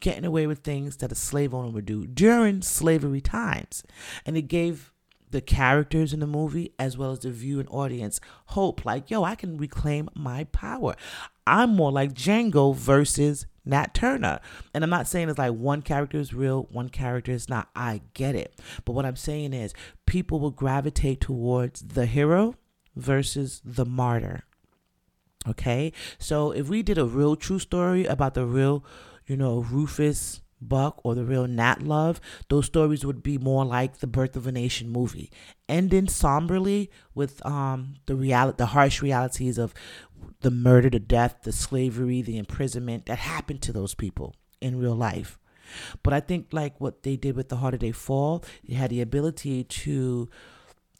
getting 0.00 0.24
away 0.24 0.46
with 0.46 0.60
things 0.60 0.96
that 0.98 1.12
a 1.12 1.16
slave 1.16 1.52
owner 1.52 1.70
would 1.70 1.86
do 1.86 2.06
during 2.06 2.62
slavery 2.62 3.20
times, 3.20 3.84
and 4.24 4.36
it 4.36 4.42
gave 4.42 4.92
the 5.30 5.40
characters 5.40 6.12
in 6.12 6.20
the 6.20 6.26
movie 6.26 6.72
as 6.78 6.96
well 6.96 7.10
as 7.10 7.18
the 7.20 7.30
viewing 7.30 7.66
audience 7.66 8.20
hope 8.46 8.84
like 8.84 9.10
yo 9.10 9.24
i 9.24 9.34
can 9.34 9.56
reclaim 9.56 10.08
my 10.14 10.44
power 10.44 10.94
i'm 11.46 11.70
more 11.70 11.92
like 11.92 12.12
django 12.12 12.74
versus 12.74 13.46
Nat 13.66 13.92
Turner. 13.92 14.38
And 14.72 14.84
I'm 14.84 14.90
not 14.90 15.08
saying 15.08 15.28
it's 15.28 15.38
like 15.38 15.52
one 15.52 15.82
character 15.82 16.18
is 16.18 16.32
real, 16.32 16.68
one 16.70 16.88
character 16.88 17.32
is 17.32 17.48
not. 17.48 17.68
I 17.74 18.02
get 18.14 18.34
it. 18.34 18.54
But 18.84 18.92
what 18.92 19.04
I'm 19.04 19.16
saying 19.16 19.52
is 19.52 19.74
people 20.06 20.38
will 20.38 20.52
gravitate 20.52 21.20
towards 21.20 21.82
the 21.82 22.06
hero 22.06 22.54
versus 22.94 23.60
the 23.64 23.84
martyr. 23.84 24.44
Okay? 25.48 25.92
So 26.18 26.52
if 26.52 26.68
we 26.68 26.82
did 26.82 26.96
a 26.96 27.04
real 27.04 27.36
true 27.36 27.58
story 27.58 28.06
about 28.06 28.34
the 28.34 28.46
real, 28.46 28.84
you 29.26 29.36
know, 29.36 29.58
Rufus 29.58 30.40
Buck 30.60 31.00
or 31.04 31.14
the 31.14 31.24
real 31.24 31.46
Nat 31.46 31.82
Love, 31.82 32.20
those 32.48 32.66
stories 32.66 33.04
would 33.04 33.22
be 33.22 33.38
more 33.38 33.64
like 33.64 33.98
the 33.98 34.06
Birth 34.06 34.36
of 34.36 34.46
a 34.46 34.52
Nation 34.52 34.88
movie, 34.88 35.30
ending 35.68 36.08
somberly 36.08 36.90
with 37.14 37.44
um 37.44 37.94
the 38.06 38.16
reality, 38.16 38.56
the 38.58 38.66
harsh 38.66 39.02
realities 39.02 39.58
of 39.58 39.74
the 40.40 40.50
murder, 40.50 40.90
the 40.90 40.98
death, 40.98 41.38
the 41.42 41.52
slavery, 41.52 42.22
the 42.22 42.38
imprisonment 42.38 43.06
that 43.06 43.18
happened 43.18 43.62
to 43.62 43.72
those 43.72 43.94
people 43.94 44.34
in 44.60 44.78
real 44.78 44.94
life. 44.94 45.38
But 46.02 46.12
I 46.12 46.20
think 46.20 46.48
like 46.52 46.80
what 46.80 47.02
they 47.02 47.16
did 47.16 47.36
with 47.36 47.48
the 47.48 47.56
harder 47.56 47.76
they 47.76 47.92
fall, 47.92 48.44
they 48.66 48.74
had 48.74 48.90
the 48.90 49.00
ability 49.00 49.64
to 49.64 50.28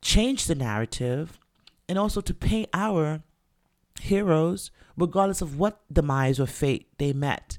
change 0.02 0.46
the 0.46 0.54
narrative 0.54 1.38
and 1.88 1.98
also 1.98 2.20
to 2.20 2.34
paint 2.34 2.68
our 2.74 3.22
heroes, 4.00 4.70
regardless 4.96 5.40
of 5.40 5.58
what 5.58 5.80
demise 5.92 6.40
or 6.40 6.46
fate 6.46 6.88
they 6.98 7.12
met, 7.12 7.58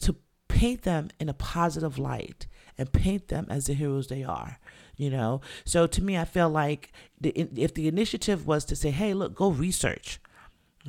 to 0.00 0.16
paint 0.54 0.82
them 0.82 1.10
in 1.18 1.28
a 1.28 1.34
positive 1.34 1.98
light 1.98 2.46
and 2.78 2.92
paint 2.92 3.28
them 3.28 3.46
as 3.50 3.66
the 3.66 3.74
heroes 3.74 4.06
they 4.06 4.22
are 4.22 4.58
you 4.96 5.10
know? 5.10 5.40
So 5.64 5.88
to 5.88 6.02
me 6.02 6.16
i 6.16 6.24
feel 6.24 6.48
like 6.48 6.92
the, 7.20 7.30
if 7.56 7.74
the 7.74 7.88
initiative 7.88 8.46
was 8.46 8.64
to 8.66 8.76
say 8.76 8.90
hey 8.90 9.12
look 9.12 9.34
go 9.34 9.50
research 9.50 10.20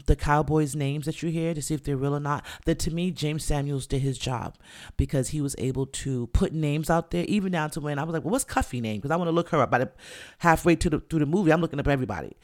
the 0.06 0.16
cowboys 0.16 0.76
names 0.76 1.06
that 1.06 1.24
you 1.24 1.30
hear 1.30 1.54
to 1.54 1.62
see 1.62 1.74
if 1.74 1.84
they're 1.84 1.96
real 1.96 2.16
or 2.16 2.20
not 2.20 2.46
that 2.66 2.78
to 2.78 2.92
me 2.92 3.12
james 3.12 3.46
samuels 3.46 3.88
did 3.88 4.02
his 4.02 4.18
job 4.18 4.58
because 4.98 5.30
he 5.30 5.40
was 5.40 5.56
able 5.58 5.86
to 5.86 6.28
put 6.28 6.52
names 6.52 6.90
out 6.90 7.12
there 7.12 7.24
even 7.30 7.54
down 7.54 7.70
to 7.70 7.80
when 7.80 7.98
i 7.98 8.04
was 8.04 8.14
like 8.14 8.24
well 8.24 8.34
what's 8.34 8.44
Cuffee 8.44 8.82
name? 8.82 8.98
Because 8.98 9.12
i 9.12 9.16
want 9.16 9.30
to 9.30 9.32
look 9.32 9.50
her 9.50 9.62
up 9.62 9.72
but 9.72 9.96
halfway 10.40 10.76
to 10.76 10.90
the 10.90 11.00
through 11.00 11.20
the 11.20 11.26
movie 11.26 11.52
i'm 11.52 11.62
looking 11.62 11.80
up 11.80 11.88
everybody. 11.88 12.36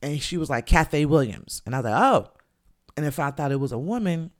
And 0.00 0.20
she 0.20 0.36
was 0.36 0.50
like 0.50 0.66
Cathay 0.66 1.04
Williams, 1.04 1.62
and 1.64 1.76
I 1.76 1.78
was 1.78 1.84
like, 1.84 2.02
oh. 2.02 2.30
And 2.96 3.06
if 3.06 3.20
I 3.20 3.30
thought 3.30 3.52
it 3.52 3.60
was 3.60 3.70
a 3.70 3.78
woman 3.78 4.32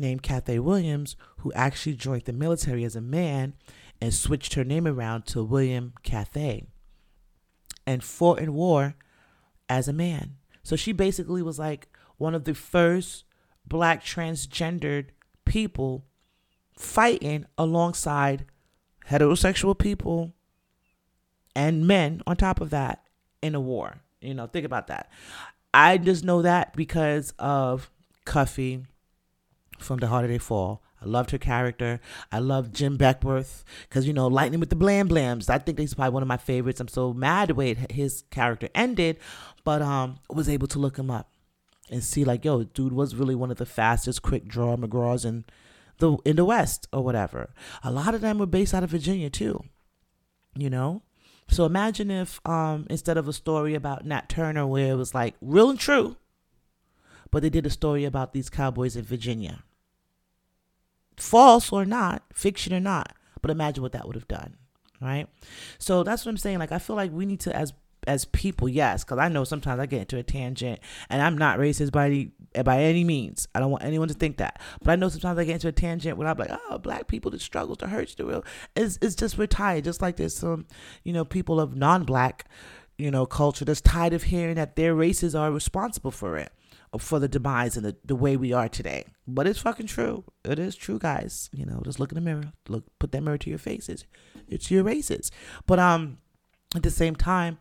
named 0.00 0.22
Cathay 0.22 0.58
Williams 0.58 1.16
who 1.38 1.52
actually 1.52 1.94
joined 1.94 2.24
the 2.24 2.32
military 2.32 2.84
as 2.84 2.96
a 2.96 3.00
man 3.00 3.54
and 4.00 4.12
switched 4.12 4.54
her 4.54 4.64
name 4.64 4.86
around 4.86 5.26
to 5.26 5.42
William 5.42 5.94
Cathay 6.02 6.66
and 7.86 8.02
fought 8.04 8.38
in 8.38 8.54
war 8.54 8.94
as 9.68 9.88
a 9.88 9.92
man. 9.92 10.36
So 10.62 10.76
she 10.76 10.92
basically 10.92 11.42
was 11.42 11.58
like 11.58 11.88
one 12.16 12.34
of 12.34 12.44
the 12.44 12.54
first 12.54 13.24
black 13.66 14.04
transgendered 14.04 15.06
people 15.44 16.04
fighting 16.76 17.46
alongside 17.56 18.46
heterosexual 19.08 19.78
people 19.78 20.34
and 21.54 21.86
men 21.86 22.22
on 22.26 22.36
top 22.36 22.60
of 22.60 22.70
that 22.70 23.04
in 23.42 23.54
a 23.54 23.60
war. 23.60 24.00
You 24.20 24.34
know, 24.34 24.46
think 24.46 24.66
about 24.66 24.88
that. 24.88 25.10
I 25.72 25.98
just 25.98 26.24
know 26.24 26.42
that 26.42 26.74
because 26.74 27.32
of 27.38 27.90
Cuffee 28.24 28.84
from 29.78 29.98
The 29.98 30.08
Harder 30.08 30.28
They 30.28 30.38
Fall. 30.38 30.82
I 31.00 31.04
loved 31.04 31.30
her 31.30 31.38
character. 31.38 32.00
I 32.32 32.38
love 32.38 32.72
Jim 32.72 32.96
Beckwourth 32.96 33.64
because 33.82 34.06
you 34.06 34.12
know 34.12 34.26
Lightning 34.26 34.60
with 34.60 34.70
the 34.70 34.76
Blam 34.76 35.08
Blams. 35.08 35.50
I 35.50 35.58
think 35.58 35.78
he's 35.78 35.94
probably 35.94 36.14
one 36.14 36.22
of 36.22 36.28
my 36.28 36.38
favorites. 36.38 36.80
I'm 36.80 36.88
so 36.88 37.12
mad 37.12 37.50
the 37.50 37.54
way 37.54 37.76
his 37.90 38.24
character 38.30 38.68
ended, 38.74 39.18
but 39.64 39.82
um, 39.82 40.18
was 40.30 40.48
able 40.48 40.66
to 40.68 40.78
look 40.78 40.96
him 40.96 41.10
up 41.10 41.30
and 41.90 42.02
see 42.02 42.24
like, 42.24 42.44
yo, 42.44 42.64
dude 42.64 42.92
was 42.92 43.14
really 43.14 43.34
one 43.34 43.50
of 43.50 43.58
the 43.58 43.66
fastest 43.66 44.22
quick 44.22 44.48
draw 44.48 44.76
McGraws 44.76 45.24
in 45.24 45.44
the 45.98 46.16
in 46.24 46.36
the 46.36 46.44
West 46.44 46.88
or 46.92 47.02
whatever. 47.04 47.50
A 47.82 47.90
lot 47.90 48.14
of 48.14 48.20
them 48.20 48.38
were 48.38 48.46
based 48.46 48.74
out 48.74 48.84
of 48.84 48.90
Virginia 48.90 49.30
too. 49.30 49.62
You 50.54 50.70
know, 50.70 51.02
so 51.48 51.64
imagine 51.64 52.10
if 52.10 52.40
um, 52.46 52.86
instead 52.90 53.18
of 53.18 53.28
a 53.28 53.32
story 53.32 53.74
about 53.74 54.06
Nat 54.06 54.28
Turner 54.28 54.66
where 54.66 54.92
it 54.92 54.96
was 54.96 55.14
like 55.14 55.34
real 55.40 55.70
and 55.70 55.78
true, 55.78 56.16
but 57.30 57.42
they 57.42 57.50
did 57.50 57.66
a 57.66 57.70
story 57.70 58.04
about 58.04 58.32
these 58.32 58.48
cowboys 58.48 58.96
in 58.96 59.04
Virginia. 59.04 59.62
False 61.16 61.72
or 61.72 61.84
not, 61.84 62.22
fiction 62.34 62.74
or 62.74 62.80
not, 62.80 63.14
but 63.40 63.50
imagine 63.50 63.82
what 63.82 63.92
that 63.92 64.06
would 64.06 64.16
have 64.16 64.28
done, 64.28 64.56
right? 65.00 65.26
So 65.78 66.02
that's 66.02 66.24
what 66.24 66.30
I'm 66.30 66.36
saying. 66.36 66.58
Like 66.58 66.72
I 66.72 66.78
feel 66.78 66.96
like 66.96 67.12
we 67.12 67.26
need 67.26 67.40
to 67.40 67.56
as 67.56 67.72
as 68.06 68.24
people, 68.26 68.68
yes, 68.68 69.04
because 69.04 69.18
I 69.18 69.28
know 69.28 69.44
sometimes 69.44 69.80
I 69.80 69.86
get 69.86 70.00
into 70.00 70.18
a 70.18 70.22
tangent, 70.22 70.80
and 71.10 71.20
I'm 71.20 71.36
not 71.36 71.58
racist 71.58 71.92
by 71.92 72.06
any 72.06 72.32
by 72.64 72.82
any 72.82 73.04
means. 73.04 73.48
I 73.54 73.60
don't 73.60 73.70
want 73.70 73.84
anyone 73.84 74.08
to 74.08 74.14
think 74.14 74.38
that, 74.38 74.60
but 74.82 74.92
I 74.92 74.96
know 74.96 75.08
sometimes 75.08 75.38
I 75.38 75.44
get 75.44 75.54
into 75.54 75.68
a 75.68 75.72
tangent 75.72 76.16
when 76.16 76.26
I'm 76.26 76.38
like, 76.38 76.50
oh, 76.70 76.78
black 76.78 77.08
people, 77.08 77.30
the 77.30 77.38
struggles, 77.38 77.78
the 77.78 77.88
hurts, 77.88 78.14
the 78.14 78.24
real. 78.24 78.44
It's 78.74 78.98
it's 79.02 79.14
just 79.14 79.38
we're 79.38 79.46
tired. 79.46 79.84
Just 79.84 80.02
like 80.02 80.16
there's 80.16 80.36
some, 80.36 80.66
you 81.02 81.12
know, 81.12 81.24
people 81.24 81.60
of 81.60 81.76
non-black, 81.76 82.48
you 82.96 83.10
know, 83.10 83.26
culture 83.26 83.64
that's 83.64 83.80
tired 83.80 84.12
of 84.12 84.24
hearing 84.24 84.54
that 84.56 84.76
their 84.76 84.94
races 84.94 85.34
are 85.34 85.50
responsible 85.50 86.10
for 86.10 86.36
it 86.36 86.52
for 86.98 87.18
the 87.18 87.28
demise 87.28 87.76
and 87.76 87.84
the, 87.84 87.96
the 88.04 88.16
way 88.16 88.36
we 88.36 88.52
are 88.52 88.68
today. 88.68 89.04
But 89.26 89.46
it's 89.46 89.60
fucking 89.60 89.86
true. 89.86 90.24
It 90.44 90.58
is 90.58 90.76
true, 90.76 90.98
guys. 90.98 91.50
You 91.52 91.66
know, 91.66 91.80
just 91.84 91.98
look 92.00 92.12
in 92.12 92.16
the 92.16 92.20
mirror. 92.20 92.52
Look, 92.68 92.84
put 92.98 93.12
that 93.12 93.22
mirror 93.22 93.38
to 93.38 93.50
your 93.50 93.58
faces. 93.58 94.04
It's 94.48 94.70
your 94.70 94.84
races. 94.84 95.30
But 95.66 95.78
um, 95.78 96.18
at 96.74 96.82
the 96.82 96.90
same 96.90 97.16
time, 97.16 97.58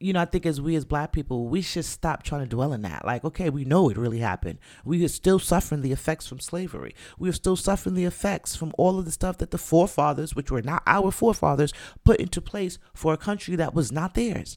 you 0.00 0.14
know, 0.14 0.20
I 0.20 0.24
think 0.24 0.46
as 0.46 0.60
we 0.60 0.74
as 0.74 0.86
black 0.86 1.12
people, 1.12 1.48
we 1.48 1.60
should 1.60 1.84
stop 1.84 2.22
trying 2.22 2.42
to 2.42 2.48
dwell 2.48 2.72
in 2.72 2.82
that. 2.82 3.04
Like, 3.04 3.24
okay, 3.24 3.50
we 3.50 3.64
know 3.64 3.90
it 3.90 3.98
really 3.98 4.20
happened. 4.20 4.58
We 4.84 5.04
are 5.04 5.08
still 5.08 5.38
suffering 5.38 5.82
the 5.82 5.92
effects 5.92 6.26
from 6.26 6.40
slavery. 6.40 6.94
We 7.18 7.28
are 7.28 7.34
still 7.34 7.56
suffering 7.56 7.94
the 7.94 8.06
effects 8.06 8.56
from 8.56 8.72
all 8.78 8.98
of 8.98 9.04
the 9.04 9.10
stuff 9.10 9.36
that 9.38 9.50
the 9.50 9.58
forefathers, 9.58 10.34
which 10.34 10.50
were 10.50 10.62
not 10.62 10.82
our 10.86 11.10
forefathers, 11.10 11.74
put 12.04 12.20
into 12.20 12.40
place 12.40 12.78
for 12.94 13.12
a 13.12 13.18
country 13.18 13.54
that 13.56 13.74
was 13.74 13.92
not 13.92 14.14
theirs. 14.14 14.56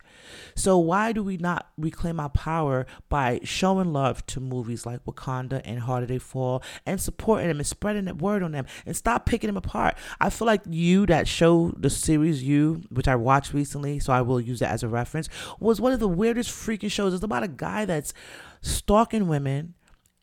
So 0.56 0.78
why 0.78 1.12
do 1.12 1.22
we 1.22 1.36
not 1.36 1.68
reclaim 1.78 2.20
our 2.20 2.30
power 2.30 2.86
by 3.10 3.42
showing 3.44 3.92
love 3.92 4.26
to 4.28 4.40
movies 4.40 4.86
like 4.86 5.04
Wakanda 5.04 5.62
and 5.66 5.82
Harder 5.82 6.06
They 6.06 6.18
Fall 6.18 6.64
and 6.86 7.02
supporting 7.02 7.50
them 7.50 7.58
and 7.58 7.68
spreading 7.68 8.06
that 8.06 8.22
word 8.22 8.42
on 8.42 8.54
them 8.54 8.68
and 8.86 8.96
stop 8.96 9.26
picking 9.26 9.50
them 9.50 9.58
apart? 9.58 9.98
I 10.22 10.30
feel 10.30 10.46
like 10.46 10.62
you 10.70 11.06
that 11.08 11.28
show 11.28 11.74
the 11.76 11.90
series 11.90 12.42
you, 12.42 12.84
which 12.90 13.10
I 13.10 13.18
watched 13.18 13.54
recently, 13.54 14.00
so 14.00 14.14
I 14.14 14.22
will 14.22 14.40
use 14.40 14.60
that 14.60 14.72
as 14.72 14.82
a 14.82 14.88
reference 14.88 15.09
reference, 15.10 15.30
was 15.60 15.82
one 15.82 15.92
of 15.92 16.00
the 16.00 16.08
weirdest 16.08 16.52
freaking 16.52 16.92
shows. 16.92 17.14
It's 17.14 17.24
about 17.24 17.44
a 17.44 17.48
guy 17.48 17.86
that's 17.86 18.14
stalking 18.62 19.28
women. 19.28 19.74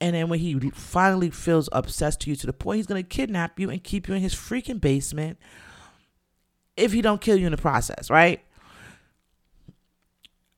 And 0.00 0.14
then 0.14 0.28
when 0.28 0.38
he 0.38 0.70
finally 0.70 1.30
feels 1.30 1.68
obsessed 1.72 2.20
to 2.20 2.30
you 2.30 2.36
to 2.36 2.46
the 2.46 2.52
point 2.52 2.76
he's 2.76 2.86
gonna 2.86 3.02
kidnap 3.02 3.58
you 3.58 3.70
and 3.70 3.82
keep 3.82 4.08
you 4.08 4.14
in 4.14 4.20
his 4.20 4.34
freaking 4.34 4.80
basement 4.80 5.38
if 6.76 6.92
he 6.92 7.00
don't 7.00 7.20
kill 7.20 7.36
you 7.36 7.46
in 7.46 7.52
the 7.52 7.58
process, 7.58 8.10
right? 8.10 8.42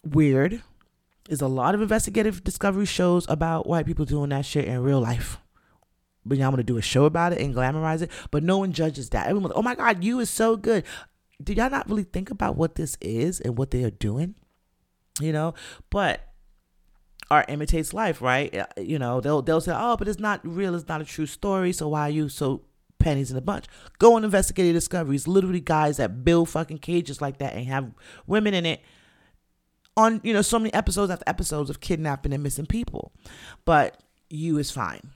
Weird. 0.05 0.62
There's 1.29 1.43
a 1.43 1.49
lot 1.49 1.75
of 1.75 1.83
investigative 1.83 2.43
discovery 2.43 2.87
shows 2.87 3.27
about 3.29 3.67
white 3.67 3.87
people 3.87 4.05
doing 4.05 4.31
that 4.31 4.45
shit 4.45 4.64
in 4.64 4.83
real 4.83 5.01
life. 5.01 5.38
But 6.25 6.38
y'all 6.38 6.49
want 6.49 6.57
to 6.57 6.64
do 6.64 6.77
a 6.77 6.83
show 6.83 7.05
about 7.05 7.33
it 7.33 7.41
and 7.41 7.55
glamorize 7.55 8.03
it, 8.03 8.11
but 8.31 8.43
no 8.43 8.59
one 8.59 8.73
judges 8.73 9.11
that. 9.11 9.27
Everyone's 9.27 9.51
like, 9.51 9.59
oh 9.59 9.62
my 9.62 9.75
God, 9.75 10.03
you 10.03 10.19
is 10.21 10.29
so 10.29 10.57
good 10.57 10.85
do 11.42 11.53
y'all 11.53 11.70
not 11.70 11.88
really 11.88 12.05
think 12.05 12.31
about 12.31 12.57
what 12.57 12.74
this 12.74 12.96
is 13.01 13.40
and 13.40 13.57
what 13.57 13.70
they 13.70 13.85
are 13.85 13.90
doing? 13.90 14.35
You 15.20 15.33
know, 15.33 15.55
but 15.90 16.20
art 17.31 17.46
imitates 17.48 17.92
life, 17.92 18.22
right? 18.22 18.55
Uh, 18.55 18.66
you 18.77 18.98
know, 18.98 19.20
they'll 19.20 19.42
they'll 19.42 19.61
say, 19.61 19.74
"Oh, 19.74 19.96
but 19.96 20.09
it's 20.09 20.20
not 20.20 20.40
real. 20.44 20.74
It's 20.74 20.88
not 20.88 21.01
a 21.01 21.05
true 21.05 21.27
story. 21.27 21.72
So 21.72 21.88
why 21.88 22.03
are 22.03 22.11
you 22.11 22.29
so 22.29 22.62
pennies 22.98 23.31
in 23.31 23.37
a 23.37 23.40
bunch?" 23.40 23.66
Go 23.98 24.14
on 24.14 24.24
investigative 24.24 24.74
discoveries. 24.74 25.27
Literally, 25.27 25.61
guys 25.61 25.96
that 25.96 26.24
build 26.24 26.48
fucking 26.48 26.79
cages 26.79 27.20
like 27.20 27.38
that 27.38 27.55
and 27.55 27.66
have 27.66 27.90
women 28.27 28.55
in 28.55 28.66
it 28.66 28.81
on 29.96 30.20
you 30.22 30.33
know 30.33 30.42
so 30.42 30.59
many 30.59 30.72
episodes 30.72 31.11
after 31.11 31.24
episodes 31.27 31.70
of 31.70 31.81
kidnapping 31.81 32.33
and 32.33 32.42
missing 32.42 32.66
people. 32.66 33.12
But 33.64 34.01
you 34.31 34.59
is 34.59 34.70
fine 34.70 35.11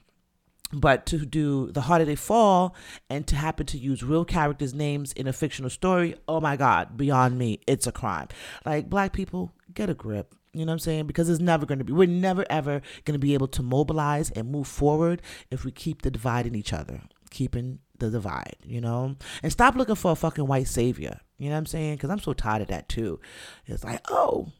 but 0.72 1.04
to 1.06 1.26
do 1.26 1.70
the 1.72 1.80
they 2.04 2.16
fall 2.16 2.74
and 3.10 3.26
to 3.26 3.36
happen 3.36 3.66
to 3.66 3.78
use 3.78 4.02
real 4.02 4.24
characters 4.24 4.72
names 4.72 5.12
in 5.12 5.26
a 5.26 5.32
fictional 5.32 5.70
story 5.70 6.14
oh 6.26 6.40
my 6.40 6.56
god 6.56 6.96
beyond 6.96 7.38
me 7.38 7.60
it's 7.66 7.86
a 7.86 7.92
crime 7.92 8.28
like 8.64 8.88
black 8.88 9.12
people 9.12 9.52
get 9.74 9.90
a 9.90 9.94
grip 9.94 10.34
you 10.54 10.66
know 10.66 10.70
what 10.70 10.74
I'm 10.74 10.78
saying? 10.80 11.06
Because 11.06 11.30
it's 11.30 11.40
never 11.40 11.64
going 11.64 11.78
to 11.78 11.84
be, 11.84 11.94
we're 11.94 12.06
never 12.06 12.44
ever 12.50 12.82
going 13.04 13.18
to 13.18 13.18
be 13.18 13.32
able 13.32 13.48
to 13.48 13.62
mobilize 13.62 14.30
and 14.32 14.52
move 14.52 14.66
forward 14.66 15.22
if 15.50 15.64
we 15.64 15.70
keep 15.70 16.02
the 16.02 16.10
divide 16.10 16.46
in 16.46 16.54
each 16.54 16.74
other, 16.74 17.00
keeping 17.30 17.78
the 17.98 18.10
divide, 18.10 18.56
you 18.62 18.80
know? 18.80 19.16
And 19.42 19.50
stop 19.50 19.76
looking 19.76 19.94
for 19.94 20.12
a 20.12 20.16
fucking 20.16 20.46
white 20.46 20.68
savior. 20.68 21.20
You 21.38 21.48
know 21.48 21.54
what 21.54 21.60
I'm 21.60 21.66
saying? 21.66 21.94
Because 21.94 22.10
I'm 22.10 22.18
so 22.18 22.34
tired 22.34 22.62
of 22.62 22.68
that 22.68 22.90
too. 22.90 23.18
It's 23.66 23.82
like, 23.82 24.00
oh, 24.10 24.52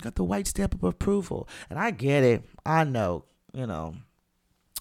got 0.00 0.16
the 0.16 0.24
white 0.24 0.48
stamp 0.48 0.74
of 0.74 0.82
approval. 0.82 1.48
And 1.70 1.78
I 1.78 1.92
get 1.92 2.24
it. 2.24 2.42
I 2.66 2.82
know, 2.82 3.24
you 3.54 3.66
know, 3.68 3.94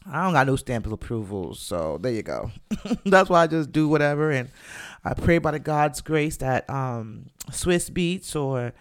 I 0.05 0.23
don't 0.23 0.33
got 0.33 0.47
no 0.47 0.55
stamp 0.55 0.87
of 0.87 0.91
approval, 0.91 1.53
so 1.53 1.99
there 2.01 2.11
you 2.11 2.23
go. 2.23 2.51
That's 3.05 3.29
why 3.29 3.43
I 3.43 3.47
just 3.47 3.71
do 3.71 3.87
whatever, 3.87 4.31
and 4.31 4.49
I 5.03 5.13
pray 5.13 5.37
by 5.37 5.51
the 5.51 5.59
God's 5.59 6.01
grace 6.01 6.37
that 6.37 6.67
um, 6.69 7.27
Swizz 7.51 7.91
Beatz 7.91 8.35
or 8.35 8.73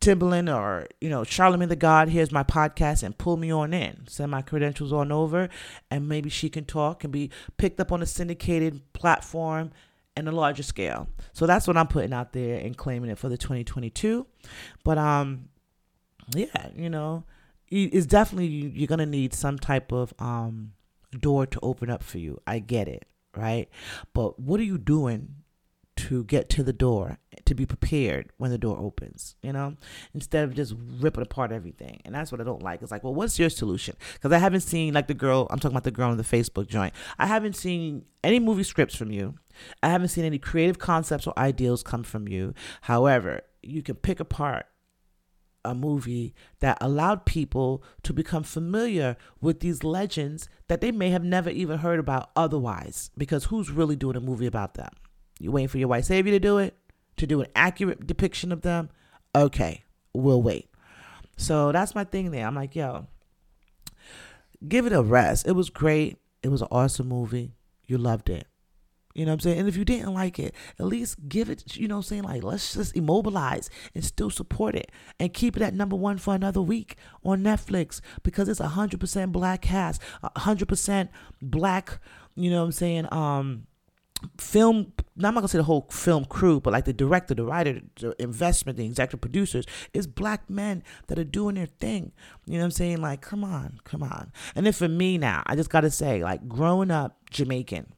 Timbaland 0.00 0.54
or 0.54 0.88
you 1.00 1.08
know 1.08 1.24
Charlemagne 1.24 1.68
the 1.68 1.76
God 1.76 2.08
hears 2.08 2.32
my 2.32 2.42
podcast 2.42 3.02
and 3.02 3.16
pull 3.16 3.38
me 3.38 3.50
on 3.50 3.72
in, 3.72 4.06
send 4.08 4.30
my 4.30 4.42
credentials 4.42 4.92
on 4.92 5.10
over, 5.10 5.48
and 5.90 6.08
maybe 6.08 6.28
she 6.28 6.50
can 6.50 6.66
talk 6.66 7.02
and 7.02 7.12
be 7.12 7.30
picked 7.56 7.80
up 7.80 7.90
on 7.90 8.02
a 8.02 8.06
syndicated 8.06 8.92
platform 8.92 9.70
and 10.16 10.28
a 10.28 10.32
larger 10.32 10.62
scale. 10.62 11.08
So 11.32 11.46
that's 11.46 11.66
what 11.66 11.78
I'm 11.78 11.86
putting 11.86 12.12
out 12.12 12.34
there 12.34 12.58
and 12.58 12.76
claiming 12.76 13.08
it 13.10 13.18
for 13.18 13.30
the 13.30 13.38
2022. 13.38 14.26
But 14.84 14.98
um, 14.98 15.48
yeah, 16.34 16.68
you 16.76 16.90
know 16.90 17.24
it's 17.72 18.06
definitely 18.06 18.46
you're 18.46 18.86
gonna 18.86 19.06
need 19.06 19.34
some 19.34 19.58
type 19.58 19.92
of 19.92 20.12
um 20.18 20.72
door 21.18 21.46
to 21.46 21.58
open 21.62 21.90
up 21.90 22.02
for 22.02 22.18
you. 22.18 22.40
I 22.46 22.58
get 22.58 22.88
it, 22.88 23.06
right? 23.36 23.68
But 24.12 24.38
what 24.38 24.60
are 24.60 24.64
you 24.64 24.78
doing 24.78 25.42
to 25.94 26.24
get 26.24 26.48
to 26.48 26.62
the 26.62 26.72
door, 26.72 27.18
to 27.44 27.54
be 27.54 27.66
prepared 27.66 28.30
when 28.38 28.50
the 28.50 28.58
door 28.58 28.78
opens, 28.78 29.36
you 29.42 29.52
know, 29.52 29.76
instead 30.14 30.44
of 30.44 30.54
just 30.54 30.74
ripping 31.00 31.22
apart 31.22 31.52
everything. 31.52 32.00
And 32.04 32.14
that's 32.14 32.32
what 32.32 32.40
I 32.40 32.44
don't 32.44 32.62
like. 32.62 32.80
It's 32.82 32.90
like, 32.90 33.04
well, 33.04 33.14
what's 33.14 33.38
your 33.38 33.50
solution? 33.50 33.94
Because 34.14 34.32
I 34.32 34.38
haven't 34.38 34.62
seen, 34.62 34.94
like 34.94 35.06
the 35.06 35.14
girl, 35.14 35.46
I'm 35.50 35.58
talking 35.58 35.74
about 35.74 35.84
the 35.84 35.90
girl 35.90 36.10
on 36.10 36.16
the 36.16 36.22
Facebook 36.22 36.66
joint. 36.66 36.94
I 37.18 37.26
haven't 37.26 37.56
seen 37.56 38.06
any 38.24 38.40
movie 38.40 38.62
scripts 38.62 38.96
from 38.96 39.12
you. 39.12 39.34
I 39.82 39.90
haven't 39.90 40.08
seen 40.08 40.24
any 40.24 40.38
creative 40.38 40.78
concepts 40.78 41.26
or 41.26 41.38
ideals 41.38 41.82
come 41.82 42.04
from 42.04 42.26
you. 42.26 42.54
However, 42.82 43.42
you 43.62 43.82
can 43.82 43.96
pick 43.96 44.18
apart 44.18 44.66
a 45.64 45.74
movie 45.74 46.34
that 46.60 46.78
allowed 46.80 47.24
people 47.24 47.82
to 48.02 48.12
become 48.12 48.42
familiar 48.42 49.16
with 49.40 49.60
these 49.60 49.84
legends 49.84 50.48
that 50.68 50.80
they 50.80 50.90
may 50.90 51.10
have 51.10 51.24
never 51.24 51.50
even 51.50 51.78
heard 51.78 51.98
about 51.98 52.30
otherwise. 52.34 53.10
Because 53.16 53.44
who's 53.44 53.70
really 53.70 53.96
doing 53.96 54.16
a 54.16 54.20
movie 54.20 54.46
about 54.46 54.74
them? 54.74 54.90
You 55.38 55.50
waiting 55.52 55.68
for 55.68 55.78
your 55.78 55.88
white 55.88 56.04
savior 56.04 56.32
to 56.32 56.40
do 56.40 56.58
it? 56.58 56.76
To 57.18 57.26
do 57.26 57.40
an 57.40 57.48
accurate 57.54 58.06
depiction 58.06 58.52
of 58.52 58.62
them? 58.62 58.90
Okay, 59.34 59.84
we'll 60.12 60.42
wait. 60.42 60.68
So 61.36 61.72
that's 61.72 61.94
my 61.94 62.04
thing 62.04 62.30
there. 62.30 62.46
I'm 62.46 62.54
like, 62.54 62.76
yo, 62.76 63.06
give 64.66 64.86
it 64.86 64.92
a 64.92 65.02
rest. 65.02 65.46
It 65.46 65.52
was 65.52 65.70
great. 65.70 66.18
It 66.42 66.48
was 66.48 66.62
an 66.62 66.68
awesome 66.70 67.08
movie. 67.08 67.54
You 67.86 67.98
loved 67.98 68.28
it. 68.30 68.46
You 69.14 69.24
know 69.24 69.32
what 69.32 69.34
I'm 69.34 69.40
saying? 69.40 69.58
And 69.60 69.68
if 69.68 69.76
you 69.76 69.84
didn't 69.84 70.14
like 70.14 70.38
it, 70.38 70.54
at 70.78 70.86
least 70.86 71.28
give 71.28 71.50
it, 71.50 71.76
you 71.76 71.88
know 71.88 71.96
what 71.96 72.06
I'm 72.06 72.08
saying? 72.08 72.22
Like, 72.24 72.42
let's 72.42 72.74
just 72.74 72.96
immobilize 72.96 73.68
and 73.94 74.04
still 74.04 74.30
support 74.30 74.74
it 74.74 74.90
and 75.20 75.32
keep 75.32 75.56
it 75.56 75.62
at 75.62 75.74
number 75.74 75.96
one 75.96 76.18
for 76.18 76.34
another 76.34 76.62
week 76.62 76.96
on 77.24 77.42
Netflix 77.42 78.00
because 78.22 78.48
it's 78.48 78.60
100% 78.60 79.32
black 79.32 79.62
cast, 79.62 80.00
100% 80.22 81.08
black, 81.40 81.98
you 82.34 82.50
know 82.50 82.60
what 82.60 82.66
I'm 82.66 82.72
saying? 82.72 83.08
Um, 83.12 83.66
film 84.38 84.92
I'm 85.16 85.22
not 85.22 85.34
gonna 85.34 85.48
say 85.48 85.58
the 85.58 85.64
whole 85.64 85.86
film 85.90 86.24
crew, 86.24 86.60
but 86.60 86.72
like 86.72 86.86
the 86.86 86.92
director, 86.92 87.34
the 87.34 87.44
writer, 87.44 87.80
the 87.96 88.14
investment, 88.22 88.78
the 88.78 88.86
executive 88.86 89.20
producers, 89.20 89.66
is 89.92 90.06
black 90.06 90.48
men 90.48 90.82
that 91.08 91.18
are 91.18 91.24
doing 91.24 91.56
their 91.56 91.66
thing. 91.66 92.12
You 92.46 92.54
know 92.54 92.60
what 92.60 92.66
I'm 92.66 92.70
saying? 92.70 93.02
Like, 93.02 93.20
come 93.20 93.44
on, 93.44 93.78
come 93.84 94.02
on. 94.02 94.32
And 94.54 94.64
then 94.64 94.72
for 94.72 94.88
me 94.88 95.18
now, 95.18 95.42
I 95.44 95.54
just 95.54 95.68
gotta 95.68 95.90
say, 95.90 96.22
like 96.22 96.48
growing 96.48 96.90
up 96.90 97.18
Jamaican, 97.30 97.92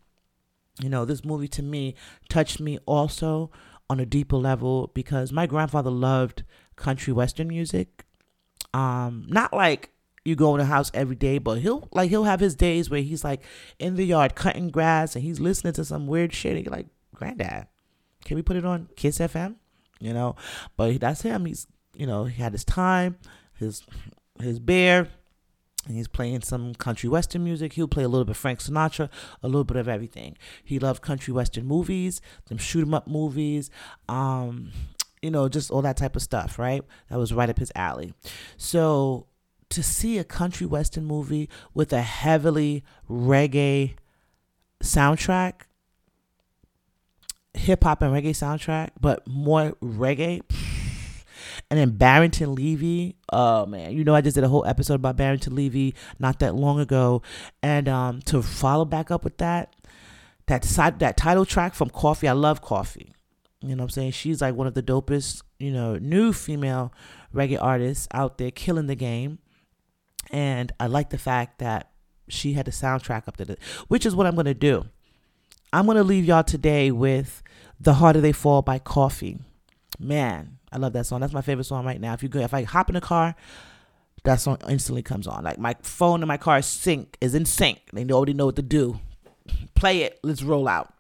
you 0.81 0.89
know, 0.89 1.05
this 1.05 1.25
movie 1.25 1.49
to 1.49 1.63
me 1.63 1.95
touched 2.29 2.61
me 2.61 2.79
also 2.87 3.51
on 3.89 4.01
a 4.01 4.07
deeper 4.07 4.37
level 4.37 4.91
because 4.95 5.33
my 5.33 5.47
grandfather 5.47 5.91
loved 5.91 6.45
country 6.77 7.13
western 7.13 7.49
music. 7.49 8.05
Um, 8.73 9.27
not 9.29 9.53
like 9.53 9.91
you 10.25 10.35
go 10.35 10.55
in 10.55 10.59
the 10.59 10.65
house 10.65 10.91
every 10.95 11.17
day, 11.17 11.39
but 11.39 11.59
he'll 11.59 11.89
like 11.93 12.11
he'll 12.11 12.25
have 12.25 12.41
his 12.41 12.55
days 12.55 12.91
where 12.91 13.03
he's 13.03 13.23
like 13.23 13.43
in 13.79 13.95
the 13.95 14.05
yard 14.05 14.35
cutting 14.35 14.69
grass 14.69 15.15
and 15.15 15.25
he's 15.25 15.39
listening 15.39 15.75
to 15.75 15.85
some 15.85 16.07
weird 16.07 16.33
shit. 16.33 16.57
And 16.57 16.65
you're 16.65 16.75
like, 16.75 16.87
Granddad, 17.15 17.69
can 18.25 18.37
we 18.37 18.43
put 18.43 18.57
it 18.57 18.65
on 18.65 18.89
Kiss 18.97 19.19
FM? 19.19 19.57
You 20.01 20.13
know, 20.13 20.37
but 20.77 20.99
that's 21.01 21.23
him. 21.23 21.45
He's 21.45 21.67
you 21.95 22.07
know 22.07 22.25
he 22.25 22.43
had 22.43 22.53
his 22.53 22.65
time, 22.65 23.17
his 23.59 23.85
his 24.41 24.59
bear, 24.59 25.09
and 25.87 25.97
he's 25.97 26.09
playing 26.09 26.43
some 26.43 26.75
country 26.75 27.09
western 27.09 27.45
music. 27.45 27.75
He'll 27.75 27.89
play 27.89 28.05
a 28.05 28.09
little 28.09 28.25
bit 28.25 28.33
of 28.33 28.37
Frank 28.37 28.61
Sinatra, 28.61 29.09
a 29.43 29.49
little 29.49 29.65
bit 29.65 29.77
of 29.77 29.89
everything. 29.89 30.37
He 30.65 30.79
loved 30.79 31.03
country 31.03 31.33
western 31.33 31.67
movies, 31.67 32.21
them 32.49 32.59
shoot 32.59 32.83
'em 32.83 32.95
up 32.95 33.07
movies, 33.07 33.71
um, 34.09 34.73
you 35.23 35.31
know, 35.31 35.49
just 35.49 35.71
all 35.71 35.83
that 35.83 35.97
type 35.97 36.17
of 36.17 36.23
stuff, 36.23 36.59
right? 36.59 36.83
That 37.09 37.19
was 37.19 37.33
right 37.33 37.51
up 37.51 37.59
his 37.59 37.73
alley. 37.75 38.15
So 38.57 39.27
to 39.71 39.83
see 39.83 40.19
a 40.19 40.25
country 40.25 40.67
western 40.67 41.05
movie 41.05 41.49
with 41.73 41.93
a 41.93 42.03
heavily 42.03 42.85
reggae 43.11 43.97
soundtrack, 44.83 45.63
hip 47.55 47.85
hop 47.85 48.03
and 48.03 48.13
reggae 48.13 48.31
soundtrack, 48.31 48.91
but 49.01 49.27
more 49.27 49.73
reggae. 49.83 50.43
And 51.75 51.81
then 51.81 51.97
Barrington 51.97 52.55
Levy, 52.55 53.17
oh 53.33 53.67
man, 53.67 53.95
you 53.95 54.05
know 54.05 54.15
I 54.15 54.21
just 54.21 54.37
did 54.37 54.45
a 54.45 54.49
whole 54.49 54.65
episode 54.65 54.95
about 54.95 55.17
Barrington 55.17 55.57
Levy 55.57 55.97
not 56.21 56.39
that 56.39 56.55
long 56.55 56.79
ago, 56.79 57.21
and 57.65 57.89
um, 57.89 58.23
to 58.27 58.43
follow 58.43 58.85
back 58.85 59.11
up 59.11 59.25
with 59.25 59.39
that, 59.39 59.75
that 60.47 60.65
side 60.65 61.01
that 61.01 61.17
title 61.17 61.45
track 61.45 61.75
from 61.75 61.91
Koffee, 61.91 62.29
I 62.29 62.33
love 62.33 62.63
Koffee. 62.63 63.11
You 63.61 63.71
know 63.71 63.83
what 63.83 63.87
I'm 63.87 63.91
saying? 63.91 64.13
She's 64.13 64.41
like 64.41 64.55
one 64.55 64.69
of 64.69 64.75
the 64.75 64.85
dopest, 64.85 65.43
you 65.59 65.73
know, 65.73 65.97
new 65.97 66.33
female 66.33 66.93
reggae 67.35 67.61
artists 67.61 68.07
out 68.15 68.39
there 68.39 68.53
killing 68.53 68.87
the 68.87 68.95
game. 68.95 69.41
And 70.31 70.71
I 70.79 70.87
like 70.87 71.11
the 71.11 71.19
fact 71.19 71.59
that 71.59 71.91
she 72.29 72.53
had 72.53 72.67
the 72.67 72.71
soundtrack 72.71 73.27
up 73.27 73.37
to 73.39 73.51
it, 73.51 73.59
which 73.89 74.07
is 74.07 74.15
what 74.15 74.29
I'm 74.29 74.37
going 74.37 74.45
to 74.45 74.55
do. 74.55 74.85
I'm 75.73 75.87
going 75.87 75.97
to 75.97 76.05
leave 76.05 76.25
y'all 76.25 76.45
today 76.45 76.93
with 76.93 77.43
The 77.81 77.95
Harder 77.95 78.21
They 78.21 78.31
Fall 78.31 78.63
by 78.63 78.79
Koffee. 78.79 79.41
Man, 79.99 80.59
I 80.75 80.79
love 80.79 80.93
that 80.95 81.07
song. 81.07 81.21
That's 81.21 81.33
my 81.33 81.41
favorite 81.41 81.65
song 81.65 81.87
right 81.87 82.01
now. 82.01 82.13
If 82.15 82.23
you 82.23 82.29
go, 82.29 82.41
if 82.41 82.53
I 82.53 82.65
hop 82.65 82.91
in 82.91 82.97
a 82.97 83.01
car, 83.01 83.37
that 84.25 84.41
song 84.41 84.59
instantly 84.69 85.03
comes 85.03 85.27
on. 85.27 85.45
Like 85.45 85.59
my 85.59 85.77
phone 85.83 86.21
in 86.21 86.29
my 86.29 86.37
car 86.37 86.59
is 86.59 86.67
sync 86.67 87.17
is 87.21 87.35
in 87.35 87.45
sync. 87.45 87.79
They 87.93 88.05
already 88.13 88.35
know 88.35 88.47
what 88.47 88.57
to 88.57 88.63
do. 88.63 88.99
Play 89.75 90.03
it. 90.03 90.19
Let's 90.23 90.43
roll 90.43 90.67
out. 90.67 90.93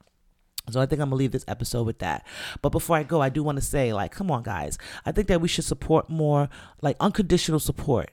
So 0.71 0.81
I 0.81 0.87
think 0.87 1.03
I'm 1.03 1.09
gonna 1.09 1.17
leave 1.17 1.33
this 1.33 1.45
episode 1.49 1.87
with 1.87 1.99
that. 1.99 2.27
But 2.63 2.71
before 2.71 2.97
I 2.97 3.03
go, 3.03 3.21
I 3.21 3.29
do 3.29 3.43
want 3.43 3.57
to 3.57 3.63
say, 3.63 3.93
like, 3.93 4.13
come 4.13 4.31
on, 4.31 4.43
guys. 4.43 4.79
I 5.05 5.13
think 5.13 5.29
that 5.29 5.41
we 5.41 5.49
should 5.49 5.65
support 5.65 6.09
more, 6.09 6.49
like 6.81 6.97
unconditional 7.01 7.61
support. 7.61 8.11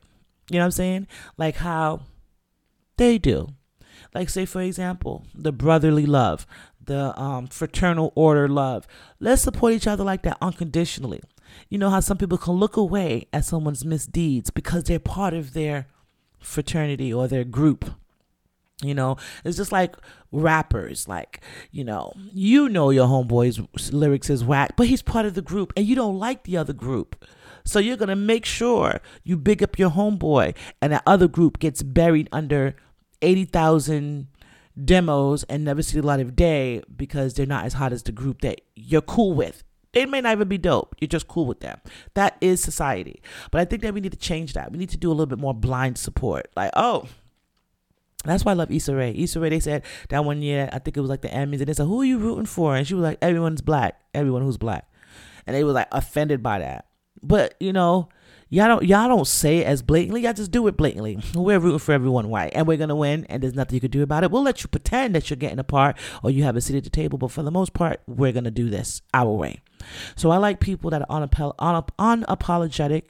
You 0.49 0.57
know 0.57 0.63
what 0.63 0.65
I'm 0.65 0.71
saying? 0.71 1.07
Like 1.37 1.57
how 1.57 2.01
they 2.97 3.17
do. 3.17 3.49
Like 4.13 4.29
say 4.29 4.45
for 4.45 4.61
example, 4.61 5.25
the 5.33 5.51
brotherly 5.51 6.05
love, 6.05 6.45
the 6.83 7.17
um, 7.19 7.47
fraternal 7.47 8.11
order 8.15 8.49
love. 8.49 8.87
Let's 9.19 9.41
support 9.41 9.73
each 9.73 9.87
other 9.87 10.03
like 10.03 10.23
that 10.23 10.37
unconditionally. 10.41 11.21
You 11.69 11.77
know 11.77 11.89
how 11.89 11.99
some 11.99 12.17
people 12.17 12.37
can 12.37 12.53
look 12.53 12.77
away 12.77 13.27
at 13.33 13.45
someone's 13.45 13.85
misdeeds 13.85 14.49
because 14.49 14.83
they're 14.83 14.99
part 14.99 15.33
of 15.33 15.53
their 15.53 15.87
fraternity 16.39 17.13
or 17.13 17.27
their 17.27 17.43
group. 17.43 17.85
You 18.83 18.95
know, 18.95 19.17
it's 19.45 19.57
just 19.57 19.71
like 19.71 19.95
rappers. 20.31 21.07
Like, 21.07 21.41
you 21.71 21.83
know, 21.83 22.13
you 22.33 22.67
know 22.67 22.89
your 22.89 23.07
homeboy's 23.07 23.93
lyrics 23.93 24.29
is 24.29 24.43
whack, 24.43 24.73
but 24.75 24.87
he's 24.87 25.01
part 25.01 25.25
of 25.25 25.35
the 25.35 25.41
group 25.41 25.71
and 25.77 25.85
you 25.85 25.95
don't 25.95 26.17
like 26.17 26.43
the 26.43 26.57
other 26.57 26.73
group. 26.73 27.23
So 27.63 27.79
you're 27.79 27.97
going 27.97 28.09
to 28.09 28.15
make 28.15 28.45
sure 28.45 28.99
you 29.23 29.37
big 29.37 29.61
up 29.61 29.77
your 29.77 29.91
homeboy 29.91 30.55
and 30.81 30.93
that 30.93 31.03
other 31.05 31.27
group 31.27 31.59
gets 31.59 31.83
buried 31.83 32.27
under 32.31 32.75
80,000 33.21 34.27
demos 34.83 35.43
and 35.43 35.63
never 35.63 35.83
see 35.83 35.99
the 35.99 36.05
light 36.05 36.19
of 36.19 36.35
day 36.35 36.81
because 36.95 37.33
they're 37.33 37.45
not 37.45 37.65
as 37.65 37.73
hot 37.73 37.93
as 37.93 38.03
the 38.03 38.11
group 38.11 38.41
that 38.41 38.61
you're 38.75 39.01
cool 39.01 39.33
with. 39.33 39.63
They 39.93 40.05
may 40.05 40.21
not 40.21 40.33
even 40.33 40.47
be 40.47 40.57
dope. 40.57 40.95
You're 40.99 41.07
just 41.07 41.27
cool 41.27 41.45
with 41.45 41.59
them. 41.59 41.79
That 42.13 42.37
is 42.39 42.61
society. 42.61 43.21
But 43.51 43.61
I 43.61 43.65
think 43.65 43.81
that 43.81 43.93
we 43.93 44.01
need 44.01 44.13
to 44.13 44.17
change 44.17 44.53
that. 44.53 44.71
We 44.71 44.77
need 44.77 44.89
to 44.89 44.97
do 44.97 45.09
a 45.09 45.13
little 45.13 45.25
bit 45.25 45.39
more 45.39 45.53
blind 45.53 45.97
support. 45.97 46.49
Like, 46.55 46.71
oh, 46.75 47.07
that's 48.23 48.45
why 48.45 48.51
I 48.51 48.55
love 48.55 48.71
Issa 48.71 48.95
Rae. 48.95 49.13
Issa 49.15 49.39
Rae, 49.39 49.49
they 49.49 49.59
said 49.59 49.83
that 50.09 50.23
one 50.23 50.41
year, 50.41 50.69
I 50.71 50.79
think 50.79 50.95
it 50.95 51.01
was 51.01 51.09
like 51.09 51.21
the 51.21 51.29
Emmys, 51.29 51.59
and 51.59 51.67
they 51.67 51.73
said, 51.73 51.87
Who 51.87 52.01
are 52.01 52.05
you 52.05 52.19
rooting 52.19 52.45
for? 52.45 52.75
And 52.75 52.87
she 52.87 52.93
was 52.93 53.03
like, 53.03 53.17
Everyone's 53.21 53.61
black. 53.61 53.99
Everyone 54.13 54.43
who's 54.43 54.57
black. 54.57 54.87
And 55.45 55.55
they 55.55 55.63
were 55.63 55.71
like 55.71 55.87
offended 55.91 56.43
by 56.43 56.59
that. 56.59 56.85
But, 57.23 57.55
you 57.59 57.73
know, 57.73 58.09
y'all 58.51 58.67
don't 58.67 58.83
y'all 58.83 59.07
don't 59.07 59.27
say 59.27 59.59
it 59.59 59.65
as 59.65 59.81
blatantly. 59.81 60.21
Y'all 60.21 60.33
just 60.33 60.51
do 60.51 60.67
it 60.67 60.77
blatantly. 60.77 61.17
We're 61.33 61.57
rooting 61.57 61.79
for 61.79 61.93
everyone 61.93 62.29
white, 62.29 62.51
and 62.53 62.67
we're 62.67 62.77
gonna 62.77 62.95
win, 62.95 63.25
and 63.29 63.41
there's 63.41 63.55
nothing 63.55 63.75
you 63.75 63.81
can 63.81 63.89
do 63.89 64.03
about 64.03 64.23
it. 64.23 64.29
We'll 64.29 64.43
let 64.43 64.61
you 64.61 64.67
pretend 64.67 65.15
that 65.15 65.29
you're 65.31 65.37
getting 65.37 65.57
a 65.57 65.63
part 65.63 65.97
or 66.21 66.29
you 66.29 66.43
have 66.43 66.55
a 66.55 66.61
seat 66.61 66.77
at 66.77 66.83
the 66.83 66.91
table, 66.91 67.17
but 67.17 67.31
for 67.31 67.41
the 67.41 67.49
most 67.49 67.73
part, 67.73 68.01
we're 68.05 68.31
gonna 68.33 68.51
do 68.51 68.69
this 68.69 69.01
our 69.13 69.31
way. 69.31 69.61
So 70.15 70.29
I 70.29 70.37
like 70.37 70.59
people 70.59 70.91
that 70.91 71.09
are 71.09 71.27
unap- 71.27 71.55
unap- 71.57 71.89
unapologetic 71.97 73.03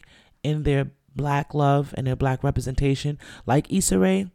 in 0.43 0.63
their 0.63 0.91
black 1.13 1.53
love 1.53 1.93
and 1.97 2.07
their 2.07 2.15
black 2.15 2.43
representation, 2.43 3.19
like 3.45 3.71
Issa 3.73 3.99
Rae, 3.99 4.31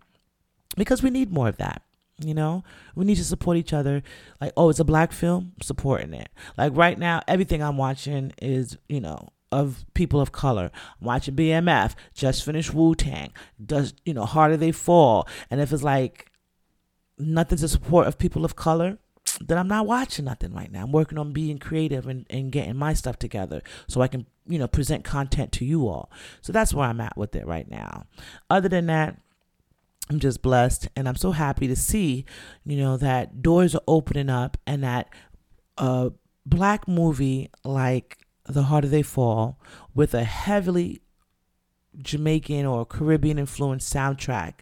because 0.77 1.03
we 1.03 1.09
need 1.11 1.33
more 1.33 1.49
of 1.49 1.57
that. 1.57 1.83
You 2.19 2.33
know, 2.33 2.65
we 2.95 3.05
need 3.05 3.17
to 3.17 3.25
support 3.25 3.59
each 3.59 3.75
other. 3.75 4.03
Like, 4.41 4.53
oh, 4.57 4.71
it's 4.71 4.81
a 4.81 4.85
black 4.85 5.13
film, 5.13 5.53
supporting 5.61 6.15
it. 6.15 6.31
Like 6.57 6.75
right 6.75 6.99
now, 6.99 7.21
everything 7.29 7.63
I'm 7.63 7.77
watching 7.77 8.33
is, 8.41 8.79
you 8.89 9.01
know, 9.01 9.29
of 9.53 9.85
people 9.95 10.21
of 10.21 10.33
color. 10.33 10.71
Watching 11.01 11.37
BMF, 11.37 11.95
just 12.15 12.45
finished 12.45 12.75
Wu 12.75 12.95
Tang, 12.95 13.33
does 13.65 13.95
you 14.05 14.15
know 14.15 14.25
harder 14.25 14.57
they 14.57 14.73
fall, 14.73 15.29
and 15.51 15.61
if 15.61 15.73
it's 15.73 15.83
like 15.83 16.31
nothing 17.19 17.59
to 17.59 17.69
support 17.69 18.07
of 18.07 18.19
people 18.19 18.45
of 18.45 18.57
color, 18.57 18.99
then 19.41 19.59
I'm 19.59 19.69
not 19.69 19.87
watching 19.87 20.27
nothing 20.27 20.53
right 20.53 20.71
now. 20.71 20.83
I'm 20.83 20.93
working 20.93 21.19
on 21.19 21.33
being 21.33 21.59
creative 21.59 22.07
and, 22.07 22.27
and 22.31 22.53
getting 22.53 22.77
my 22.77 22.93
stuff 22.95 23.19
together 23.19 23.63
so 23.89 24.01
I 24.01 24.09
can 24.09 24.27
you 24.47 24.59
know 24.59 24.69
present 24.69 25.05
content 25.05 25.53
to 25.53 25.65
you 25.65 25.89
all. 25.89 26.11
So 26.41 26.53
that's 26.53 26.75
where 26.75 26.89
I'm 26.89 27.01
at 27.01 27.17
with 27.17 27.35
it 27.37 27.47
right 27.47 27.69
now. 27.71 28.05
Other 28.51 28.69
than 28.69 28.87
that. 28.87 29.21
I'm 30.09 30.21
just 30.21 30.41
blessed 30.41 30.87
and 30.95 31.09
I'm 31.09 31.17
so 31.17 31.33
happy 31.33 31.67
to 31.67 31.75
see, 31.75 32.27
you 32.65 32.77
know, 32.77 32.97
that 32.97 33.43
doors 33.43 33.75
are 33.75 33.83
opening 33.89 34.31
up 34.31 34.57
and 34.65 34.85
that 34.85 35.09
a 35.79 36.13
black 36.47 36.87
movie 36.87 37.51
like 37.65 38.26
the 38.49 38.65
Harder 38.65 38.89
They 38.89 39.03
Fall 39.03 39.59
with 39.95 40.15
a 40.15 40.25
heavily 40.25 41.03
Jamaican 41.99 42.67
or 42.67 42.85
Caribbean 42.85 43.39
influenced 43.39 43.93
soundtrack 43.93 44.55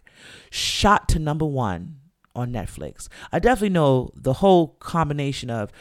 shot 0.49 1.09
to 1.09 1.19
number 1.19 1.45
one 1.45 1.99
on 2.33 2.51
Netflix. 2.51 3.07
I 3.31 3.39
definitely 3.39 3.69
know 3.69 4.11
the 4.15 4.33
whole 4.33 4.69
combination 4.79 5.49
of 5.49 5.71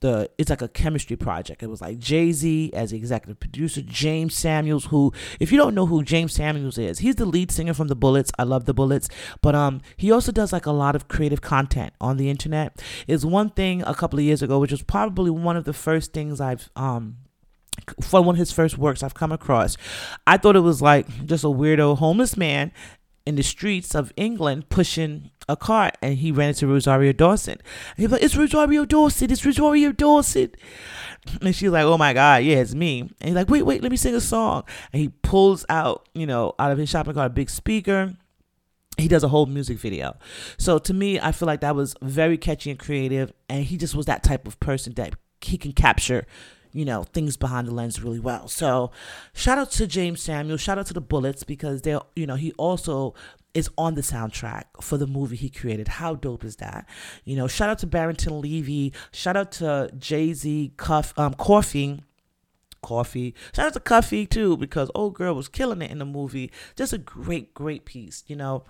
the 0.00 0.30
it's 0.36 0.50
like 0.50 0.60
a 0.60 0.68
chemistry 0.68 1.16
project. 1.16 1.62
It 1.62 1.68
was 1.68 1.80
like 1.80 1.98
Jay 1.98 2.30
Z 2.30 2.70
as 2.74 2.90
the 2.90 2.96
executive 2.96 3.40
producer, 3.40 3.80
James 3.80 4.34
Samuels, 4.34 4.86
who 4.86 5.12
if 5.40 5.50
you 5.50 5.56
don't 5.56 5.74
know 5.74 5.86
who 5.86 6.02
James 6.02 6.34
Samuels 6.34 6.76
is, 6.76 6.98
he's 6.98 7.16
the 7.16 7.24
lead 7.24 7.50
singer 7.50 7.72
from 7.72 7.88
the 7.88 7.96
Bullitts. 7.96 8.30
I 8.38 8.42
love 8.42 8.66
the 8.66 8.74
Bullitts, 8.74 9.10
but 9.40 9.54
um 9.54 9.80
he 9.96 10.12
also 10.12 10.30
does 10.30 10.52
like 10.52 10.66
a 10.66 10.72
lot 10.72 10.94
of 10.94 11.08
creative 11.08 11.40
content 11.40 11.94
on 12.00 12.18
the 12.18 12.28
internet. 12.28 12.82
Is 13.06 13.24
one 13.24 13.50
thing 13.50 13.82
a 13.82 13.94
couple 13.94 14.18
of 14.18 14.24
years 14.24 14.42
ago, 14.42 14.58
which 14.58 14.72
was 14.72 14.82
probably 14.82 15.30
one 15.30 15.56
of 15.56 15.64
the 15.64 15.72
first 15.72 16.12
things 16.12 16.40
I've 16.40 16.70
um 16.76 17.16
for 18.00 18.22
one 18.22 18.34
of 18.34 18.38
his 18.38 18.52
first 18.52 18.78
works 18.78 19.02
I've 19.02 19.14
come 19.14 19.32
across. 19.32 19.76
I 20.26 20.36
thought 20.36 20.56
it 20.56 20.60
was 20.60 20.82
like 20.82 21.26
just 21.26 21.44
a 21.44 21.48
weirdo 21.48 21.98
homeless 21.98 22.36
man 22.36 22.72
in 23.26 23.36
the 23.36 23.42
streets 23.42 23.94
of 23.94 24.12
England 24.16 24.68
pushing 24.68 25.30
a 25.48 25.56
cart 25.56 25.96
and 26.02 26.16
he 26.18 26.30
ran 26.30 26.50
into 26.50 26.66
Rosario 26.66 27.12
Dawson. 27.12 27.58
And 27.96 28.10
like, 28.10 28.22
It's 28.22 28.36
Rosario 28.36 28.84
Dawson, 28.84 29.30
it's 29.30 29.44
Rosario 29.44 29.92
Dawson. 29.92 30.52
And 31.40 31.54
she's 31.54 31.70
like, 31.70 31.84
Oh 31.84 31.98
my 31.98 32.12
God, 32.12 32.42
yeah, 32.44 32.56
it's 32.56 32.74
me. 32.74 33.00
And 33.00 33.12
he's 33.20 33.34
like, 33.34 33.48
Wait, 33.48 33.62
wait, 33.62 33.82
let 33.82 33.90
me 33.90 33.96
sing 33.96 34.14
a 34.14 34.20
song. 34.20 34.64
And 34.92 35.00
he 35.00 35.08
pulls 35.08 35.64
out, 35.68 36.08
you 36.14 36.26
know, 36.26 36.54
out 36.58 36.72
of 36.72 36.78
his 36.78 36.88
shopping 36.88 37.14
cart 37.14 37.26
a 37.26 37.30
big 37.30 37.50
speaker. 37.50 38.14
He 38.96 39.08
does 39.08 39.24
a 39.24 39.28
whole 39.28 39.46
music 39.46 39.78
video. 39.78 40.16
So 40.56 40.78
to 40.78 40.94
me, 40.94 41.18
I 41.18 41.32
feel 41.32 41.46
like 41.46 41.62
that 41.62 41.74
was 41.74 41.96
very 42.00 42.38
catchy 42.38 42.70
and 42.70 42.78
creative. 42.78 43.32
And 43.48 43.64
he 43.64 43.76
just 43.76 43.94
was 43.94 44.06
that 44.06 44.22
type 44.22 44.46
of 44.46 44.60
person 44.60 44.94
that 44.94 45.14
he 45.40 45.58
can 45.58 45.72
capture 45.72 46.26
you 46.74 46.84
know, 46.84 47.04
things 47.04 47.36
behind 47.38 47.68
the 47.68 47.72
lens 47.72 48.02
really 48.02 48.18
well. 48.18 48.48
So, 48.48 48.90
shout 49.32 49.56
out 49.56 49.70
to 49.72 49.86
James 49.86 50.20
Samuel, 50.20 50.58
shout 50.58 50.76
out 50.76 50.86
to 50.86 50.92
the 50.92 51.00
Bullitts 51.00 51.46
because 51.46 51.82
they're, 51.82 52.00
you 52.16 52.26
know, 52.26 52.34
he 52.34 52.52
also 52.52 53.14
is 53.54 53.70
on 53.78 53.94
the 53.94 54.00
soundtrack 54.00 54.64
for 54.82 54.98
the 54.98 55.06
movie 55.06 55.36
he 55.36 55.48
created. 55.48 55.86
How 55.86 56.16
dope 56.16 56.44
is 56.44 56.56
that? 56.56 56.86
You 57.24 57.36
know, 57.36 57.46
shout 57.46 57.70
out 57.70 57.78
to 57.78 57.86
Barrington 57.86 58.40
Levy, 58.40 58.92
shout 59.12 59.36
out 59.36 59.52
to 59.52 59.90
Jay 59.96 60.34
Z, 60.34 60.72
Cuff, 60.76 61.16
um, 61.16 61.34
Koffee. 61.34 62.02
Koffee. 62.82 63.32
Shout 63.54 63.68
out 63.68 63.72
to 63.72 63.80
Cuffee 63.80 64.28
too, 64.28 64.58
because 64.58 64.90
old 64.94 65.14
girl 65.14 65.34
was 65.34 65.48
killing 65.48 65.80
it 65.80 65.90
in 65.90 65.98
the 65.98 66.04
movie. 66.04 66.50
Just 66.76 66.92
a 66.92 66.98
great, 66.98 67.54
great 67.54 67.86
piece, 67.86 68.24
you 68.26 68.36
know. 68.36 68.64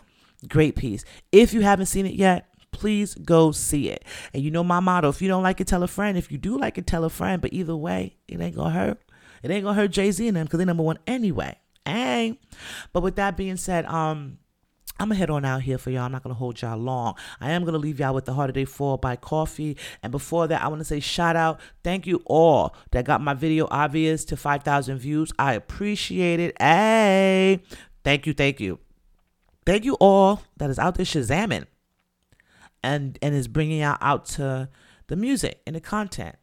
Great 0.46 0.76
piece. 0.76 1.04
If 1.32 1.52
you 1.54 1.62
haven't 1.62 1.86
seen 1.86 2.06
it 2.06 2.14
yet, 2.14 2.48
please 2.74 3.14
go 3.14 3.52
see 3.52 3.88
it. 3.88 4.04
And 4.34 4.42
you 4.42 4.50
know 4.50 4.64
my 4.64 4.80
motto 4.80 5.08
if 5.08 5.22
you 5.22 5.28
don't 5.28 5.42
like 5.42 5.60
it, 5.60 5.66
tell 5.66 5.82
a 5.82 5.88
friend. 5.88 6.18
If 6.18 6.30
you 6.30 6.36
do 6.36 6.58
like 6.58 6.76
it, 6.76 6.86
tell 6.86 7.04
a 7.04 7.10
friend. 7.10 7.40
But 7.40 7.52
either 7.54 7.76
way, 7.76 8.16
it 8.28 8.40
ain't 8.40 8.56
gonna 8.56 8.70
hurt. 8.70 8.98
It 9.42 9.50
ain't 9.50 9.64
gonna 9.64 9.74
hurt 9.80 9.92
Jay 9.92 10.10
Z 10.10 10.26
and 10.26 10.36
them 10.36 10.44
because 10.44 10.58
they're 10.58 10.66
number 10.66 10.82
one 10.82 10.98
anyway. 11.06 11.56
Hey. 11.86 12.38
But 12.92 13.02
with 13.02 13.16
that 13.16 13.36
being 13.36 13.56
said, 13.56 13.86
um, 13.86 14.38
I'm 14.98 15.08
gonna 15.08 15.18
head 15.18 15.30
on 15.30 15.44
out 15.44 15.62
here 15.62 15.78
for 15.78 15.90
y'all. 15.90 16.04
I'm 16.04 16.12
not 16.12 16.22
gonna 16.22 16.34
hold 16.34 16.60
y'all 16.62 16.78
long. 16.78 17.14
I 17.40 17.50
am 17.50 17.64
gonna 17.64 17.78
leave 17.78 18.00
y'all 18.00 18.14
with 18.14 18.24
the 18.26 18.32
Harder 18.32 18.52
They 18.52 18.64
Fall 18.64 18.96
by 18.96 19.16
Koffee. 19.16 19.76
And 20.02 20.10
before 20.10 20.46
that, 20.48 20.62
I 20.62 20.68
wanna 20.68 20.84
say 20.84 21.00
shout 21.00 21.36
out. 21.36 21.60
Thank 21.82 22.06
you 22.06 22.22
all 22.26 22.74
that 22.92 23.04
got 23.04 23.20
my 23.20 23.34
video 23.34 23.66
obvious 23.70 24.24
to 24.26 24.36
5,000 24.36 24.98
views. 24.98 25.32
I 25.38 25.54
appreciate 25.54 26.40
it. 26.40 26.60
Hey, 26.60 27.60
thank 28.04 28.26
you, 28.26 28.34
thank 28.34 28.60
you. 28.60 28.78
Thank 29.66 29.84
you 29.84 29.94
all 29.94 30.42
that 30.58 30.70
is 30.70 30.78
out 30.78 30.94
there 30.94 31.06
shazamming 31.06 31.66
and 32.84 33.18
and 33.22 33.34
is 33.34 33.48
bringing 33.48 33.82
out 33.82 33.98
out 34.00 34.26
to 34.26 34.68
the 35.08 35.16
music 35.16 35.60
and 35.66 35.74
the 35.74 35.80
content. 35.80 36.36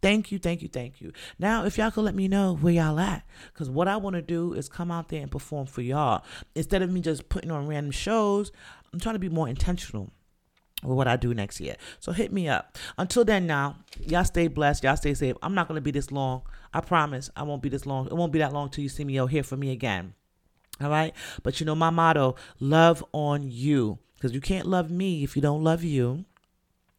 Thank 0.00 0.30
you, 0.30 0.38
thank 0.38 0.62
you, 0.62 0.68
thank 0.68 1.00
you. 1.00 1.12
Now, 1.40 1.64
if 1.64 1.76
y'all 1.76 1.90
could 1.90 2.04
let 2.04 2.14
me 2.14 2.28
know 2.28 2.54
where 2.54 2.72
y'all 2.72 3.00
at, 3.00 3.24
because 3.52 3.68
what 3.68 3.88
I 3.88 3.96
want 3.96 4.14
to 4.14 4.22
do 4.22 4.52
is 4.52 4.68
come 4.68 4.92
out 4.92 5.08
there 5.08 5.20
and 5.20 5.30
perform 5.30 5.66
for 5.66 5.82
y'all. 5.82 6.24
Instead 6.54 6.82
of 6.82 6.90
me 6.90 7.00
just 7.00 7.28
putting 7.28 7.50
on 7.50 7.66
random 7.66 7.90
shows, 7.90 8.52
I'm 8.92 9.00
trying 9.00 9.16
to 9.16 9.18
be 9.18 9.28
more 9.28 9.48
intentional 9.48 10.12
with 10.84 10.96
what 10.96 11.08
I 11.08 11.16
do 11.16 11.34
next 11.34 11.60
year. 11.60 11.74
So 11.98 12.12
hit 12.12 12.32
me 12.32 12.48
up. 12.48 12.78
Until 12.96 13.24
then, 13.24 13.48
now, 13.48 13.76
y'all 14.00 14.22
stay 14.24 14.46
blessed. 14.46 14.84
Y'all 14.84 14.96
stay 14.96 15.14
safe. 15.14 15.34
I'm 15.42 15.54
not 15.54 15.66
going 15.66 15.78
to 15.78 15.82
be 15.82 15.90
this 15.90 16.12
long. 16.12 16.42
I 16.72 16.80
promise 16.80 17.28
I 17.34 17.42
won't 17.42 17.62
be 17.62 17.68
this 17.68 17.84
long. 17.84 18.06
It 18.06 18.12
won't 18.12 18.32
be 18.32 18.38
that 18.38 18.52
long 18.52 18.70
till 18.70 18.82
you 18.82 18.88
see 18.88 19.04
me 19.04 19.20
or 19.20 19.28
hear 19.28 19.42
from 19.42 19.58
me 19.58 19.72
again. 19.72 20.14
All 20.80 20.90
right. 20.90 21.12
But 21.42 21.58
you 21.58 21.66
know, 21.66 21.74
my 21.74 21.90
motto 21.90 22.36
love 22.60 23.04
on 23.12 23.50
you. 23.50 23.98
Because 24.18 24.32
you 24.32 24.40
can't 24.40 24.66
love 24.66 24.90
me 24.90 25.22
if 25.22 25.36
you 25.36 25.42
don't 25.42 25.62
love 25.62 25.84
you. 25.84 26.24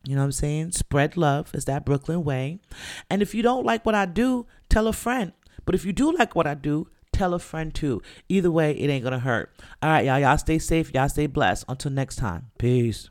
You 0.05 0.15
know 0.15 0.21
what 0.21 0.25
I'm 0.25 0.31
saying? 0.31 0.71
Spread 0.71 1.17
love 1.17 1.53
is 1.53 1.65
that 1.65 1.85
Brooklyn 1.85 2.23
way. 2.23 2.59
And 3.09 3.21
if 3.21 3.35
you 3.35 3.43
don't 3.43 3.65
like 3.65 3.85
what 3.85 3.95
I 3.95 4.05
do, 4.05 4.45
tell 4.69 4.87
a 4.87 4.93
friend. 4.93 5.33
But 5.65 5.75
if 5.75 5.85
you 5.85 5.91
do 5.91 6.11
like 6.11 6.35
what 6.35 6.47
I 6.47 6.53
do, 6.53 6.87
tell 7.11 7.33
a 7.33 7.39
friend 7.39 7.73
too. 7.75 8.01
Either 8.29 8.49
way, 8.49 8.71
it 8.71 8.89
ain't 8.89 9.03
gonna 9.03 9.19
hurt. 9.19 9.53
All 9.83 9.89
right, 9.89 10.05
y'all. 10.05 10.19
Y'all 10.19 10.37
stay 10.37 10.57
safe. 10.57 10.93
Y'all 10.93 11.09
stay 11.09 11.27
blessed. 11.27 11.65
Until 11.67 11.91
next 11.91 12.15
time. 12.15 12.51
Peace. 12.57 13.09